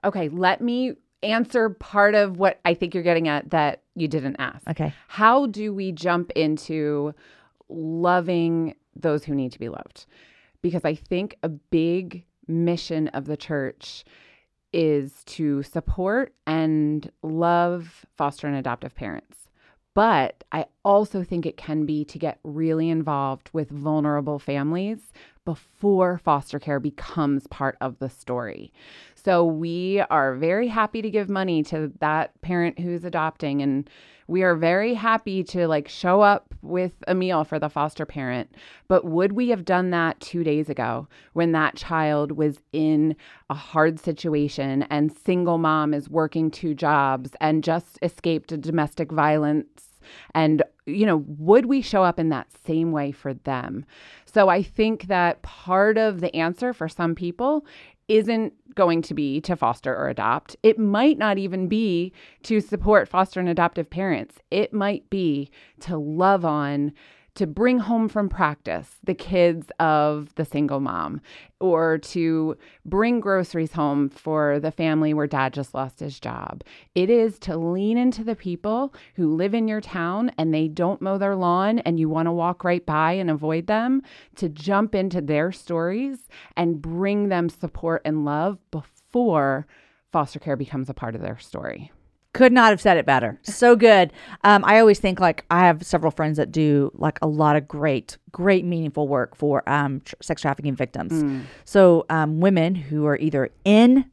Okay, 0.04 0.28
let 0.30 0.60
me 0.62 0.94
answer 1.24 1.70
part 1.70 2.14
of 2.14 2.38
what 2.38 2.60
I 2.66 2.74
think 2.74 2.94
you're 2.94 3.04
getting 3.04 3.28
at 3.28 3.52
that 3.52 3.82
you 3.96 4.08
didn't 4.08 4.36
ask. 4.38 4.68
Okay. 4.70 4.94
How 5.08 5.46
do 5.48 5.74
we 5.74 5.92
jump 5.92 6.32
into 6.32 7.14
loving 7.70 8.76
those 8.96 9.24
who 9.26 9.34
need 9.34 9.52
to 9.54 9.60
be 9.60 9.70
loved? 9.70 10.06
Because 10.66 10.84
I 10.84 10.96
think 10.96 11.38
a 11.44 11.50
big 11.50 12.26
mission 12.48 13.08
of 13.10 13.26
the 13.26 13.38
church 13.38 14.04
is 14.74 15.24
to 15.26 15.62
support 15.62 16.34
and 16.48 17.12
love 17.22 18.04
foster 18.18 18.48
and 18.48 18.56
adoptive 18.56 18.96
parents. 18.96 19.52
But 19.94 20.44
I 20.52 20.66
also 20.84 21.24
think 21.24 21.46
it 21.46 21.56
can 21.56 21.86
be 21.86 22.04
to 22.06 22.18
get 22.18 22.40
really 22.44 22.90
involved 22.90 23.52
with 23.54 23.70
vulnerable 23.70 24.40
families 24.40 25.14
before 25.46 26.18
foster 26.18 26.58
care 26.58 26.80
becomes 26.80 27.46
part 27.46 27.78
of 27.80 28.00
the 28.00 28.10
story. 28.10 28.74
So 29.14 29.46
we 29.46 30.00
are 30.10 30.34
very 30.34 30.68
happy 30.68 31.04
to 31.04 31.12
give 31.12 31.30
money 31.30 31.62
to 31.66 31.94
that 32.00 32.42
parent 32.42 32.80
who's 32.80 33.04
adopting 33.04 33.62
and 33.62 33.88
we 34.28 34.44
are 34.44 34.56
very 34.56 34.94
happy 34.94 35.44
to 35.44 35.68
like 35.68 35.88
show 35.88 36.22
up 36.22 36.54
with 36.62 36.94
a 37.08 37.16
meal 37.16 37.44
for 37.44 37.60
the 37.60 37.70
foster 37.70 38.06
parent. 38.06 38.52
But 38.88 39.06
would 39.06 39.34
we 39.34 39.50
have 39.50 39.66
done 39.66 39.92
that 39.92 40.20
2 40.20 40.44
days 40.44 40.70
ago 40.70 41.08
when 41.34 41.52
that 41.52 41.76
child 41.76 42.32
was 42.32 42.62
in 42.74 43.16
a 43.50 43.54
hard 43.54 44.00
situation 44.00 44.84
and 44.84 45.16
single 45.16 45.58
mom 45.58 45.94
is 45.94 46.10
working 46.10 46.50
two 46.50 46.74
jobs 46.74 47.32
and 47.40 47.64
just 47.64 48.00
escaped 48.02 48.52
a 48.52 48.58
domestic 48.58 49.12
violence 49.12 49.96
and 50.34 50.64
you 50.86 51.06
know 51.06 51.24
would 51.28 51.66
we 51.66 51.82
show 51.82 52.04
up 52.04 52.20
in 52.20 52.30
that 52.30 52.48
same 52.66 52.92
way 52.92 53.12
for 53.12 53.34
them 53.34 53.86
so 54.26 54.50
i 54.50 54.62
think 54.62 55.08
that 55.08 55.42
part 55.42 55.98
of 55.98 56.22
the 56.22 56.36
answer 56.36 56.74
for 56.74 56.88
some 56.88 57.16
people 57.16 57.66
isn't 58.08 58.54
going 58.76 59.02
to 59.02 59.14
be 59.14 59.42
to 59.42 59.56
foster 59.56 59.96
or 59.96 60.10
adopt. 60.10 60.56
It 60.64 60.78
might 60.78 61.18
not 61.18 61.38
even 61.38 61.68
be 61.68 62.14
to 62.44 62.60
support 62.60 63.08
foster 63.08 63.40
and 63.40 63.50
adoptive 63.50 63.90
parents. 63.90 64.38
It 64.52 64.74
might 64.74 65.10
be 65.10 65.50
to 65.82 65.98
love 65.98 66.46
on 66.46 66.94
to 67.36 67.46
bring 67.46 67.80
home 67.80 68.08
from 68.08 68.30
practice 68.30 68.96
the 69.04 69.14
kids 69.14 69.68
of 69.80 70.34
the 70.36 70.46
single 70.46 70.80
mom 70.80 71.22
or 71.60 71.98
to 71.98 72.58
bring 72.86 73.20
groceries 73.20 73.74
home 73.74 74.10
for 74.10 74.60
the 74.60 74.72
family 74.72 75.14
where 75.14 75.28
dad 75.28 75.54
just 75.54 75.74
lost 75.74 76.00
his 76.00 76.20
job. 76.20 76.64
It 76.96 77.10
is 77.10 77.38
to 77.40 77.58
lean 77.58 77.98
into 77.98 78.24
the 78.24 78.36
people 78.36 78.94
who 79.16 79.36
live 79.36 79.54
in 79.54 79.68
your 79.68 79.82
town 79.82 80.32
and 80.38 80.54
they 80.54 80.68
don't 80.68 81.02
mow 81.02 81.18
their 81.18 81.36
lawn 81.36 81.80
and 81.80 82.00
you 82.00 82.10
want 82.10 82.28
to 82.28 82.32
walk 82.32 82.64
right 82.64 82.86
by 82.86 83.14
and 83.14 83.30
avoid 83.30 83.68
them, 83.68 84.02
to 84.36 84.50
jump 84.50 84.96
into 84.96 85.22
their 85.22 85.52
stories 85.52 86.28
and 86.58 86.82
bring 86.82 87.30
them 87.30 87.50
support 87.50 88.02
and 88.06 88.26
love 88.26 88.58
before 88.72 89.68
foster 90.12 90.40
care 90.40 90.56
becomes 90.56 90.90
a 90.90 90.94
part 90.94 91.16
of 91.16 91.22
their 91.22 91.38
story. 91.38 91.92
Could 92.36 92.52
not 92.52 92.70
have 92.72 92.82
said 92.82 92.98
it 92.98 93.06
better. 93.06 93.40
So 93.44 93.78
good. 93.78 94.12
Um, 94.44 94.66
I 94.66 94.80
always 94.80 95.00
think 95.00 95.22
like 95.22 95.46
I 95.50 95.60
have 95.62 95.84
several 95.84 96.12
friends 96.12 96.36
that 96.36 96.52
do 96.52 96.92
like 96.94 97.18
a 97.22 97.28
lot 97.28 97.56
of 97.56 97.66
great, 97.66 98.18
great, 98.32 98.66
meaningful 98.66 99.08
work 99.08 99.38
for 99.38 99.68
um, 99.70 100.02
tr- 100.04 100.16
sex 100.22 100.42
trafficking 100.42 100.76
victims. 100.76 101.14
Mm. 101.14 101.44
So 101.64 102.06
um, 102.10 102.42
women 102.42 102.76
who 102.76 103.06
are 103.06 103.18
either 103.20 103.52
in 103.64 104.12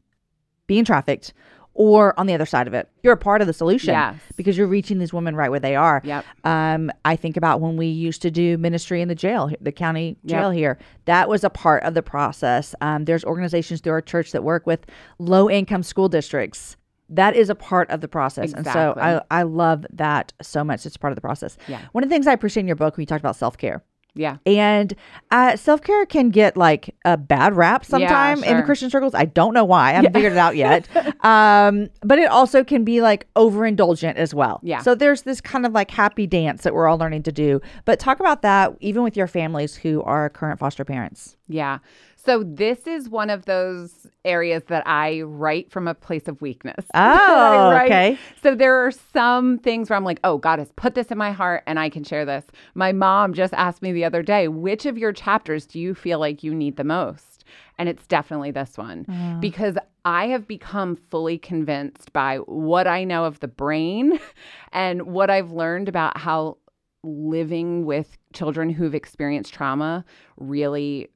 being 0.67 0.85
trafficked 0.85 1.33
or 1.73 2.17
on 2.19 2.27
the 2.27 2.33
other 2.33 2.45
side 2.45 2.67
of 2.67 2.73
it. 2.73 2.87
You're 3.01 3.13
a 3.13 3.17
part 3.17 3.41
of 3.41 3.47
the 3.47 3.53
solution 3.53 3.93
Yes. 3.93 4.15
because 4.37 4.57
you're 4.57 4.67
reaching 4.67 4.99
these 4.99 5.11
women 5.11 5.35
right 5.35 5.49
where 5.49 5.59
they 5.59 5.75
are. 5.75 6.01
Yep. 6.05 6.23
Um, 6.45 6.91
I 7.03 7.15
think 7.15 7.35
about 7.35 7.61
when 7.61 7.75
we 7.77 7.87
used 7.87 8.21
to 8.21 8.31
do 8.31 8.57
ministry 8.57 9.01
in 9.01 9.07
the 9.07 9.15
jail, 9.15 9.49
the 9.59 9.71
county 9.71 10.15
jail 10.25 10.53
Yep. 10.53 10.57
here. 10.57 10.77
That 11.05 11.27
was 11.27 11.43
a 11.43 11.49
part 11.49 11.83
of 11.83 11.93
the 11.95 12.03
process. 12.03 12.73
Um, 12.79 13.05
there's 13.05 13.25
organizations 13.25 13.81
through 13.81 13.93
our 13.93 14.01
church 14.01 14.31
that 14.31 14.43
work 14.43 14.65
with 14.67 14.85
low 15.19 15.49
income 15.49 15.83
school 15.83 16.07
districts. 16.09 16.77
That 17.15 17.35
is 17.35 17.49
a 17.49 17.55
part 17.55 17.89
of 17.89 18.01
the 18.01 18.07
process. 18.07 18.53
And 18.53 18.65
so 18.65 18.93
I, 18.97 19.21
I 19.29 19.43
love 19.43 19.85
that 19.91 20.33
so 20.41 20.63
much. 20.63 20.85
It's 20.85 20.97
part 20.97 21.11
of 21.11 21.15
the 21.15 21.21
process. 21.21 21.57
Yeah. 21.67 21.81
One 21.91 22.03
of 22.03 22.09
the 22.09 22.13
things 22.13 22.27
I 22.27 22.33
appreciate 22.33 22.61
in 22.61 22.67
your 22.67 22.75
book 22.75 22.97
when 22.97 23.01
you 23.03 23.07
talked 23.07 23.21
about 23.21 23.35
self 23.35 23.57
care. 23.57 23.83
Yeah. 24.15 24.37
And 24.45 24.93
uh, 25.31 25.55
self 25.55 25.81
care 25.81 26.05
can 26.05 26.29
get 26.29 26.55
like 26.55 26.95
a 27.03 27.17
bad 27.17 27.55
rap 27.55 27.83
sometime 27.83 28.43
in 28.43 28.57
sure. 28.57 28.63
Christian 28.63 28.89
circles. 28.89 29.15
I 29.15 29.25
don't 29.25 29.53
know 29.53 29.65
why. 29.65 29.89
I 29.89 29.93
haven't 29.93 30.13
figured 30.13 30.33
it 30.33 30.37
out 30.37 30.55
yet. 30.55 30.87
um, 31.25 31.89
but 32.01 32.19
it 32.19 32.29
also 32.29 32.63
can 32.63 32.83
be 32.83 33.01
like 33.01 33.27
overindulgent 33.35 34.15
as 34.15 34.33
well. 34.33 34.59
Yeah. 34.61 34.81
So 34.81 34.93
there's 34.93 35.23
this 35.23 35.41
kind 35.41 35.65
of 35.65 35.71
like 35.71 35.89
happy 35.89 36.27
dance 36.27 36.63
that 36.63 36.73
we're 36.73 36.87
all 36.87 36.97
learning 36.97 37.23
to 37.23 37.31
do. 37.31 37.59
But 37.85 37.99
talk 37.99 38.19
about 38.19 38.43
that 38.43 38.73
even 38.81 39.03
with 39.03 39.17
your 39.17 39.27
families 39.27 39.75
who 39.75 40.03
are 40.03 40.29
current 40.29 40.59
foster 40.59 40.85
parents. 40.85 41.35
Yeah. 41.47 41.79
So 42.25 42.43
this 42.43 42.87
is 42.87 43.09
one 43.09 43.29
of 43.29 43.45
those 43.45 44.07
areas 44.23 44.63
that 44.65 44.87
I 44.87 45.21
write 45.23 45.69
from 45.69 45.87
a 45.87 45.93
place 45.93 46.27
of 46.27 46.41
weakness. 46.41 46.85
Oh, 46.95 47.79
okay. 47.83 48.17
So 48.41 48.55
there 48.55 48.85
are 48.85 48.91
some 48.91 49.57
things 49.59 49.89
where 49.89 49.97
I'm 49.97 50.03
like, 50.03 50.19
oh, 50.23 50.37
God 50.37 50.59
has 50.59 50.71
put 50.75 50.95
this 50.95 51.07
in 51.07 51.17
my 51.17 51.31
heart 51.31 51.63
and 51.67 51.79
I 51.79 51.89
can 51.89 52.03
share 52.03 52.25
this. 52.25 52.45
My 52.75 52.91
mom 52.91 53.33
just 53.33 53.53
asked 53.53 53.81
me 53.81 53.91
the 53.91 54.05
other 54.05 54.21
day, 54.21 54.47
which 54.47 54.85
of 54.85 54.97
your 54.97 55.11
chapters 55.11 55.65
do 55.65 55.79
you 55.79 55.93
feel 55.93 56.19
like 56.19 56.43
you 56.43 56.53
need 56.53 56.77
the 56.77 56.83
most? 56.83 57.43
And 57.77 57.89
it's 57.89 58.05
definitely 58.07 58.51
this 58.51 58.77
one 58.77 59.05
mm. 59.05 59.41
because 59.41 59.77
I 60.05 60.27
have 60.27 60.47
become 60.47 60.95
fully 60.95 61.37
convinced 61.37 62.13
by 62.13 62.37
what 62.37 62.87
I 62.87 63.03
know 63.03 63.25
of 63.25 63.39
the 63.39 63.47
brain 63.47 64.19
and 64.71 65.03
what 65.03 65.29
I've 65.29 65.51
learned 65.51 65.89
about 65.89 66.17
how 66.17 66.57
living 67.03 67.85
with 67.85 68.17
children 68.33 68.69
who've 68.69 68.95
experienced 68.95 69.53
trauma 69.53 70.05
really 70.37 71.09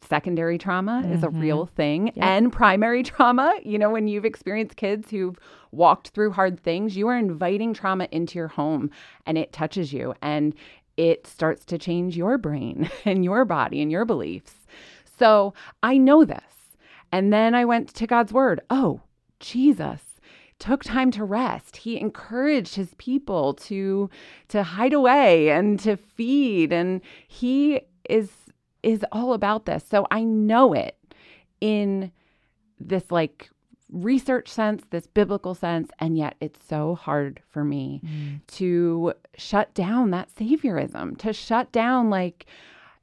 secondary 0.00 0.58
trauma 0.58 1.02
is 1.10 1.22
a 1.22 1.28
mm-hmm. 1.28 1.40
real 1.40 1.66
thing 1.66 2.10
and 2.16 2.52
primary 2.52 3.02
trauma. 3.04 3.58
You 3.64 3.78
know 3.78 3.90
when 3.90 4.08
you've 4.08 4.24
experienced 4.24 4.76
kids 4.76 5.10
who've 5.10 5.38
walked 5.72 6.08
through 6.08 6.32
hard 6.32 6.58
things 6.58 6.96
you 6.96 7.08
are 7.08 7.16
inviting 7.16 7.72
trauma 7.72 8.08
into 8.10 8.38
your 8.38 8.48
home 8.48 8.90
and 9.26 9.38
it 9.38 9.52
touches 9.52 9.92
you 9.92 10.14
and 10.20 10.54
it 10.96 11.26
starts 11.26 11.64
to 11.66 11.78
change 11.78 12.16
your 12.16 12.36
brain 12.38 12.90
and 13.04 13.24
your 13.24 13.44
body 13.44 13.80
and 13.80 13.90
your 13.90 14.04
beliefs. 14.04 14.54
So 15.18 15.54
i 15.82 15.96
know 15.96 16.24
this. 16.24 16.40
And 17.12 17.32
then 17.32 17.54
i 17.54 17.64
went 17.64 17.94
to 17.94 18.06
god's 18.06 18.32
word. 18.32 18.60
Oh 18.70 19.00
jesus 19.38 20.00
took 20.60 20.84
time 20.84 21.10
to 21.10 21.24
rest. 21.24 21.78
He 21.78 21.98
encouraged 21.98 22.76
his 22.76 22.94
people 22.98 23.54
to 23.54 24.08
to 24.48 24.62
hide 24.62 24.92
away 24.92 25.50
and 25.50 25.80
to 25.80 25.96
feed. 25.96 26.72
And 26.72 27.00
he 27.26 27.80
is 28.08 28.30
is 28.82 29.04
all 29.12 29.32
about 29.32 29.66
this 29.66 29.84
so 29.88 30.06
i 30.10 30.22
know 30.22 30.72
it 30.72 30.96
in 31.60 32.10
this 32.78 33.10
like 33.10 33.50
research 33.92 34.48
sense 34.48 34.84
this 34.90 35.06
biblical 35.08 35.54
sense 35.54 35.90
and 35.98 36.16
yet 36.16 36.36
it's 36.40 36.64
so 36.64 36.94
hard 36.94 37.42
for 37.50 37.64
me 37.64 38.00
mm. 38.04 38.40
to 38.46 39.12
shut 39.36 39.72
down 39.74 40.10
that 40.10 40.32
saviorism 40.34 41.18
to 41.18 41.32
shut 41.32 41.70
down 41.72 42.08
like 42.08 42.46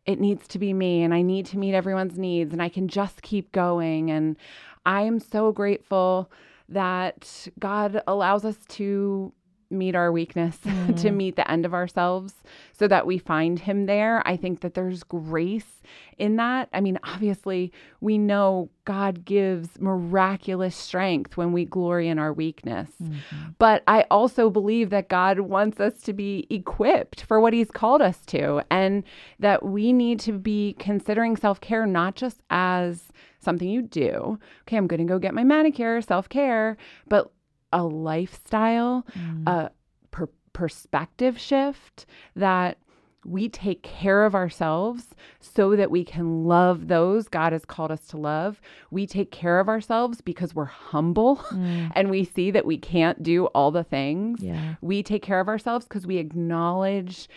it 0.08 0.22
needs 0.22 0.48
to 0.48 0.58
be 0.58 0.74
me 0.74 1.04
and 1.04 1.14
I 1.14 1.22
need 1.22 1.46
to 1.48 1.58
meet 1.58 1.76
everyone's 1.76 2.18
needs 2.18 2.54
and 2.54 2.64
I 2.64 2.70
can 2.70 2.88
just 2.88 3.22
keep 3.22 3.52
going. 3.52 4.10
And 4.10 4.38
I'm 4.86 5.20
so 5.20 5.52
grateful 5.52 6.32
that 6.70 7.48
God 7.60 8.02
allows 8.08 8.46
us 8.46 8.58
to 8.70 9.34
meet 9.70 9.96
our 9.96 10.12
weakness, 10.12 10.58
to 10.64 10.70
mm. 10.70 11.16
meet 11.16 11.36
the 11.36 11.50
end 11.50 11.66
of 11.66 11.74
ourselves 11.74 12.36
so 12.72 12.88
that 12.88 13.06
we 13.06 13.18
find 13.18 13.60
Him 13.60 13.86
there. 13.86 14.22
I 14.26 14.38
think 14.38 14.62
that 14.62 14.74
there's 14.74 15.04
grace 15.04 15.82
in 16.18 16.36
that. 16.38 16.70
I 16.74 16.82
mean, 16.82 17.00
obviously, 17.04 17.72
we 18.02 18.18
know 18.18 18.70
God 18.86 19.26
gives 19.26 19.80
miraculous 19.80 20.76
strength 20.76 21.38
when 21.38 21.52
we 21.52 21.66
glory 21.66 22.08
in 22.08 22.20
our 22.20 22.34
weakness. 22.34 22.90
Mm-hmm. 23.02 23.50
But 23.60 23.84
I 23.88 24.06
also 24.10 24.50
believe 24.50 24.90
that 24.90 25.10
God 25.10 25.42
wants 25.42 25.80
us 25.80 26.02
to 26.02 26.14
be 26.14 26.48
equipped 26.50 27.24
for 27.24 27.40
what 27.40 27.54
He's 27.54 27.72
called 27.72 28.02
us 28.02 28.20
to, 28.28 28.64
and 28.70 29.04
that 29.40 29.64
we 29.66 29.94
need 29.94 30.20
to 30.22 30.34
be 30.34 30.76
considering 30.80 31.36
self 31.36 31.62
care 31.62 31.86
not 31.86 32.16
just 32.16 32.42
as 32.50 33.12
something 33.40 33.70
you 33.70 33.82
do. 33.82 34.40
Okay, 34.64 34.78
I'm 34.78 34.88
going 34.88 35.00
to 35.00 35.06
go 35.06 35.20
get 35.20 35.34
my 35.34 35.44
manicure, 35.44 36.02
self 36.02 36.30
care, 36.30 36.78
but 37.08 37.32
a 37.72 37.84
lifestyle, 37.84 39.06
mm. 39.18 39.48
a 39.48 39.72
per- 40.12 40.30
perspective 40.54 41.40
shift 41.40 42.06
that 42.36 42.78
we 43.26 43.50
take 43.50 43.84
care 43.84 44.24
of 44.26 44.34
ourselves 44.34 45.08
so 45.42 45.76
that 45.76 45.92
we 45.92 46.06
can 46.06 46.46
love 46.46 46.88
those 46.88 47.28
God 47.28 47.52
has 47.52 47.66
called 47.66 47.92
us 47.92 48.08
to 48.08 48.18
love. 48.18 48.62
We 48.90 49.06
take 49.06 49.32
care 49.32 49.60
of 49.60 49.68
ourselves 49.68 50.22
because 50.22 50.56
we're 50.56 50.66
humble 50.66 51.36
mm. 51.52 51.92
and 51.94 52.10
we 52.10 52.24
see 52.24 52.52
that 52.52 52.66
we 52.66 52.78
can't 52.78 53.22
do 53.22 53.48
all 53.48 53.72
the 53.72 53.84
things. 53.84 54.42
Yeah. 54.42 54.76
We 54.82 55.04
take 55.04 55.24
care 55.24 55.42
of 55.42 55.50
ourselves 55.50 55.86
because 55.86 56.08
we 56.08 56.18
acknowledge 56.18 57.28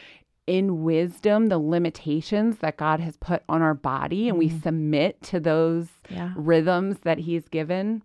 in 0.47 0.85
wisdom 0.85 1.47
the 1.47 1.59
limitations 1.59 2.59
that 2.59 2.77
God 2.77 3.01
has 3.01 3.17
put 3.17 3.43
on 3.49 3.61
our 3.61 3.75
body 3.75 4.29
and 4.29 4.39
we 4.39 4.49
mm. 4.49 4.63
submit 4.63 5.21
to 5.25 5.41
those 5.41 5.89
Yeah. 6.09 6.33
rhythms 6.37 7.01
that 7.01 7.19
he's 7.19 7.49
given. 7.49 8.03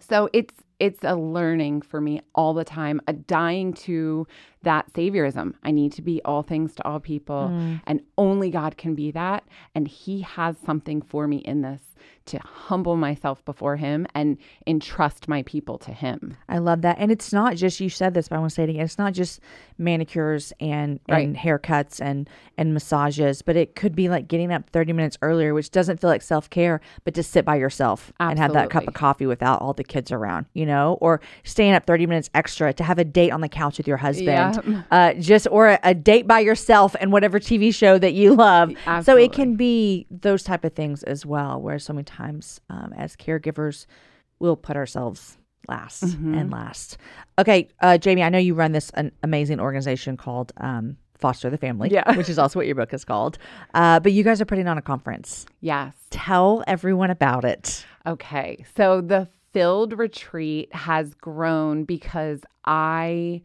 So 0.00 0.28
it's 0.32 0.54
it's 0.80 1.02
a 1.02 1.14
learning 1.16 1.82
for 1.82 2.00
me 2.00 2.20
all 2.34 2.54
the 2.54 2.64
time, 2.64 3.00
a 3.08 3.12
dying 3.12 3.72
to 3.74 4.26
that 4.62 4.92
saviorism. 4.92 5.54
I 5.64 5.70
need 5.70 5.92
to 5.92 6.02
be 6.02 6.20
all 6.24 6.42
things 6.42 6.74
to 6.76 6.86
all 6.86 7.00
people, 7.00 7.48
Mm. 7.52 7.80
and 7.86 8.00
only 8.16 8.50
God 8.50 8.76
can 8.76 8.94
be 8.94 9.10
that. 9.12 9.44
And 9.74 9.88
He 9.88 10.20
has 10.22 10.56
something 10.58 11.02
for 11.02 11.26
me 11.26 11.38
in 11.38 11.62
this 11.62 11.82
to 12.28 12.38
humble 12.38 12.96
myself 12.96 13.44
before 13.44 13.76
Him 13.76 14.06
and 14.14 14.38
entrust 14.66 15.28
my 15.28 15.42
people 15.42 15.78
to 15.78 15.92
Him. 15.92 16.36
I 16.48 16.58
love 16.58 16.82
that. 16.82 16.96
And 16.98 17.10
it's 17.10 17.32
not 17.32 17.56
just 17.56 17.80
you 17.80 17.88
said 17.90 18.14
this, 18.14 18.28
but 18.28 18.36
I 18.36 18.38
want 18.38 18.50
to 18.50 18.54
say 18.54 18.64
it 18.64 18.70
again. 18.70 18.82
It's 18.82 18.98
not 18.98 19.12
just 19.12 19.40
manicures 19.78 20.52
and, 20.60 21.00
and 21.08 21.36
haircuts 21.36 22.00
and 22.00 22.28
and 22.56 22.74
massages, 22.74 23.40
but 23.40 23.56
it 23.56 23.76
could 23.76 23.94
be 23.94 24.08
like 24.08 24.26
getting 24.26 24.52
up 24.52 24.68
30 24.70 24.92
minutes 24.92 25.16
earlier, 25.22 25.54
which 25.54 25.70
doesn't 25.70 26.00
feel 26.00 26.10
like 26.10 26.22
self-care, 26.22 26.80
but 27.04 27.14
to 27.14 27.22
sit 27.22 27.44
by 27.44 27.54
yourself 27.54 28.12
and 28.18 28.38
have 28.38 28.52
that 28.52 28.68
cup 28.70 28.86
of 28.88 28.94
coffee 28.94 29.26
without 29.26 29.62
all 29.62 29.72
the 29.72 29.84
kids 29.84 30.10
around, 30.10 30.46
you 30.54 30.66
know, 30.66 30.98
or 31.00 31.20
staying 31.44 31.72
up 31.74 31.86
30 31.86 32.06
minutes 32.06 32.30
extra 32.34 32.72
to 32.72 32.82
have 32.82 32.98
a 32.98 33.04
date 33.04 33.30
on 33.30 33.40
the 33.40 33.48
couch 33.48 33.78
with 33.78 33.86
your 33.86 33.96
husband. 33.96 34.26
Yeah. 34.66 34.82
Uh, 34.90 35.14
just 35.14 35.46
or 35.50 35.68
a, 35.68 35.78
a 35.84 35.94
date 35.94 36.26
by 36.26 36.40
yourself 36.40 36.96
and 37.00 37.12
whatever 37.12 37.38
TV 37.38 37.72
show 37.72 37.96
that 37.98 38.12
you 38.12 38.34
love. 38.34 38.72
So 39.04 39.16
it 39.16 39.32
can 39.32 39.54
be 39.54 40.06
those 40.10 40.42
type 40.42 40.64
of 40.64 40.72
things 40.74 41.02
as 41.04 41.24
well, 41.24 41.60
where 41.60 41.78
so 41.78 41.92
many 41.92 42.04
times 42.04 42.17
um, 42.70 42.92
as 42.96 43.16
caregivers, 43.16 43.86
we'll 44.38 44.56
put 44.56 44.76
ourselves 44.76 45.38
last 45.68 46.02
Mm-hmm. 46.04 46.34
and 46.34 46.50
last. 46.50 46.96
Okay, 47.38 47.68
uh, 47.80 47.98
Jamie, 47.98 48.22
I 48.22 48.28
know 48.30 48.38
you 48.38 48.54
run 48.54 48.72
this 48.72 48.90
an 48.94 49.12
amazing 49.22 49.60
organization 49.60 50.16
called 50.16 50.52
um, 50.58 50.96
Foster 51.18 51.50
the 51.50 51.58
Family, 51.58 51.90
Yeah. 51.90 52.16
which 52.16 52.28
is 52.28 52.38
also 52.38 52.58
what 52.58 52.66
your 52.66 52.74
book 52.76 52.94
is 52.94 53.04
called. 53.04 53.38
Uh, 53.74 54.00
but 54.00 54.12
you 54.12 54.22
guys 54.24 54.40
are 54.40 54.44
putting 54.46 54.66
on 54.68 54.78
a 54.78 54.82
conference. 54.82 55.46
Yes. 55.60 55.94
Tell 56.10 56.64
everyone 56.66 57.10
about 57.10 57.44
it. 57.44 57.84
Okay. 58.06 58.64
So 58.76 59.00
the 59.00 59.28
filled 59.52 59.98
retreat 59.98 60.72
has 60.74 61.14
grown 61.14 61.84
because 61.84 62.40
I 62.64 63.42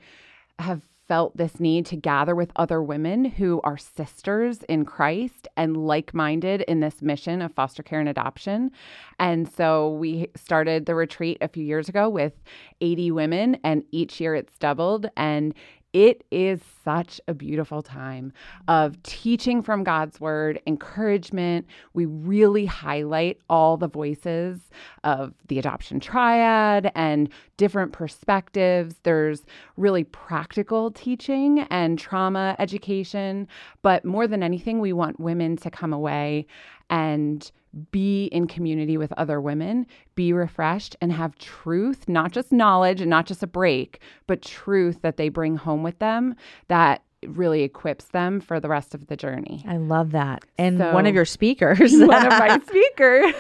have 0.60 0.82
felt 1.08 1.36
this 1.36 1.60
need 1.60 1.86
to 1.88 1.96
gather 1.96 2.36
with 2.36 2.52
other 2.56 2.82
women 2.82 3.26
who 3.26 3.60
are 3.64 3.78
sisters 3.78 4.64
in 4.64 4.86
Christ 4.86 5.48
and 5.58 5.76
like 5.76 6.14
minded 6.14 6.62
in 6.62 6.80
this 6.80 7.02
mission 7.02 7.42
of 7.42 7.54
foster 7.54 7.84
care 7.84 8.00
and 8.00 8.10
adoption. 8.10 8.72
And 9.20 9.52
so 9.52 9.92
we 9.92 10.28
started 10.36 10.86
the 10.86 10.96
retreat 10.96 11.38
a 11.42 11.48
few 11.48 11.64
years 11.64 11.90
ago 11.90 12.10
with 12.10 12.34
80 12.82 13.12
women, 13.12 13.58
and 13.64 13.84
each 13.92 14.22
year 14.22 14.36
it's 14.36 14.58
doubled. 14.58 15.08
And 15.18 15.54
it 15.94 16.24
is 16.32 16.60
such 16.84 17.22
a 17.28 17.34
beautiful 17.34 17.82
time 17.82 18.34
of 18.68 19.02
teaching 19.04 19.62
from 19.62 19.84
God's 19.84 20.20
word, 20.20 20.60
encouragement. 20.66 21.68
We 21.94 22.06
really 22.06 22.66
highlight 22.66 23.40
all 23.50 23.78
the 23.78 23.88
voices 23.88 24.60
of 25.04 25.34
the 25.48 25.60
adoption 25.60 26.00
triad 26.00 26.92
and 26.96 27.30
different 27.58 27.94
perspectives. 27.94 28.96
There's 29.04 29.46
really 29.78 30.04
practical 30.04 30.90
teaching 30.92 31.60
and 31.70 32.00
trauma 32.00 32.56
education. 32.58 33.48
But 33.84 34.04
more 34.04 34.28
than 34.28 34.42
anything, 34.42 34.80
we 34.80 34.94
want 34.94 35.20
women 35.20 35.58
to 35.58 35.70
come 35.70 35.94
away 35.94 36.48
and 36.94 37.52
be 37.92 38.26
in 38.26 38.46
community 38.46 38.98
with 38.98 39.12
other 39.14 39.42
women, 39.42 39.88
be 40.14 40.32
refreshed, 40.32 40.96
and 41.02 41.12
have 41.12 41.36
truth, 41.40 42.08
not 42.08 42.32
just 42.32 42.52
knowledge 42.52 43.02
and 43.02 43.10
not 43.10 43.26
just 43.26 43.42
a 43.42 43.48
break, 43.48 44.00
but 44.28 44.44
truth 44.44 45.02
that 45.02 45.18
they 45.18 45.28
bring 45.28 45.56
home 45.56 45.82
with 45.82 45.98
them 45.98 46.36
that 46.68 47.02
really 47.26 47.64
equips 47.64 48.06
them 48.06 48.40
for 48.40 48.60
the 48.60 48.70
rest 48.70 48.94
of 48.94 49.08
the 49.08 49.16
journey. 49.18 49.66
I 49.68 49.78
love 49.78 50.12
that. 50.12 50.44
And 50.60 50.78
So- 50.78 50.94
one 50.94 51.08
of 51.08 51.16
your 51.16 51.26
speakers, 51.26 51.92
One 51.96 52.28
of 52.28 52.34
my 52.38 52.60
speakers. 52.68 53.34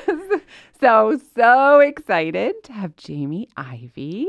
so, 0.80 1.20
so 1.36 1.80
excited 1.82 2.56
to 2.64 2.74
have 2.74 2.96
Jamie 2.96 3.50
Ivey. 3.56 4.26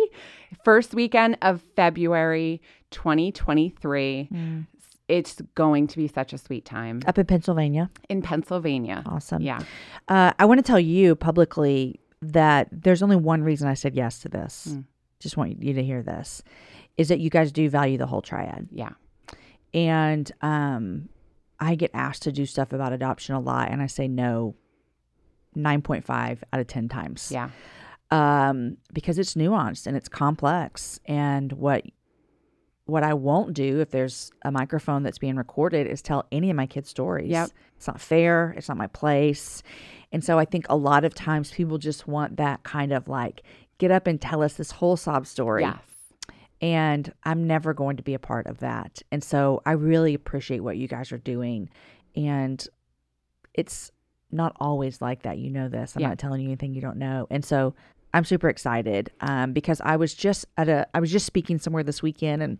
First 0.64 0.92
weekend 0.92 1.38
of 1.40 1.62
February 1.76 2.60
2023. 2.90 4.28
Mm. 4.30 4.66
It's 5.08 5.40
going 5.54 5.86
to 5.88 5.96
be 5.96 6.08
such 6.08 6.32
a 6.32 6.38
sweet 6.38 6.64
time 6.64 7.02
up 7.06 7.18
in 7.18 7.26
Pennsylvania. 7.26 7.90
in 8.08 8.22
Pennsylvania. 8.22 9.02
Awesome. 9.06 9.42
Yeah. 9.42 9.60
Uh, 10.08 10.32
I 10.38 10.44
want 10.46 10.58
to 10.58 10.62
tell 10.62 10.80
you 10.80 11.14
publicly 11.14 12.00
that 12.22 12.68
there's 12.72 13.02
only 13.02 13.16
one 13.16 13.42
reason 13.42 13.68
I 13.68 13.74
said 13.74 13.94
yes 13.94 14.20
to 14.20 14.28
this. 14.28 14.68
Mm. 14.70 14.84
Just 15.20 15.36
want 15.36 15.62
you 15.62 15.74
to 15.74 15.82
hear 15.82 16.02
this 16.02 16.42
is 16.96 17.08
that 17.08 17.20
you 17.20 17.28
guys 17.30 17.52
do 17.52 17.68
value 17.68 17.98
the 17.98 18.06
whole 18.06 18.22
triad. 18.22 18.68
Yeah. 18.70 18.90
And 19.72 20.30
um, 20.40 21.08
I 21.58 21.74
get 21.74 21.90
asked 21.92 22.22
to 22.22 22.32
do 22.32 22.46
stuff 22.46 22.72
about 22.72 22.92
adoption 22.92 23.34
a 23.34 23.40
lot, 23.40 23.70
and 23.70 23.82
I 23.82 23.86
say 23.86 24.06
no 24.06 24.54
9.5 25.56 26.38
out 26.52 26.60
of 26.60 26.66
10 26.66 26.88
times. 26.88 27.30
Yeah. 27.32 27.50
Um, 28.10 28.76
because 28.92 29.18
it's 29.18 29.34
nuanced 29.34 29.86
and 29.86 29.96
it's 29.96 30.08
complex. 30.08 31.00
And 31.06 31.52
what 31.52 31.84
what 32.86 33.02
I 33.02 33.14
won't 33.14 33.54
do 33.54 33.80
if 33.80 33.90
there's 33.90 34.30
a 34.44 34.50
microphone 34.52 35.02
that's 35.02 35.18
being 35.18 35.36
recorded 35.36 35.86
is 35.86 36.02
tell 36.02 36.26
any 36.30 36.50
of 36.50 36.56
my 36.56 36.66
kids' 36.66 36.90
stories. 36.90 37.30
Yep. 37.30 37.50
It's 37.76 37.86
not 37.86 38.00
fair. 38.00 38.54
It's 38.56 38.68
not 38.68 38.76
my 38.76 38.88
place. 38.88 39.62
And 40.12 40.22
so 40.22 40.38
I 40.38 40.44
think 40.44 40.66
a 40.68 40.76
lot 40.76 41.04
of 41.04 41.14
times 41.14 41.50
people 41.50 41.78
just 41.78 42.06
want 42.06 42.36
that 42.36 42.62
kind 42.62 42.92
of 42.92 43.08
like, 43.08 43.42
get 43.78 43.90
up 43.90 44.06
and 44.06 44.20
tell 44.20 44.42
us 44.42 44.54
this 44.54 44.70
whole 44.70 44.96
sob 44.96 45.26
story. 45.26 45.62
Yes. 45.62 45.78
And 46.60 47.12
I'm 47.24 47.46
never 47.46 47.74
going 47.74 47.96
to 47.96 48.02
be 48.02 48.14
a 48.14 48.18
part 48.18 48.46
of 48.46 48.58
that. 48.58 49.02
And 49.10 49.24
so 49.24 49.62
I 49.66 49.72
really 49.72 50.14
appreciate 50.14 50.60
what 50.60 50.76
you 50.76 50.86
guys 50.86 51.10
are 51.10 51.18
doing. 51.18 51.68
And 52.14 52.64
it's 53.54 53.90
not 54.30 54.54
always 54.60 55.00
like 55.00 55.22
that. 55.22 55.38
You 55.38 55.50
know 55.50 55.68
this. 55.68 55.96
I'm 55.96 56.02
Yeah. 56.02 56.08
not 56.08 56.18
telling 56.18 56.42
you 56.42 56.48
anything 56.48 56.74
you 56.74 56.80
don't 56.80 56.96
know. 56.98 57.26
And 57.30 57.44
so 57.44 57.74
I'm 58.12 58.24
super 58.24 58.48
excited 58.48 59.10
um, 59.20 59.52
because 59.52 59.80
I 59.80 59.96
was 59.96 60.14
just 60.14 60.46
at 60.56 60.68
a, 60.68 60.86
I 60.94 61.00
was 61.00 61.10
just 61.10 61.26
speaking 61.26 61.58
somewhere 61.58 61.82
this 61.82 62.02
weekend 62.02 62.42
and 62.42 62.58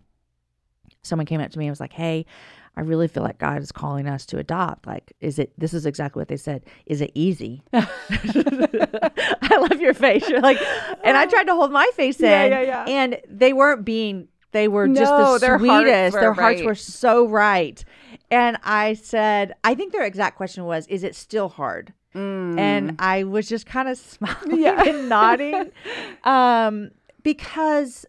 someone 1.05 1.25
came 1.25 1.39
up 1.41 1.51
to 1.51 1.59
me 1.59 1.65
and 1.65 1.71
was 1.71 1.79
like, 1.79 1.93
Hey, 1.93 2.25
I 2.77 2.81
really 2.81 3.07
feel 3.07 3.23
like 3.23 3.37
God 3.37 3.61
is 3.61 3.71
calling 3.71 4.05
us 4.07 4.25
to 4.27 4.37
adopt. 4.37 4.85
Like, 4.85 5.13
is 5.21 5.39
it, 5.39 5.53
this 5.57 5.73
is 5.73 5.85
exactly 5.85 6.19
what 6.19 6.27
they 6.27 6.35
said. 6.37 6.65
Is 6.85 6.99
it 6.99 7.11
easy? 7.15 7.61
I 7.73 9.57
love 9.69 9.79
your 9.79 9.93
face. 9.93 10.27
You're 10.27 10.41
like, 10.41 10.57
and 11.03 11.15
I 11.17 11.25
tried 11.25 11.45
to 11.45 11.53
hold 11.55 11.71
my 11.71 11.89
face 11.93 12.19
in. 12.19 12.25
Yeah, 12.25 12.45
yeah, 12.45 12.61
yeah. 12.61 12.85
And 12.87 13.17
they 13.29 13.53
weren't 13.53 13.85
being, 13.85 14.27
they 14.51 14.67
were 14.67 14.87
just 14.87 14.99
No, 15.11 15.33
the 15.33 15.39
their 15.39 15.57
sweetest. 15.59 16.13
were 16.15 16.19
their 16.21 16.33
hearts 16.33 16.61
were 16.61 16.75
so 16.75 17.27
right. 17.27 17.83
And 18.31 18.57
I 18.63 18.93
said, 18.95 19.53
I 19.63 19.75
think 19.75 19.93
their 19.93 20.03
exact 20.05 20.35
question 20.37 20.65
was, 20.65 20.87
is 20.87 21.03
it 21.03 21.15
still 21.15 21.49
hard? 21.49 21.93
And 22.13 22.95
I 22.99 23.23
was 23.25 23.49
just 23.49 23.65
kind 23.65 23.89
of 23.89 23.97
smiling 23.97 24.59
Yeah. 24.61 24.81
and 24.87 25.09
nodding. 25.09 25.71
Um, 26.23 26.91
because 27.23 28.05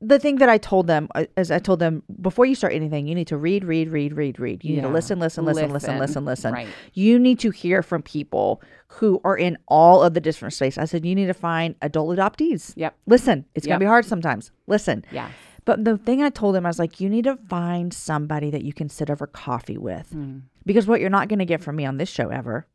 the 0.00 0.18
thing 0.18 0.36
that 0.36 0.48
I 0.48 0.58
told 0.58 0.86
them 0.86 1.08
as 1.36 1.50
I 1.50 1.58
told 1.58 1.80
them 1.80 2.02
before 2.20 2.46
you 2.46 2.54
start 2.54 2.72
anything, 2.72 3.08
you 3.08 3.14
need 3.14 3.26
to 3.28 3.36
read, 3.36 3.64
read, 3.64 3.88
read, 3.90 4.12
read, 4.12 4.38
read. 4.38 4.64
You 4.64 4.76
need 4.76 4.82
to 4.82 4.88
listen, 4.88 5.18
listen, 5.18 5.44
listen, 5.44 5.72
listen, 5.72 5.98
listen, 5.98 6.24
Listen. 6.24 6.52
Right. 6.52 6.68
You 6.94 7.18
need 7.18 7.40
to 7.40 7.50
hear 7.50 7.82
from 7.82 8.02
people 8.02 8.62
who 8.88 9.20
are 9.24 9.36
in 9.36 9.58
all 9.66 10.02
of 10.02 10.14
the 10.14 10.20
different 10.20 10.54
spaces. 10.54 10.78
I 10.78 10.84
said 10.84 11.04
you 11.04 11.14
need 11.14 11.26
to 11.26 11.34
find 11.34 11.74
adult 11.82 12.16
adoptees. 12.16 12.72
Yep. 12.76 12.96
Listen, 13.06 13.44
it's 13.54 13.66
gonna 13.66 13.80
be 13.80 13.86
hard 13.86 14.04
sometimes. 14.04 14.52
Listen. 14.66 15.04
Yeah. 15.10 15.30
But 15.64 15.84
the 15.84 15.98
thing 15.98 16.22
I 16.22 16.30
told 16.30 16.54
them, 16.54 16.64
I 16.64 16.70
was 16.70 16.78
like, 16.78 16.98
you 16.98 17.10
need 17.10 17.24
to 17.24 17.36
find 17.36 17.92
somebody 17.92 18.50
that 18.50 18.64
you 18.64 18.72
can 18.72 18.88
sit 18.88 19.10
over 19.10 19.26
coffee 19.26 19.76
with. 19.76 20.10
Mm. 20.14 20.44
Because 20.64 20.86
what 20.86 20.98
you're 20.98 21.10
not 21.10 21.28
going 21.28 21.40
to 21.40 21.44
get 21.44 21.62
from 21.62 21.76
me 21.76 21.84
on 21.84 21.98
this 21.98 22.08
show 22.08 22.30
ever 22.30 22.66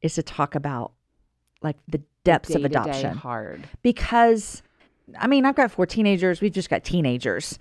is 0.00 0.14
to 0.14 0.24
talk 0.24 0.56
about 0.56 0.90
like 1.62 1.76
the 1.86 2.02
depths 2.24 2.54
of 2.56 2.64
adoption. 2.64 3.16
Hard. 3.16 3.68
Because, 3.82 4.62
I 5.18 5.26
mean, 5.26 5.44
I've 5.44 5.54
got 5.54 5.70
four 5.70 5.86
teenagers. 5.86 6.40
We've 6.40 6.52
just 6.52 6.70
got 6.70 6.84
teenagers. 6.84 7.58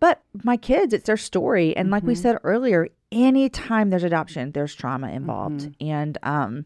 But 0.00 0.22
my 0.44 0.56
kids, 0.56 0.92
it's 0.92 1.06
their 1.06 1.16
story. 1.16 1.76
And 1.76 1.90
like 1.90 2.04
we 2.04 2.12
Mm-hmm. 2.14 2.22
said 2.22 2.38
earlier, 2.44 2.88
anytime 3.10 3.90
there's 3.90 4.04
adoption, 4.04 4.52
there's 4.52 4.74
trauma 4.74 5.10
involved. 5.10 5.60
Mm-hmm. 5.62 5.86
And, 5.90 6.18
um, 6.22 6.64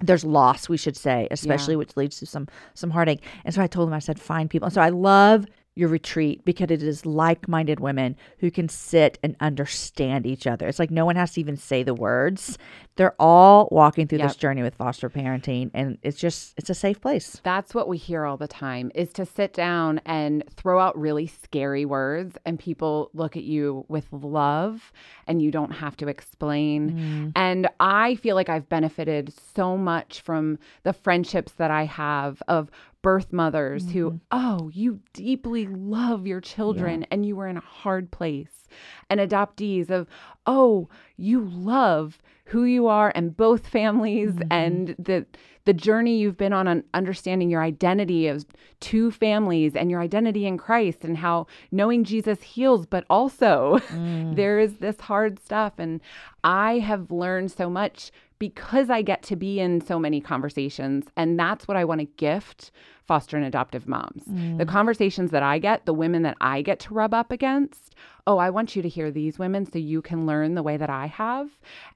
there's 0.00 0.24
loss, 0.24 0.68
we 0.68 0.76
should 0.76 0.96
say, 0.96 1.26
especially 1.32 1.74
which 1.74 1.96
leads 1.96 2.20
to 2.20 2.26
some 2.26 2.46
some 2.74 2.90
heartache. 2.90 3.20
And 3.44 3.52
so 3.52 3.60
I 3.60 3.66
told 3.66 3.88
them, 3.88 3.94
I 3.94 3.98
said, 3.98 4.20
find 4.20 4.48
people. 4.48 4.66
And 4.66 4.72
so 4.72 4.80
I 4.80 4.90
love 4.90 5.44
your 5.78 5.88
retreat 5.88 6.44
because 6.44 6.70
it 6.70 6.82
is 6.82 7.06
like-minded 7.06 7.78
women 7.78 8.16
who 8.38 8.50
can 8.50 8.68
sit 8.68 9.16
and 9.22 9.36
understand 9.40 10.26
each 10.26 10.46
other. 10.46 10.66
It's 10.66 10.80
like 10.80 10.90
no 10.90 11.06
one 11.06 11.14
has 11.14 11.32
to 11.34 11.40
even 11.40 11.56
say 11.56 11.84
the 11.84 11.94
words. 11.94 12.58
They're 12.96 13.14
all 13.20 13.68
walking 13.70 14.08
through 14.08 14.18
this 14.18 14.34
journey 14.34 14.62
with 14.62 14.74
foster 14.74 15.08
parenting 15.08 15.70
and 15.72 15.98
it's 16.02 16.18
just 16.18 16.54
it's 16.56 16.68
a 16.68 16.74
safe 16.74 17.00
place. 17.00 17.40
That's 17.44 17.72
what 17.74 17.86
we 17.86 17.96
hear 17.96 18.24
all 18.24 18.36
the 18.36 18.48
time 18.48 18.90
is 18.92 19.12
to 19.12 19.24
sit 19.24 19.52
down 19.52 20.00
and 20.04 20.42
throw 20.56 20.80
out 20.80 20.98
really 20.98 21.28
scary 21.28 21.84
words 21.84 22.36
and 22.44 22.58
people 22.58 23.10
look 23.14 23.36
at 23.36 23.44
you 23.44 23.84
with 23.86 24.06
love 24.10 24.92
and 25.28 25.40
you 25.40 25.52
don't 25.52 25.70
have 25.70 25.96
to 25.98 26.08
explain. 26.08 26.90
Mm. 26.90 27.32
And 27.36 27.68
I 27.78 28.16
feel 28.16 28.34
like 28.34 28.48
I've 28.48 28.68
benefited 28.68 29.32
so 29.54 29.76
much 29.76 30.20
from 30.22 30.58
the 30.82 30.92
friendships 30.92 31.52
that 31.52 31.70
I 31.70 31.84
have 31.84 32.42
of 32.48 32.68
birth 33.02 33.32
mothers 33.32 33.90
who, 33.90 34.10
mm-hmm. 34.10 34.16
oh, 34.30 34.70
you 34.72 35.00
deeply 35.12 35.66
love 35.66 36.26
your 36.26 36.40
children 36.40 37.06
and 37.10 37.24
you 37.24 37.36
were 37.36 37.48
in 37.48 37.56
a 37.56 37.60
hard 37.60 38.10
place. 38.10 38.68
And 39.08 39.20
adoptees 39.20 39.90
of, 39.90 40.06
oh, 40.46 40.88
you 41.16 41.40
love 41.40 42.18
who 42.44 42.64
you 42.64 42.86
are 42.86 43.12
and 43.14 43.36
both 43.36 43.66
families 43.66 44.32
mm-hmm. 44.32 44.52
and 44.52 44.94
the 44.98 45.26
the 45.68 45.74
journey 45.74 46.16
you've 46.16 46.38
been 46.38 46.54
on 46.54 46.66
on 46.66 46.82
understanding 46.94 47.50
your 47.50 47.62
identity 47.62 48.26
as 48.26 48.46
two 48.80 49.10
families 49.10 49.76
and 49.76 49.90
your 49.90 50.00
identity 50.00 50.46
in 50.46 50.56
Christ 50.56 51.04
and 51.04 51.18
how 51.18 51.46
knowing 51.70 52.04
Jesus 52.04 52.40
heals, 52.40 52.86
but 52.86 53.04
also 53.10 53.78
mm. 53.90 54.34
there 54.34 54.58
is 54.58 54.78
this 54.78 54.98
hard 54.98 55.38
stuff. 55.38 55.74
And 55.76 56.00
I 56.42 56.78
have 56.78 57.10
learned 57.10 57.52
so 57.52 57.68
much 57.68 58.10
because 58.38 58.90
I 58.90 59.02
get 59.02 59.22
to 59.24 59.36
be 59.36 59.60
in 59.60 59.80
so 59.80 59.98
many 59.98 60.20
conversations. 60.20 61.06
And 61.16 61.38
that's 61.38 61.66
what 61.66 61.76
I 61.76 61.84
want 61.84 62.00
to 62.00 62.06
gift 62.06 62.70
foster 63.06 63.38
and 63.38 63.46
adoptive 63.46 63.88
moms. 63.88 64.24
The 64.26 64.64
mm. 64.64 64.68
conversations 64.68 65.30
that 65.30 65.42
I 65.42 65.58
get, 65.58 65.86
the 65.86 65.94
women 65.94 66.22
that 66.22 66.36
I 66.42 66.60
get 66.60 66.78
to 66.80 66.94
rub 66.94 67.14
up 67.14 67.32
against, 67.32 67.94
oh, 68.26 68.36
I 68.36 68.50
want 68.50 68.76
you 68.76 68.82
to 68.82 68.88
hear 68.88 69.10
these 69.10 69.38
women 69.38 69.64
so 69.64 69.78
you 69.78 70.02
can 70.02 70.26
learn 70.26 70.54
the 70.54 70.62
way 70.62 70.76
that 70.76 70.90
I 70.90 71.06
have. 71.06 71.48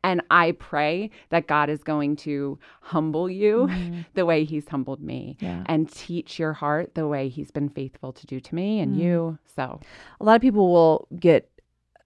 And 0.03 0.23
I 0.31 0.53
pray 0.53 1.11
that 1.29 1.47
God 1.47 1.69
is 1.69 1.85
going 1.85 2.17
to 2.17 2.59
humble 2.81 3.29
you 3.29 3.69
mm-hmm. 3.71 4.01
the 4.15 4.25
way 4.25 4.45
He's 4.45 4.67
humbled 4.67 5.03
me 5.03 5.37
Yeah. 5.41 5.65
and 5.67 5.93
teach 5.93 6.39
your 6.39 6.55
heart 6.55 6.95
the 6.95 7.07
way 7.07 7.29
He's 7.29 7.51
been 7.51 7.69
faithful 7.69 8.15
to 8.15 8.27
do 8.27 8.41
to 8.41 8.55
me 8.55 8.81
and 8.81 8.97
mm. 8.97 9.01
you. 9.01 9.39
So, 9.55 9.81
a 10.19 10.25
lot 10.25 10.37
of 10.37 10.41
people 10.41 10.73
will 10.73 11.09
get 11.21 11.52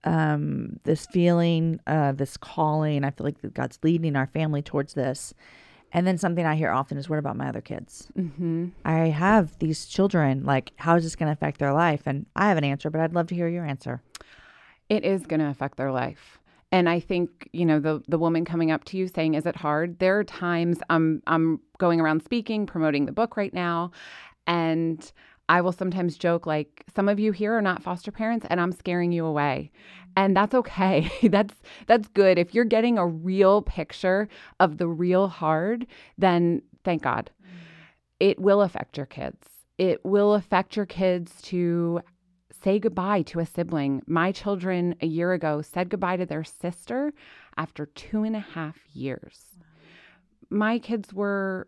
um, 0.07 0.79
this 0.83 1.05
feeling, 1.07 1.79
uh, 1.87 2.11
this 2.13 2.37
calling. 2.37 3.03
I 3.03 3.11
feel 3.11 3.25
like 3.25 3.37
God's 3.53 3.79
leading 3.83 4.15
our 4.15 4.27
family 4.27 4.61
towards 4.61 4.93
this. 4.93 5.33
And 5.93 6.05
then 6.05 6.17
something 6.17 6.45
I 6.45 6.55
hear 6.55 6.71
often 6.71 6.97
is, 6.97 7.09
"What 7.09 7.19
about 7.19 7.37
my 7.37 7.47
other 7.49 7.61
kids? 7.61 8.09
mm-hmm. 8.17 8.67
I 8.85 9.09
have 9.25 9.57
these 9.59 9.85
children. 9.85 10.43
Like, 10.45 10.71
how 10.75 10.95
is 10.97 11.03
this 11.03 11.15
going 11.15 11.27
to 11.27 11.33
affect 11.33 11.59
their 11.59 11.73
life?" 11.73 12.03
And 12.05 12.25
I 12.35 12.49
have 12.49 12.57
an 12.57 12.63
answer, 12.73 12.89
but 12.89 13.01
I'd 13.01 13.13
love 13.13 13.27
to 13.27 13.35
hear 13.35 13.47
your 13.47 13.65
answer. 13.65 14.01
it 14.89 15.03
is 15.03 15.25
going 15.25 15.41
to 15.41 15.49
affect 15.49 15.75
their 15.77 15.91
life. 15.91 16.39
And 16.71 16.89
I 16.89 16.99
think, 16.99 17.49
you 17.53 17.65
know, 17.65 17.79
the 17.79 18.01
the 18.07 18.17
woman 18.17 18.43
coming 18.45 18.71
up 18.71 18.83
to 18.85 18.97
you 18.97 19.07
saying, 19.07 19.35
"Is 19.35 19.45
it 19.45 19.55
hard?" 19.55 19.99
There 19.99 20.19
are 20.19 20.23
times 20.25 20.77
I'm 20.89 21.21
I'm 21.25 21.59
going 21.77 21.99
around 22.01 22.23
speaking, 22.23 22.65
promoting 22.65 23.05
the 23.05 23.13
book 23.21 23.37
right 23.37 23.53
now, 23.53 23.91
and 24.45 24.99
I 25.49 25.61
will 25.61 25.71
sometimes 25.71 26.17
joke 26.17 26.45
like 26.45 26.83
some 26.93 27.07
of 27.07 27.19
you 27.19 27.31
here 27.31 27.53
are 27.53 27.61
not 27.61 27.83
foster 27.83 28.11
parents 28.11 28.45
and 28.49 28.59
I'm 28.59 28.71
scaring 28.71 29.11
you 29.11 29.25
away. 29.25 29.71
And 30.15 30.35
that's 30.35 30.55
okay. 30.55 31.11
that's 31.23 31.55
that's 31.85 32.07
good. 32.09 32.37
If 32.37 32.53
you're 32.53 32.65
getting 32.65 32.97
a 32.97 33.07
real 33.07 33.61
picture 33.61 34.27
of 34.59 34.77
the 34.77 34.87
real 34.87 35.27
hard, 35.27 35.87
then 36.17 36.61
thank 36.83 37.03
God. 37.03 37.31
It 38.19 38.39
will 38.39 38.61
affect 38.61 38.97
your 38.97 39.05
kids. 39.05 39.47
It 39.77 40.03
will 40.03 40.33
affect 40.33 40.75
your 40.75 40.87
kids 40.87 41.39
to 41.43 42.01
say 42.63 42.79
goodbye 42.79 43.21
to 43.23 43.39
a 43.39 43.45
sibling. 43.45 44.01
My 44.07 44.31
children 44.31 44.95
a 45.01 45.05
year 45.05 45.33
ago 45.33 45.61
said 45.61 45.89
goodbye 45.89 46.17
to 46.17 46.25
their 46.25 46.43
sister 46.43 47.13
after 47.55 47.85
two 47.85 48.23
and 48.23 48.35
a 48.35 48.39
half 48.39 48.77
years. 48.91 49.57
My 50.49 50.79
kids 50.79 51.13
were 51.13 51.67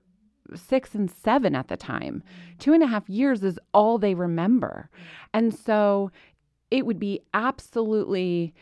six 0.55 0.95
and 0.95 1.09
seven 1.09 1.55
at 1.55 1.67
the 1.67 1.77
time. 1.77 2.23
Two 2.57 2.73
and 2.73 2.83
a 2.83 2.87
half 2.87 3.09
years 3.09 3.43
is 3.43 3.59
all 3.73 3.97
they 3.97 4.13
remember. 4.13 4.89
And 5.33 5.53
so 5.53 6.11
it 6.71 6.85
would 6.85 6.99
be 6.99 7.21
absolutely 7.33 8.53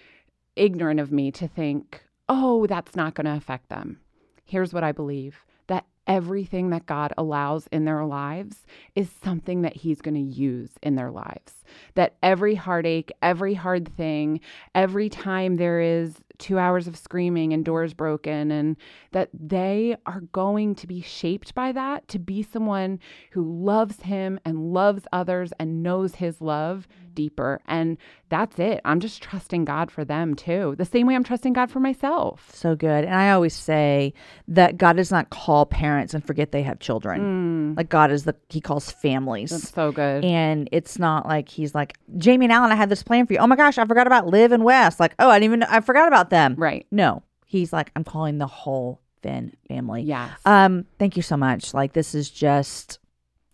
ignorant 0.56 1.00
of 1.00 1.12
me 1.12 1.32
to 1.32 1.48
think, 1.48 2.04
oh, 2.30 2.66
that's 2.68 2.96
not 2.96 3.14
going 3.14 3.26
to 3.26 3.36
affect 3.36 3.70
them. 3.70 4.00
Here's 4.44 4.74
what 4.74 4.84
I 4.84 4.92
believe 4.92 5.44
that 5.68 5.86
everything 6.08 6.70
that 6.70 6.86
God 6.86 7.14
allows 7.18 7.68
in 7.68 7.84
their 7.84 8.06
lives 8.06 8.66
is 8.96 9.10
something 9.24 9.62
that 9.62 9.76
He's 9.76 10.02
going 10.02 10.16
to 10.16 10.40
use 10.40 10.72
in 10.82 10.96
their 10.96 11.12
lives. 11.12 11.64
That 11.96 12.16
every 12.24 12.56
heartache, 12.56 13.12
every 13.22 13.54
hard 13.54 13.94
thing, 13.96 14.40
every 14.74 15.10
time 15.10 15.58
there 15.58 15.82
is 15.82 16.16
two 16.40 16.60
hours 16.60 16.88
of 16.88 16.98
screaming 16.98 17.54
and 17.54 17.66
doors 17.66 17.94
broken, 17.94 18.52
and 18.52 18.78
that 19.12 19.30
they 19.34 19.96
are 20.06 20.22
going 20.32 20.76
to 20.76 20.88
be 20.88 21.02
shaped 21.02 21.56
by 21.56 21.72
that 21.72 22.08
to 22.10 22.20
be 22.20 22.44
someone 22.44 23.00
who 23.32 23.44
loves 23.44 24.02
Him 24.02 24.40
and 24.46 24.74
loves 24.74 25.04
others 25.12 25.52
and 25.60 25.84
knows 25.84 26.16
His 26.16 26.42
love 26.42 26.88
mm-hmm. 26.90 27.14
deeper. 27.14 27.62
And 27.66 27.98
that's 28.30 28.60
it. 28.60 28.82
I'm 28.84 29.00
just 29.00 29.22
trusting 29.22 29.66
God 29.66 29.90
for 29.90 30.04
them 30.04 30.36
too, 30.36 30.76
the 30.78 30.86
same 30.86 31.08
way 31.08 31.16
I'm 31.16 31.24
trusting 31.24 31.54
God 31.54 31.72
for 31.72 31.80
myself. 31.80 32.50
So 32.54 32.76
good. 32.76 33.06
And 33.06 33.16
I 33.16 33.32
always 33.32 33.54
say 33.54 34.14
that 34.48 34.78
God 34.78 34.98
does 34.98 35.12
not 35.12 35.30
call 35.30 35.66
parents 35.66 36.14
and 36.14 36.26
forget 36.26 36.52
they 36.52 36.64
have 36.64 36.80
children. 36.80 37.74
Mm. 37.74 37.78
Like 37.78 37.90
God 37.90 38.12
is 38.12 38.26
the 38.26 38.36
He 38.50 38.62
calls 38.62 38.92
families. 38.92 39.52
That's 39.52 39.74
so 39.74 39.92
good. 39.92 40.26
And 40.26 40.68
it's 40.72 41.00
not 41.00 41.26
like 41.26 41.50
he's 41.50 41.74
like, 41.74 41.98
Jamie 42.18 42.46
and 42.46 42.52
Alan, 42.52 42.72
I 42.72 42.76
had 42.76 42.90
this 42.90 43.04
plan 43.04 43.26
for 43.26 43.34
you. 43.34 43.40
Oh 43.40 43.48
my 43.48 43.56
gosh, 43.56 43.78
I 43.78 43.86
forgot 43.86 44.08
about 44.08 44.28
Liv 44.28 44.52
and 44.52 44.64
Wes. 44.64 45.00
Like, 45.00 45.16
oh, 45.20 45.30
I 45.30 45.40
didn't 45.40 45.54
even 45.54 45.64
I 45.64 45.80
forgot 45.80 46.08
about 46.08 46.27
them. 46.30 46.56
Right. 46.58 46.86
No. 46.92 47.24
He's 47.46 47.72
like, 47.72 47.92
I'm 47.96 48.04
calling 48.04 48.38
the 48.38 48.48
whole 48.48 49.02
Finn 49.22 49.54
family. 49.68 50.04
Yeah. 50.04 50.32
Um, 50.46 50.86
thank 51.00 51.16
you 51.16 51.24
so 51.24 51.38
much. 51.38 51.74
Like 51.74 51.94
this 51.94 52.14
is 52.14 52.30
just 52.30 53.00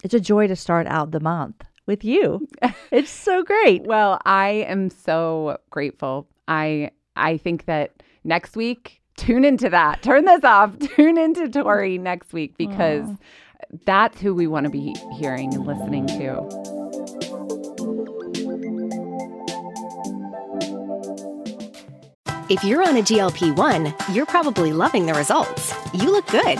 it's 0.03 0.13
a 0.13 0.19
joy 0.19 0.47
to 0.47 0.55
start 0.55 0.87
out 0.87 1.11
the 1.11 1.19
month 1.19 1.63
with 1.85 2.03
you. 2.03 2.47
it's 2.91 3.09
so 3.09 3.43
great. 3.43 3.83
Well, 3.83 4.19
I 4.25 4.65
am 4.67 4.89
so 4.89 5.57
grateful. 5.69 6.27
I 6.47 6.91
I 7.15 7.37
think 7.37 7.65
that 7.65 8.03
next 8.23 8.55
week, 8.55 9.01
tune 9.17 9.45
into 9.45 9.69
that. 9.69 10.01
Turn 10.01 10.25
this 10.25 10.43
off. 10.43 10.77
Tune 10.95 11.17
into 11.17 11.49
Tori 11.49 11.97
next 11.97 12.33
week 12.33 12.57
because 12.57 13.07
that's 13.85 14.19
who 14.19 14.33
we 14.33 14.47
want 14.47 14.65
to 14.65 14.69
be 14.69 14.95
hearing 15.17 15.53
and 15.53 15.65
listening 15.65 16.07
to. 16.07 17.32
If 22.49 22.61
you're 22.61 22.83
on 22.83 22.97
a 22.97 23.01
GLP 23.01 23.55
1, 23.55 23.93
you're 24.11 24.25
probably 24.25 24.73
loving 24.73 25.05
the 25.05 25.13
results. 25.13 25.73
You 25.93 26.11
look 26.11 26.27
good. 26.27 26.57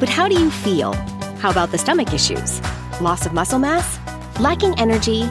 But 0.00 0.08
how 0.08 0.28
do 0.28 0.34
you 0.34 0.50
feel? 0.50 0.94
How 1.40 1.50
about 1.50 1.70
the 1.70 1.76
stomach 1.76 2.14
issues? 2.14 2.62
Loss 3.02 3.26
of 3.26 3.34
muscle 3.34 3.58
mass? 3.58 3.98
Lacking 4.40 4.78
energy? 4.78 5.28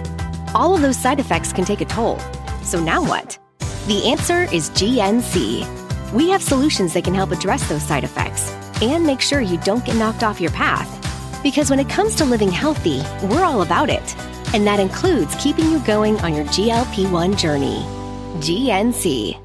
All 0.54 0.76
of 0.76 0.82
those 0.82 0.96
side 0.96 1.20
effects 1.20 1.52
can 1.52 1.66
take 1.66 1.82
a 1.82 1.86
toll. 1.86 2.20
So 2.62 2.80
now 2.80 3.04
what? 3.04 3.40
The 3.88 4.06
answer 4.06 4.44
is 4.54 4.70
GNC. 4.72 6.14
We 6.14 6.30
have 6.30 6.44
solutions 6.44 6.94
that 6.94 7.04
can 7.04 7.16
help 7.16 7.32
address 7.32 7.68
those 7.68 7.84
side 7.84 8.04
effects 8.04 8.52
and 8.84 9.08
make 9.08 9.22
sure 9.22 9.42
you 9.42 9.58
don't 9.60 9.86
get 9.86 9.96
knocked 9.96 10.22
off 10.22 10.40
your 10.40 10.52
path. 10.52 10.88
Because 11.42 11.72
when 11.72 11.80
it 11.80 11.90
comes 11.90 12.16
to 12.18 12.26
living 12.26 12.52
healthy, 12.52 13.02
we're 13.24 13.44
all 13.44 13.64
about 13.64 13.90
it. 13.90 14.16
And 14.54 14.68
that 14.68 14.80
includes 14.80 15.36
keeping 15.44 15.72
you 15.72 15.80
going 15.80 16.20
on 16.20 16.36
your 16.36 16.46
GLP 16.46 17.10
1 17.12 17.38
journey. 17.38 17.80
GNC. 18.38 19.45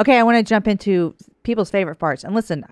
Okay, 0.00 0.18
I 0.18 0.22
want 0.22 0.38
to 0.38 0.42
jump 0.42 0.66
into 0.66 1.14
people's 1.42 1.70
favorite 1.70 1.96
parts. 1.96 2.24
And 2.24 2.34
listen, 2.34 2.64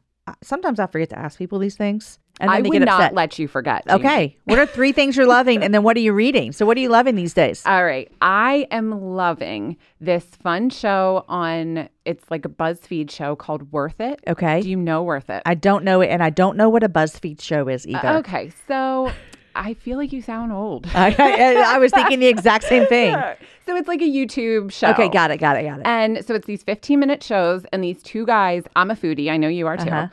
sometimes 0.43 0.81
I 0.81 0.87
forget 0.87 1.11
to 1.11 1.19
ask 1.19 1.39
people 1.39 1.59
these 1.59 1.77
things. 1.77 2.19
And 2.41 2.49
then 2.49 2.67
I 2.67 2.69
would 2.69 2.83
not 2.83 3.15
let 3.15 3.39
you 3.39 3.49
forget. 3.49 3.85
Jamie. 3.89 4.01
Okay. 4.01 4.37
What 4.45 4.61
are 4.61 4.67
three 4.67 4.93
things 4.93 5.17
you're 5.17 5.27
loving? 5.27 5.63
And 5.63 5.75
then 5.75 5.83
what 5.83 5.97
are 5.97 6.01
you 6.01 6.13
reading? 6.13 6.53
So, 6.53 6.65
what 6.67 6.77
are 6.77 6.81
you 6.81 6.89
loving 6.89 7.17
these 7.17 7.35
days? 7.35 7.65
All 7.67 7.85
right. 7.85 8.11
I 8.21 8.69
am 8.71 9.17
loving 9.17 9.77
this 10.01 10.25
fun 10.25 10.71
show 10.71 11.25
on 11.29 11.89
it's 12.05 12.31
like 12.31 12.45
a 12.45 12.49
BuzzFeed 12.49 13.11
show 13.11 13.35
called 13.35 13.73
Worth 13.73 14.01
It. 14.01 14.21
Okay. 14.29 14.63
Do 14.63 14.71
you 14.71 14.77
know 14.77 15.03
Worth 15.03 15.31
It? 15.31 15.43
I 15.47 15.55
don't 15.55 15.83
know 15.83 16.01
it, 16.01 16.09
and 16.09 16.23
I 16.23 16.31
don't 16.31 16.57
know 16.57 16.69
what 16.69 16.85
a 16.85 16.89
BuzzFeed 16.89 17.43
show 17.43 17.69
is 17.69 17.89
either. 17.89 18.07
Uh, 18.07 18.19
okay. 18.21 18.53
So 18.69 19.11
I 19.59 19.75
feel 19.75 19.99
like 19.99 20.13
you 20.13 20.23
sound 20.23 20.53
old. 20.53 20.87
I, 20.95 21.15
I, 21.19 21.75
I 21.75 21.79
was 21.79 21.93
thinking 21.93 22.21
the 22.21 22.29
exact 22.29 22.65
same 22.65 22.87
thing. 22.87 23.15
so 23.67 23.77
it's 23.77 23.89
like 23.89 24.01
a 24.01 24.05
YouTube 24.05 24.71
show. 24.73 24.91
Okay, 24.91 25.09
got 25.09 25.31
it, 25.31 25.39
got 25.39 25.57
it, 25.57 25.65
got 25.65 25.81
it. 25.81 25.87
And 25.87 26.25
so 26.25 26.35
it's 26.35 26.47
these 26.47 26.63
15 26.63 26.99
minute 26.99 27.23
shows, 27.23 27.67
and 27.73 27.83
these 27.83 28.03
two 28.03 28.25
guys, 28.25 28.65
I'm 28.77 28.91
a 28.91 28.95
foodie, 28.95 29.31
I 29.31 29.37
know 29.37 29.49
you 29.49 29.67
are 29.67 29.77
too. 29.77 29.91
Uh-huh. 29.91 30.09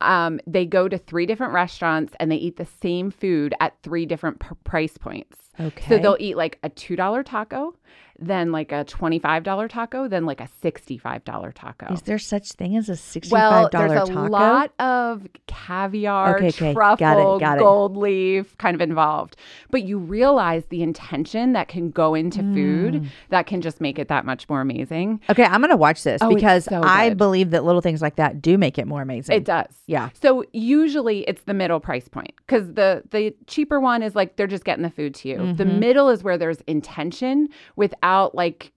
Um, 0.00 0.40
they 0.46 0.66
go 0.66 0.88
to 0.88 0.98
three 0.98 1.24
different 1.24 1.54
restaurants 1.54 2.14
and 2.20 2.30
they 2.30 2.36
eat 2.36 2.56
the 2.56 2.66
same 2.82 3.10
food 3.10 3.54
at 3.60 3.80
three 3.82 4.04
different 4.04 4.40
p- 4.40 4.48
price 4.64 4.98
points. 4.98 5.38
Okay. 5.58 5.88
So 5.88 5.98
they'll 5.98 6.18
eat 6.20 6.36
like 6.36 6.58
a 6.62 6.68
$2 6.68 7.24
taco, 7.24 7.74
then 8.18 8.52
like 8.52 8.72
a 8.72 8.84
$25 8.84 9.68
taco, 9.68 10.08
than 10.08 10.24
like 10.26 10.40
a 10.40 10.48
$65 10.62 11.52
taco. 11.54 11.92
Is 11.92 12.02
there 12.02 12.18
such 12.18 12.52
thing 12.52 12.76
as 12.76 12.88
a 12.88 12.92
$65 12.92 13.30
taco? 13.30 13.30
well, 13.30 13.68
there's 13.72 13.92
a 13.92 14.12
taco? 14.12 14.28
lot 14.28 14.72
of 14.78 15.26
caviar, 15.46 16.36
Okay, 16.36 16.48
okay. 16.48 16.72
truffle, 16.72 16.96
Got 16.96 17.18
it, 17.18 17.40
got 17.40 17.58
it. 17.58 17.60
gold 17.60 17.96
leaf 17.96 18.56
kind 18.58 18.74
of 18.74 18.80
involved. 18.80 19.36
But 19.70 19.82
you 19.84 19.98
realize 19.98 20.64
the 20.66 20.82
intention 20.82 21.52
that 21.52 21.68
can 21.68 21.90
go 21.90 22.14
into 22.14 22.42
Mm. 22.42 22.54
food 22.54 23.10
that 23.30 23.46
can 23.46 23.60
just 23.60 23.80
make 23.80 23.98
it 23.98 24.08
that 24.08 24.24
much 24.24 24.48
more 24.48 24.60
amazing. 24.60 25.20
Okay, 25.30 25.44
I'm 25.44 25.60
going 25.60 25.70
to 25.70 25.76
watch 25.76 26.02
this 26.02 26.22
Oh, 26.22 26.34
because 26.34 26.64
so 26.64 26.82
I 26.82 27.14
believe 27.14 27.50
that 27.50 27.64
little 27.64 27.80
things 27.80 28.00
like 28.02 28.16
that 28.16 28.40
do 28.40 28.56
make 28.56 28.78
it 28.78 28.86
more 28.86 29.02
amazing. 29.02 29.36
It 29.36 29.44
does. 29.44 29.66
Yeah. 29.86 30.08
So 30.14 30.44
usually 30.52 31.20
it's 31.28 31.42
the 31.42 31.54
middle 31.54 31.80
price 31.80 32.08
point 32.08 32.32
because 32.46 32.72
the 32.74 33.02
the 33.10 33.34
cheaper 33.46 33.78
one 33.80 34.02
is 34.02 34.14
like 34.14 34.36
they're 34.36 34.46
just 34.46 34.64
getting 34.64 34.82
the 34.82 34.90
food 34.90 35.14
to 35.16 35.28
you. 35.28 35.36
The 35.54 35.64
Mm-hmm. 35.66 35.78
middle 35.80 36.08
is 36.08 36.22
where 36.22 36.38
there's 36.38 36.60
intention 36.66 37.48
without 37.76 38.05
like 38.34 38.72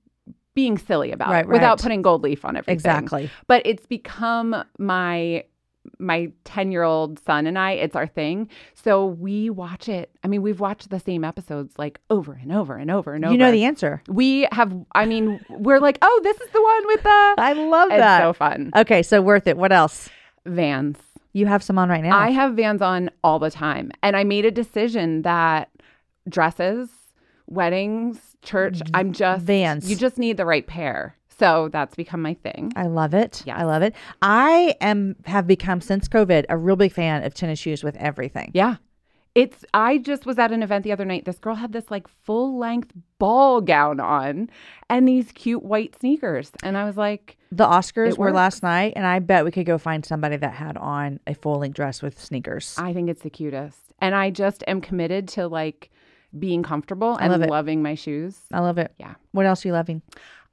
being 0.56 0.78
silly 0.78 1.12
about 1.12 1.30
Right, 1.30 1.46
it, 1.46 1.50
without 1.50 1.80
right. 1.80 1.84
putting 1.84 2.02
gold 2.02 2.22
leaf 2.24 2.44
on 2.46 2.58
everything. 2.58 2.74
Exactly. 2.74 3.30
But 3.48 3.62
it's 3.66 3.86
become 3.86 4.64
my 4.78 5.44
my 5.98 6.30
10 6.44 6.72
year 6.72 6.84
old 6.84 7.18
son 7.26 7.48
and 7.48 7.58
I, 7.58 7.72
it's 7.72 7.96
our 7.96 8.06
thing. 8.06 8.50
So 8.76 9.06
we 9.06 9.50
watch 9.50 9.88
it. 9.90 10.12
I 10.24 10.28
mean, 10.28 10.42
we've 10.42 10.60
watched 10.60 10.90
the 10.90 11.00
same 11.00 11.24
episodes 11.24 11.80
like 11.80 12.00
over 12.10 12.34
and 12.34 12.52
over 12.52 12.76
and 12.76 12.92
over 12.92 13.14
and 13.14 13.24
over. 13.26 13.32
You 13.34 13.38
know 13.40 13.52
the 13.52 13.64
answer. 13.64 14.02
We 14.08 14.48
have, 14.52 14.74
I 14.94 15.06
mean, 15.06 15.44
we're 15.50 15.80
like, 15.80 15.98
oh, 16.02 16.20
this 16.24 16.40
is 16.42 16.50
the 16.52 16.62
one 16.62 16.88
with 16.88 17.04
the. 17.04 17.10
I 17.38 17.54
love 17.54 17.90
It's 17.92 18.00
that. 18.00 18.22
so 18.22 18.34
fun. 18.34 18.72
Okay, 18.76 19.02
so 19.02 19.22
worth 19.22 19.48
it. 19.48 19.58
What 19.58 19.72
else? 19.72 20.10
Vans. 20.46 20.98
You 21.34 21.46
have 21.48 21.64
some 21.64 21.78
on 21.78 21.90
right 21.90 22.04
now. 22.04 22.18
I 22.18 22.32
have 22.32 22.56
Vans 22.56 22.82
on 22.82 23.10
all 23.24 23.40
the 23.40 23.52
time. 23.52 23.92
And 24.04 24.16
I 24.18 24.24
made 24.26 24.46
a 24.46 24.52
decision 24.52 25.22
that 25.24 25.70
dresses, 26.28 26.90
weddings, 27.50 28.20
church, 28.42 28.82
I'm 28.94 29.14
just 29.14 29.46
Vans. 29.46 29.90
You 29.90 29.96
just 29.96 30.18
need 30.18 30.38
the 30.38 30.46
right 30.46 30.66
pair. 30.66 31.16
So 31.40 31.70
that's 31.72 31.96
become 31.96 32.22
my 32.22 32.34
thing. 32.34 32.74
I 32.76 32.88
love 32.88 33.14
it. 33.14 33.44
Yeah, 33.46 33.58
I 33.58 33.64
love 33.64 33.82
it. 33.82 33.96
I 34.22 34.76
am 34.82 35.16
have 35.26 35.48
become 35.48 35.80
since 35.80 36.08
COVID 36.10 36.46
a 36.50 36.58
real 36.58 36.76
big 36.76 36.92
fan 36.92 37.24
of 37.24 37.34
tennis 37.34 37.60
shoes 37.60 37.84
with 37.84 37.96
everything. 37.96 38.52
Yeah. 38.54 38.76
It's 39.36 39.64
I 39.74 40.00
just 40.00 40.26
was 40.26 40.38
at 40.38 40.52
an 40.52 40.64
event 40.64 40.84
the 40.84 40.92
other 40.92 41.06
night. 41.06 41.24
This 41.24 41.40
girl 41.40 41.56
had 41.56 41.72
this 41.72 41.90
like 41.90 42.08
full 42.08 42.58
length 42.58 42.92
ball 43.20 43.62
gown 43.62 44.00
on 44.02 44.50
and 44.90 45.08
these 45.08 45.32
cute 45.32 45.64
white 45.64 45.96
sneakers. 45.98 46.52
And 46.62 46.78
I 46.78 46.84
was 46.84 46.98
like, 46.98 47.38
The 47.52 47.66
Oscars 47.66 48.18
were 48.18 48.34
last 48.34 48.64
night, 48.64 48.94
and 48.96 49.06
I 49.06 49.20
bet 49.20 49.46
we 49.46 49.52
could 49.52 49.66
go 49.66 49.78
find 49.78 50.06
somebody 50.06 50.36
that 50.36 50.54
had 50.54 50.76
on 50.78 51.20
a 51.26 51.36
full 51.36 51.60
length 51.60 51.76
dress 51.76 52.02
with 52.02 52.20
sneakers. 52.20 52.76
I 52.78 52.92
think 52.92 53.10
it's 53.10 53.22
the 53.22 53.30
cutest. 53.30 53.80
And 54.00 54.16
I 54.16 54.30
just 54.30 54.64
am 54.68 54.82
committed 54.82 55.28
to 55.30 55.48
like 55.48 55.92
being 56.38 56.64
comfortable 56.64 57.16
and 57.18 57.32
love 57.32 57.50
loving 57.50 57.82
my 57.82 57.96
shoes. 57.96 58.38
I 58.52 58.60
love 58.60 58.78
it. 58.78 58.94
Yeah. 58.98 59.16
What 59.32 59.46
else 59.46 59.66
are 59.66 59.70
you 59.70 59.74
loving? 59.74 60.02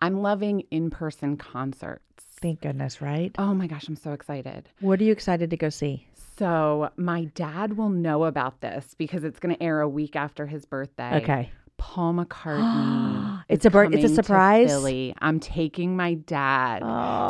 I'm 0.01 0.23
loving 0.23 0.63
in 0.71 0.91
person 0.91 1.37
concerts. 1.37 2.03
Thank 2.41 2.61
goodness, 2.61 3.01
right? 3.01 3.35
Oh 3.39 3.55
my 3.55 3.67
gosh, 3.67 3.89
I'm 3.89 3.97
so 3.97 4.13
excited. 4.13 4.69
What 4.81 5.01
are 5.01 5.05
you 5.05 5.13
excited 5.13 5.51
to 5.51 5.57
go 5.57 5.71
see? 5.71 6.07
So, 6.39 6.91
my 6.97 7.25
dad 7.35 7.79
will 7.79 7.89
know 7.89 8.25
about 8.25 8.61
this 8.61 8.95
because 8.99 9.25
it's 9.25 9.39
going 9.39 9.55
to 9.55 9.63
air 9.63 9.81
a 9.81 9.89
week 9.89 10.17
after 10.17 10.47
his 10.47 10.67
birthday. 10.67 11.17
Okay. 11.23 11.51
Paul 11.79 12.15
McCartney. 12.15 13.43
It's 13.49 13.65
a 13.65 13.71
bir- 13.71 13.85
it's 13.85 14.05
a 14.11 14.15
surprise? 14.15 14.69
Philly. 14.69 15.15
I'm 15.21 15.39
taking 15.39 15.97
my 15.97 16.15
dad. 16.15 16.83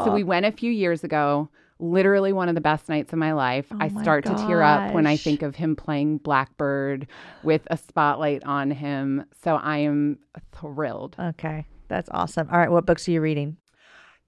So 0.04 0.12
we 0.12 0.24
went 0.24 0.46
a 0.46 0.52
few 0.52 0.72
years 0.72 1.04
ago. 1.04 1.48
Literally 1.78 2.32
one 2.32 2.48
of 2.48 2.54
the 2.54 2.60
best 2.60 2.88
nights 2.88 3.12
of 3.12 3.18
my 3.18 3.32
life. 3.32 3.66
Oh 3.70 3.76
I 3.80 3.86
Oh 3.86 3.90
my 3.90 4.02
start 4.02 4.24
to 4.24 4.34
tear 4.34 4.62
up 4.62 4.94
when 4.94 5.06
I 5.06 5.16
think 5.16 5.42
of 5.42 5.56
him 5.56 5.76
playing 5.76 6.18
Blackbird 6.18 7.06
with 7.42 7.62
a 7.70 7.76
spotlight 7.76 8.42
on 8.44 8.70
him. 8.70 9.24
So 9.42 9.56
I 9.56 9.78
am 9.78 10.18
thrilled. 10.52 11.16
Okay. 11.18 11.66
That's 11.88 12.08
awesome. 12.12 12.48
All 12.50 12.58
right. 12.58 12.70
What 12.70 12.86
books 12.86 13.06
are 13.08 13.12
you 13.12 13.20
reading? 13.20 13.56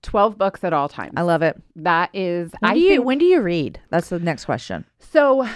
12 0.02 0.38
books 0.38 0.62
at 0.62 0.72
all 0.72 0.88
times. 0.88 1.14
I 1.16 1.22
love 1.22 1.42
it. 1.42 1.60
that 1.76 2.10
is 2.14 2.52
When 2.60 2.70
I 2.70 2.74
do 2.74 2.80
you 2.80 2.88
think, 2.90 3.04
when 3.04 3.18
do 3.18 3.24
you 3.24 3.40
read? 3.40 3.80
That's 3.90 4.10
the 4.10 4.18
next 4.18 4.44
question. 4.44 4.84
So 4.98 5.48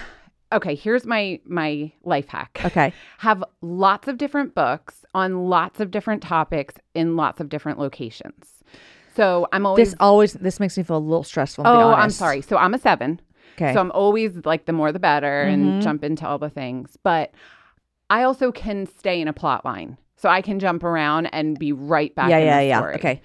okay, 0.51 0.75
here's 0.75 1.05
my 1.05 1.39
my 1.45 1.91
life 2.03 2.27
hack. 2.27 2.61
Okay. 2.65 2.93
have 3.19 3.43
lots 3.61 4.07
of 4.07 4.17
different 4.17 4.53
books 4.55 5.05
on 5.13 5.47
lots 5.47 5.79
of 5.79 5.91
different 5.91 6.21
topics 6.21 6.75
in 6.93 7.15
lots 7.15 7.39
of 7.39 7.49
different 7.49 7.79
locations. 7.79 8.63
So 9.15 9.47
I'm 9.53 9.65
always 9.65 9.91
This 9.91 9.95
always 9.99 10.33
this 10.33 10.59
makes 10.59 10.77
me 10.77 10.83
feel 10.83 10.97
a 10.97 10.99
little 10.99 11.23
stressful. 11.23 11.65
Oh, 11.67 11.93
I'm 11.93 12.09
sorry. 12.09 12.41
So 12.41 12.57
I'm 12.57 12.73
a 12.73 12.79
7. 12.79 13.19
Okay. 13.55 13.73
So 13.73 13.79
I'm 13.79 13.91
always 13.91 14.45
like 14.45 14.65
the 14.65 14.73
more 14.73 14.91
the 14.91 14.99
better 14.99 15.45
Mhm. 15.47 15.53
and 15.53 15.81
jump 15.81 16.03
into 16.03 16.27
all 16.27 16.39
the 16.39 16.49
things. 16.49 16.97
But 17.03 17.31
I 18.09 18.23
also 18.23 18.51
can 18.51 18.85
stay 18.85 19.21
in 19.21 19.27
a 19.27 19.33
plot 19.33 19.63
line. 19.65 19.97
So 20.15 20.29
I 20.29 20.41
can 20.41 20.59
jump 20.59 20.83
around 20.83 21.27
and 21.27 21.59
be 21.59 21.71
right 21.73 22.13
back 22.15 22.29
yeah, 22.29 22.37
in 22.37 22.45
yeah, 22.45 22.59
yeah. 22.61 22.81
Okay. 22.95 23.21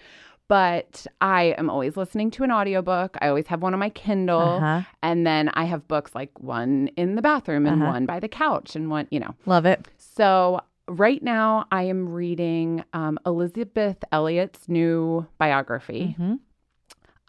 But 0.49 1.07
I 1.21 1.55
am 1.59 1.69
always 1.69 1.97
listening 1.97 2.31
to 2.33 2.43
an 2.45 2.51
audiobook. 2.51 3.17
I 3.21 3.29
always 3.29 3.47
have 3.49 3.61
one 3.63 3.75
on 3.75 3.81
my 3.81 3.91
Kindle. 3.91 4.59
Uh-huh. 4.63 4.83
And 5.03 5.27
then 5.27 5.51
I 5.55 5.65
have 5.65 5.87
books 5.89 6.15
like 6.15 6.31
one 6.41 6.89
in 6.97 7.17
the 7.17 7.23
bathroom 7.23 7.67
and 7.67 7.83
Uh-huh. 7.83 7.93
one 7.93 8.07
by 8.07 8.19
the 8.19 8.29
couch 8.29 8.75
and 8.75 8.91
one, 8.91 9.07
you 9.11 9.21
know. 9.21 9.35
Love 9.47 9.67
it. 9.67 9.87
So 9.99 10.61
right 10.89 11.23
now 11.23 11.67
I 11.71 11.85
am 11.85 12.09
reading 12.09 12.85
um, 12.93 13.19
Elisabeth 13.27 13.99
Elliot's 14.13 14.69
new 14.69 15.27
biography. 15.39 16.15
hmm 16.17 16.35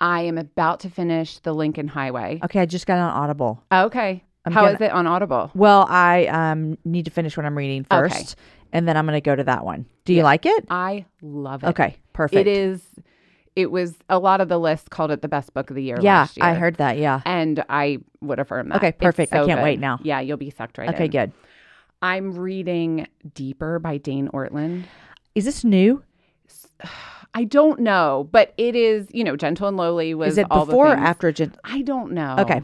I 0.01 0.21
am 0.21 0.37
about 0.37 0.79
to 0.81 0.89
finish 0.89 1.39
The 1.39 1.51
Lincoln 1.53 1.89
Highway. 1.89 2.39
Okay, 2.45 2.61
I 2.61 2.65
just 2.65 2.87
got 2.87 2.99
on 2.99 3.09
Audible. 3.11 3.61
Okay. 3.69 4.23
I'm 4.45 4.53
How 4.53 4.65
is 4.67 4.77
gonna- 4.77 4.85
it 4.85 4.93
on 4.93 5.05
Audible? 5.07 5.51
Well, 5.53 5.85
I 5.89 6.25
um 6.27 6.77
need 6.85 7.03
to 7.05 7.11
finish 7.11 7.35
what 7.35 7.45
I'm 7.45 7.57
reading 7.57 7.83
first, 7.83 8.15
Okay. 8.37 8.41
and 8.71 8.87
then 8.87 8.95
I'm 8.95 9.05
going 9.05 9.17
to 9.17 9.21
go 9.21 9.35
to 9.35 9.43
that 9.43 9.65
one. 9.65 9.85
Do 10.05 10.13
you 10.13 10.23
like 10.23 10.45
it? 10.45 10.65
I 10.69 11.05
love 11.21 11.65
it. 11.65 11.67
Okay, 11.67 11.97
perfect. 12.13 12.39
It 12.39 12.47
is. 12.47 12.81
It 13.57 13.71
was 13.71 13.95
a 14.07 14.17
lot 14.19 14.39
of 14.39 14.47
the 14.47 14.57
list 14.57 14.89
called 14.89 15.11
it 15.11 15.21
the 15.21 15.27
best 15.27 15.53
book 15.53 15.69
of 15.69 15.75
the 15.75 15.83
year. 15.83 15.97
Yeah, 16.01 16.19
last 16.19 16.37
year. 16.37 16.45
I 16.45 16.53
heard 16.53 16.75
that. 16.75 16.97
Yeah. 16.97 17.21
and 17.25 17.61
I 17.67 17.97
would 18.21 18.39
affirm 18.39 18.69
that. 18.69 18.77
Okay, 18.77 18.93
perfect. 18.93 19.33
I 19.33 19.45
can't 19.45 19.61
wait 19.61 19.81
now. 19.81 19.99
Yeah, 20.01 20.21
you'll 20.21 20.37
be 20.37 20.49
sucked 20.49 20.77
right 20.77 20.89
Okay, 20.95 21.05
in. 21.05 21.11
good. 21.11 21.31
I'm 22.01 22.33
reading 22.37 23.07
Deeper 23.33 23.79
by 23.79 23.97
Dane 23.97 24.29
Ortlund. 24.29 24.83
Is 25.35 25.45
this 25.45 25.63
new? 25.63 26.03
I 27.33 27.43
don't 27.43 27.79
know, 27.81 28.27
but 28.31 28.53
it 28.57 28.75
is. 28.75 29.07
You 29.13 29.23
know, 29.23 29.35
Gentle 29.35 29.67
and 29.67 29.77
Lowly 29.77 30.13
was 30.13 30.33
Is 30.33 30.37
it 30.39 30.49
before 30.49 30.87
or 30.87 30.95
after? 30.95 31.31
Gen- 31.31 31.55
I 31.63 31.81
don't 31.81 32.11
know. 32.13 32.35
Okay. 32.39 32.63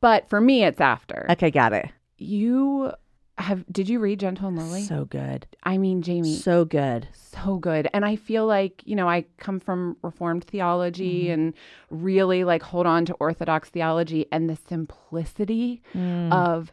but 0.00 0.28
for 0.28 0.40
me, 0.40 0.64
it's 0.64 0.80
after. 0.80 1.26
okay, 1.30 1.50
got 1.50 1.72
it. 1.72 1.86
You 2.18 2.92
have? 3.38 3.64
Did 3.72 3.88
you 3.88 3.98
read 3.98 4.20
Gentle 4.20 4.48
and 4.48 4.58
Lowly? 4.58 4.82
So 4.82 5.06
good. 5.06 5.46
I 5.64 5.78
mean, 5.78 6.02
Jamie, 6.02 6.36
So 6.36 6.64
good. 6.64 7.08
so 7.12 7.56
good. 7.56 7.88
And 7.92 8.04
I 8.04 8.14
feel 8.16 8.46
like, 8.46 8.82
you 8.84 8.94
know, 8.94 9.08
I 9.08 9.24
come 9.38 9.58
from 9.58 9.96
Reformed 10.02 10.44
theology 10.44 11.24
Mm-hmm. 11.24 11.32
and 11.32 11.54
really 11.90 12.44
like 12.44 12.62
hold 12.62 12.86
on 12.86 13.04
to 13.06 13.14
Orthodox 13.14 13.70
theology 13.70 14.26
and 14.30 14.48
the 14.48 14.56
simplicity 14.68 15.82
Mm. 15.94 16.32
of 16.32 16.72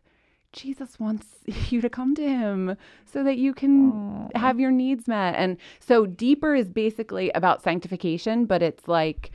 Jesus 0.53 0.99
wants 0.99 1.27
you 1.69 1.81
to 1.81 1.89
come 1.89 2.15
to 2.15 2.27
him 2.27 2.75
so 3.05 3.23
that 3.23 3.37
you 3.37 3.53
can 3.53 3.91
oh. 3.91 4.29
have 4.35 4.59
your 4.59 4.71
needs 4.71 5.07
met. 5.07 5.35
And 5.35 5.57
so 5.79 6.05
deeper 6.05 6.55
is 6.55 6.69
basically 6.69 7.31
about 7.31 7.63
sanctification, 7.63 8.45
but 8.45 8.61
it's 8.61 8.87
like 8.87 9.31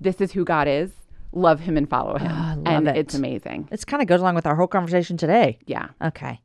this 0.00 0.20
is 0.20 0.32
who 0.32 0.44
God 0.44 0.68
is. 0.68 0.92
Love 1.34 1.60
him 1.60 1.78
and 1.78 1.88
follow 1.88 2.18
him. 2.18 2.30
Ah, 2.30 2.54
love 2.56 2.66
and 2.66 2.88
it. 2.88 2.96
it's 2.96 3.14
amazing. 3.14 3.68
This 3.70 3.84
kind 3.84 4.02
of 4.02 4.08
goes 4.08 4.20
along 4.20 4.34
with 4.34 4.46
our 4.46 4.54
whole 4.54 4.66
conversation 4.66 5.16
today. 5.16 5.58
Yeah. 5.64 5.88
Okay. 6.02 6.40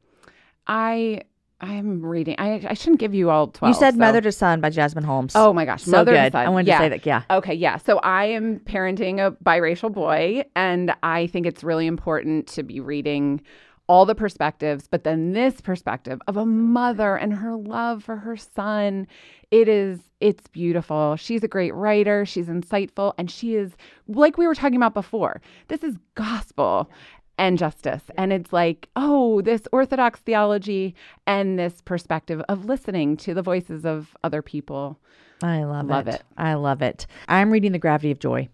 I 0.65 1.21
I'm 1.59 2.05
reading. 2.05 2.35
I 2.37 2.63
I 2.69 2.73
shouldn't 2.75 2.99
give 2.99 3.15
you 3.15 3.29
all 3.31 3.47
12. 3.47 3.73
you 3.73 3.79
said 3.79 3.93
so- 3.95 3.99
Mother 3.99 4.21
to 4.21 4.31
Son 4.31 4.61
by 4.61 4.69
Jasmine 4.69 5.03
Holmes. 5.03 5.33
Oh 5.35 5.53
my 5.53 5.65
gosh, 5.65 5.83
so 5.83 5.91
Mother 5.91 6.11
to 6.13 6.17
good. 6.17 6.31
Son. 6.33 6.45
I 6.45 6.49
wanted 6.49 6.67
Yeah. 6.67 6.77
to 6.77 6.83
say 6.85 6.89
that. 6.89 7.05
Yeah. 7.05 7.23
Okay, 7.31 7.53
yeah. 7.53 7.77
So 7.77 7.97
I 7.99 8.25
am 8.25 8.59
parenting 8.59 9.19
a 9.25 9.31
biracial 9.43 9.91
boy, 9.91 10.43
and 10.55 10.93
I 11.01 11.27
think 11.27 11.45
it's 11.47 11.63
really 11.63 11.87
important 11.87 12.47
to 12.49 12.63
be 12.63 12.79
reading 12.79 13.41
all 13.89 14.05
the 14.05 14.13
perspectives, 14.15 14.85
but 14.85 15.05
then 15.05 15.31
this 15.31 15.61
perspective 15.61 16.19
of 16.27 16.35
a 16.35 16.45
mother 16.45 17.15
and 17.15 17.33
her 17.33 17.55
love 17.55 18.03
for 18.03 18.17
her 18.17 18.35
son. 18.35 19.07
It 19.49 19.69
is, 19.69 19.99
it's 20.19 20.45
beautiful. 20.49 21.15
She's 21.15 21.41
a 21.41 21.47
great 21.47 21.73
writer. 21.73 22.25
She's 22.25 22.47
insightful. 22.47 23.13
And 23.17 23.31
she 23.31 23.55
is, 23.55 23.77
like 24.09 24.37
we 24.37 24.45
were 24.45 24.55
talking 24.55 24.75
about 24.75 24.93
before, 24.93 25.41
this 25.69 25.83
is 25.83 25.95
gospel 26.15 26.91
and 27.37 27.57
justice. 27.57 28.03
And 28.17 28.33
it's 28.33 28.51
like, 28.51 28.89
oh, 28.95 29.41
this 29.41 29.61
Orthodox 29.71 30.19
theology 30.21 30.95
and 31.25 31.57
this 31.57 31.81
perspective 31.81 32.41
of 32.49 32.65
listening 32.65 33.17
to 33.17 33.33
the 33.33 33.41
voices 33.41 33.85
of 33.85 34.15
other 34.23 34.41
people. 34.41 34.99
I 35.43 35.63
love, 35.63 35.85
Love 35.85 36.07
it. 36.07 36.15
it. 36.15 36.23
I 36.37 36.55
love 36.55 36.81
it. 36.81 37.05
I'm 37.27 37.51
reading 37.51 37.71
The 37.71 37.79
Gravity 37.79 38.11
of 38.11 38.19
Joy 38.19 38.49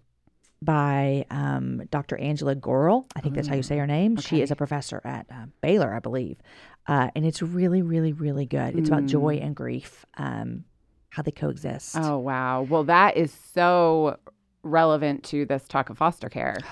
by 0.60 1.24
um, 1.30 1.82
Dr. 1.90 2.16
Angela 2.18 2.54
Gorrell. 2.54 3.06
I 3.16 3.20
think 3.20 3.34
that's 3.34 3.48
how 3.48 3.54
you 3.54 3.62
say 3.62 3.78
her 3.78 3.86
name. 3.86 4.16
She 4.16 4.40
is 4.42 4.50
a 4.50 4.56
professor 4.56 5.00
at 5.04 5.26
uh, 5.30 5.46
Baylor, 5.62 5.94
I 5.94 5.98
believe. 5.98 6.36
Uh, 6.86 7.10
and 7.14 7.24
it's 7.24 7.40
really, 7.42 7.82
really, 7.82 8.12
really 8.12 8.46
good. 8.46 8.76
It's 8.78 8.88
about 8.88 9.06
joy 9.06 9.36
and 9.42 9.56
grief, 9.56 10.04
um, 10.18 10.64
how 11.10 11.22
they 11.22 11.30
coexist. 11.30 11.96
Oh, 11.98 12.18
wow. 12.18 12.62
Well, 12.62 12.84
that 12.84 13.16
is 13.16 13.34
so 13.54 14.18
relevant 14.62 15.24
to 15.24 15.46
this 15.46 15.66
talk 15.68 15.88
of 15.90 15.98
foster 15.98 16.28
care. 16.28 16.58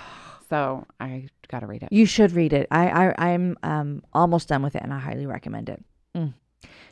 So 0.53 0.87
I 1.01 1.29
got 1.49 1.61
to 1.61 1.67
read 1.67 1.83
it. 1.83 1.89
You 1.91 2.05
should 2.05 2.33
read 2.33 2.53
it. 2.53 2.69
I, 2.71 2.89
I 2.89 3.15
I'm 3.33 3.57
um, 3.63 4.03
almost 4.13 4.49
done 4.49 4.63
with 4.63 4.77
it, 4.77 4.83
and 4.83 4.93
I 4.93 4.99
highly 4.99 5.25
recommend 5.25 5.71
it. 5.71 5.83
Mm. 6.15 6.35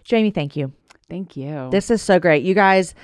Jamie, 0.03 0.31
thank 0.31 0.57
you. 0.57 0.73
Thank 1.11 1.37
you. 1.37 1.69
This 1.71 1.91
is 1.91 2.01
so 2.01 2.19
great. 2.19 2.43
You 2.43 2.55
guys, 2.55 2.95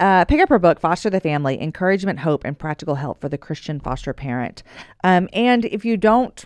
uh, 0.00 0.24
pick 0.24 0.40
up 0.40 0.48
her 0.48 0.58
book, 0.58 0.80
Foster 0.80 1.10
the 1.10 1.20
Family 1.20 1.62
Encouragement, 1.62 2.18
Hope, 2.18 2.44
and 2.44 2.58
Practical 2.58 2.96
Help 2.96 3.20
for 3.20 3.28
the 3.28 3.38
Christian 3.38 3.78
Foster 3.78 4.12
Parent. 4.12 4.64
Um, 5.04 5.28
and 5.32 5.64
if 5.66 5.84
you 5.84 5.96
don't 5.96 6.44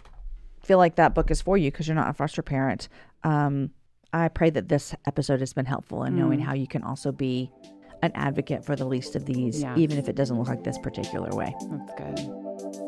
feel 0.63 0.77
like 0.77 0.97
that 0.97 1.15
book 1.15 1.31
is 1.31 1.41
for 1.41 1.57
you 1.57 1.71
because 1.71 1.89
you're 1.89 1.95
not 1.95 2.11
a 2.11 2.13
foster 2.13 2.43
parent, 2.43 2.91
um, 3.23 3.71
I 4.13 4.29
pray 4.29 4.51
that 4.51 4.69
this 4.69 4.95
episode 5.07 5.41
has 5.41 5.55
been 5.55 5.67
helpful 5.67 6.05
in 6.05 6.17
knowing 6.19 6.41
how 6.41 6.53
you 6.53 6.67
can 6.67 6.83
also 6.83 7.13
be 7.13 7.51
an 8.03 8.13
advocate 8.15 8.63
for 8.63 8.77
the 8.77 8.85
least 8.85 9.17
of 9.17 9.25
these, 9.25 9.63
Yeah. 9.63 9.75
even 9.77 9.97
if 9.97 10.09
it 10.11 10.17
doesn't 10.17 10.39
look 10.39 10.49
like 10.49 10.65
this 10.65 10.79
particular 10.79 11.31
way. 11.31 11.55
That's 11.71 11.95
good. 11.97 12.84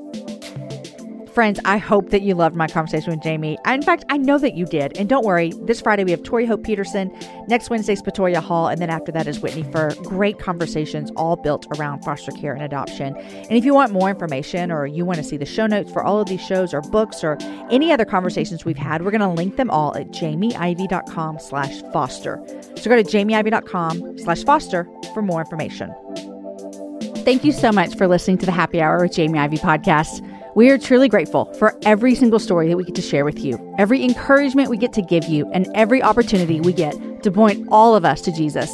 Friends, 1.37 1.61
I 1.67 1.77
hope 1.77 2.09
that 2.13 2.23
you 2.23 2.35
loved 2.35 2.57
my 2.57 2.67
conversation 2.67 3.11
with 3.11 3.23
Jamie. 3.23 3.59
In 3.67 3.83
fact, 3.83 4.07
I 4.09 4.17
know 4.17 4.39
that 4.39 4.55
you 4.55 4.65
did. 4.65 4.97
And 4.97 5.07
don't 5.07 5.23
worry, 5.23 5.53
this 5.65 5.83
Friday 5.83 6.03
we 6.03 6.11
have 6.11 6.23
Tori 6.23 6.47
Hope 6.47 6.65
Peterson. 6.65 7.15
Next 7.47 7.69
Wednesday's 7.69 8.01
Patoya 8.01 8.39
Hall. 8.39 8.69
And 8.69 8.81
then 8.81 8.89
after 8.89 9.13
that 9.13 9.27
is 9.27 9.41
Whitney 9.41 9.63
for 9.65 9.93
great 10.03 10.39
conversations, 10.39 11.13
all 11.15 11.37
built 11.37 11.67
around 11.77 12.03
foster 12.03 12.33
care 12.33 12.55
and 12.55 12.63
adoption. 12.63 13.15
And 13.19 13.53
if 13.53 13.67
you 13.67 13.75
want 13.75 13.93
more 13.93 14.09
information 14.09 14.73
or 14.73 14.87
you 14.87 15.05
want 15.05 15.19
to 15.19 15.23
see 15.23 15.37
the 15.37 15.45
show 15.45 15.67
notes 15.67 15.93
for 15.93 16.03
all 16.03 16.19
of 16.19 16.27
these 16.27 16.41
shows 16.41 16.73
or 16.73 16.81
books 16.81 17.23
or 17.23 17.37
any 17.71 17.93
other 17.93 18.07
conversations 18.07 18.65
we've 18.65 18.79
had, 18.79 19.05
we're 19.05 19.11
going 19.11 19.21
to 19.21 19.29
link 19.29 19.57
them 19.57 19.71
all 19.71 19.95
at 19.95 20.09
jamieivey.com 20.13 21.39
slash 21.39 21.83
foster. 21.93 22.43
So 22.77 22.89
go 22.89 22.97
to 22.97 23.05
jamieivey.com 23.05 24.21
slash 24.21 24.43
foster 24.43 24.89
for 25.13 25.21
more 25.21 25.41
information. 25.41 25.95
Thank 27.27 27.45
you 27.45 27.53
so 27.53 27.73
much 27.73 27.95
for 27.95 28.09
listening 28.09 28.39
to 28.39 28.47
the 28.47 28.53
Happy 28.53 28.81
Hour 28.81 29.03
with 29.03 29.13
Jamie 29.13 29.39
Ivey 29.39 29.59
podcast. 29.59 30.27
We 30.57 30.71
are 30.71 30.79
truly 30.79 31.11
grateful 31.11 31.53
for 31.59 31.79
every 31.85 32.15
single 32.15 32.39
story 32.39 32.69
that 32.69 32.79
we 32.79 32.85
get 32.85 32.95
to 32.95 33.03
share 33.03 33.27
with 33.27 33.39
you, 33.41 33.75
every 33.77 34.03
encouragement 34.03 34.71
we 34.71 34.79
get 34.79 34.95
to 34.95 35.03
give 35.03 35.25
you, 35.25 35.47
and 35.53 35.69
every 35.75 36.03
opportunity 36.03 36.63
we 36.63 36.73
get 36.73 36.95
to 37.25 37.31
point 37.31 37.69
all 37.71 37.95
of 37.95 38.07
us 38.07 38.23
to 38.23 38.33
Jesus. 38.33 38.73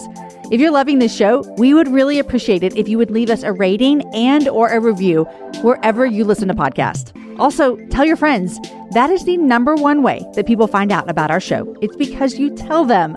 If 0.53 0.61
you're 0.61 0.71
loving 0.71 1.01
this 1.01 1.13
show, 1.13 1.41
we 1.59 1.75
would 1.75 1.89
really 1.89 2.21
appreciate 2.21 2.63
it 2.63 2.77
if 2.77 2.89
you 2.89 2.99
would 2.99 3.11
leave 3.11 3.31
us 3.31 3.43
a 3.43 3.53
rating 3.53 4.03
and 4.15 4.47
or 4.47 4.69
a 4.69 4.79
review 4.79 5.25
wherever 5.63 6.07
you 6.07 6.23
listen 6.23 6.47
to 6.47 6.55
podcasts. 6.55 7.11
Also, 7.41 7.75
tell 7.89 8.05
your 8.05 8.15
friends. 8.17 8.61
That 8.93 9.11
is 9.11 9.25
the 9.25 9.37
number 9.37 9.75
one 9.75 10.05
way 10.05 10.25
that 10.37 10.47
people 10.47 10.69
find 10.69 10.93
out 10.93 11.11
about 11.11 11.33
our 11.33 11.41
show. 11.41 11.77
It's 11.83 11.97
because 11.97 12.39
you 12.39 12.55
tell 12.55 12.85
them. 12.85 13.17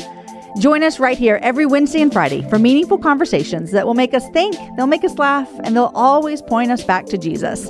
Join 0.58 0.82
us 0.82 1.00
right 1.00 1.20
here 1.20 1.38
every 1.44 1.68
Wednesday 1.68 2.02
and 2.02 2.12
Friday 2.12 2.42
for 2.50 2.58
meaningful 2.58 2.98
conversations 2.98 3.70
that 3.74 3.86
will 3.86 3.94
make 3.94 4.16
us 4.16 4.28
think, 4.30 4.56
they'll 4.76 4.88
make 4.88 5.04
us 5.04 5.20
laugh, 5.20 5.52
and 5.64 5.76
they'll 5.76 5.92
always 5.94 6.42
point 6.42 6.72
us 6.72 6.84
back 6.84 7.06
to 7.08 7.18
Jesus. 7.20 7.70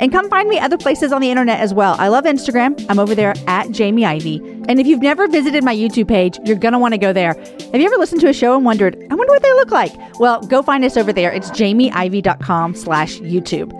And 0.00 0.10
come 0.10 0.28
find 0.30 0.48
me 0.48 0.58
other 0.58 0.78
places 0.78 1.12
on 1.12 1.20
the 1.20 1.30
internet 1.30 1.60
as 1.60 1.72
well. 1.72 1.94
I 1.98 2.08
love 2.08 2.24
Instagram. 2.24 2.84
I'm 2.88 2.98
over 2.98 3.14
there 3.14 3.34
at 3.46 3.70
Jamie 3.70 4.06
Ivey. 4.06 4.36
And 4.66 4.80
if 4.80 4.86
you've 4.86 5.02
never 5.02 5.28
visited 5.28 5.62
my 5.62 5.74
YouTube 5.76 6.08
page, 6.08 6.38
you're 6.44 6.56
going 6.56 6.72
to 6.72 6.78
want 6.78 6.94
to 6.94 6.98
go 6.98 7.12
there. 7.12 7.34
Have 7.34 7.74
you 7.74 7.86
ever 7.86 7.96
listened 7.96 8.22
to 8.22 8.28
a 8.28 8.32
show 8.32 8.56
and 8.56 8.64
wondered, 8.64 8.96
I 9.10 9.14
wonder 9.14 9.32
what 9.32 9.42
they 9.42 9.52
look 9.52 9.70
like? 9.70 9.92
Well, 10.18 10.40
go 10.40 10.62
find 10.62 10.84
us 10.84 10.96
over 10.96 11.12
there. 11.12 11.30
It's 11.30 11.50
jamieivey.com 11.50 12.74
slash 12.74 13.18
YouTube. 13.18 13.78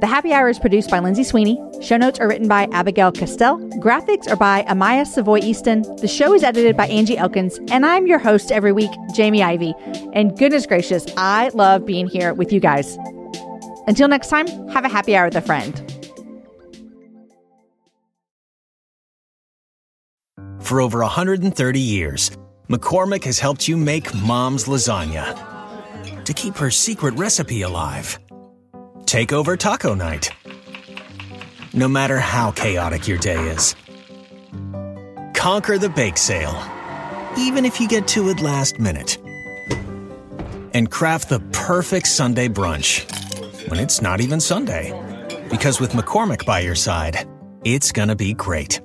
The 0.00 0.06
Happy 0.06 0.32
Hour 0.32 0.50
is 0.50 0.58
produced 0.58 0.90
by 0.90 0.98
Lindsay 0.98 1.24
Sweeney. 1.24 1.58
Show 1.80 1.96
notes 1.96 2.20
are 2.20 2.28
written 2.28 2.48
by 2.48 2.68
Abigail 2.72 3.10
Castell. 3.10 3.58
Graphics 3.80 4.30
are 4.30 4.36
by 4.36 4.62
Amaya 4.64 5.06
Savoy 5.06 5.38
Easton. 5.38 5.82
The 5.96 6.06
show 6.06 6.34
is 6.34 6.44
edited 6.44 6.76
by 6.76 6.86
Angie 6.86 7.16
Elkins. 7.16 7.58
And 7.70 7.86
I'm 7.86 8.06
your 8.06 8.18
host 8.18 8.52
every 8.52 8.72
week, 8.72 8.90
Jamie 9.14 9.42
Ivey. 9.42 9.74
And 10.12 10.36
goodness 10.38 10.66
gracious, 10.66 11.06
I 11.16 11.48
love 11.54 11.86
being 11.86 12.08
here 12.08 12.34
with 12.34 12.52
you 12.52 12.60
guys. 12.60 12.98
Until 13.86 14.08
next 14.08 14.28
time, 14.28 14.46
have 14.68 14.84
a 14.84 14.88
happy 14.88 15.14
hour 15.14 15.26
with 15.26 15.36
a 15.36 15.40
friend. 15.40 15.80
For 20.60 20.80
over 20.80 20.98
130 20.98 21.78
years, 21.78 22.30
McCormick 22.68 23.22
has 23.24 23.38
helped 23.38 23.68
you 23.68 23.76
make 23.76 24.12
mom's 24.14 24.64
lasagna 24.64 26.24
to 26.24 26.32
keep 26.32 26.56
her 26.56 26.72
secret 26.72 27.14
recipe 27.14 27.62
alive. 27.62 28.18
Take 29.04 29.32
over 29.32 29.56
taco 29.56 29.94
night. 29.94 30.30
No 31.72 31.86
matter 31.86 32.18
how 32.18 32.50
chaotic 32.50 33.06
your 33.06 33.18
day 33.18 33.38
is, 33.50 33.76
conquer 35.34 35.78
the 35.78 35.88
bake 35.88 36.16
sale, 36.16 36.60
even 37.38 37.64
if 37.64 37.80
you 37.80 37.86
get 37.86 38.08
to 38.08 38.28
it 38.30 38.40
last 38.40 38.80
minute. 38.80 39.18
And 40.74 40.90
craft 40.90 41.28
the 41.28 41.38
perfect 41.52 42.08
Sunday 42.08 42.48
brunch 42.48 43.06
when 43.68 43.80
it's 43.80 44.00
not 44.00 44.20
even 44.20 44.40
Sunday. 44.40 44.92
Because 45.50 45.80
with 45.80 45.92
McCormick 45.92 46.44
by 46.44 46.60
your 46.60 46.74
side, 46.74 47.28
it's 47.64 47.92
gonna 47.92 48.16
be 48.16 48.34
great. 48.34 48.80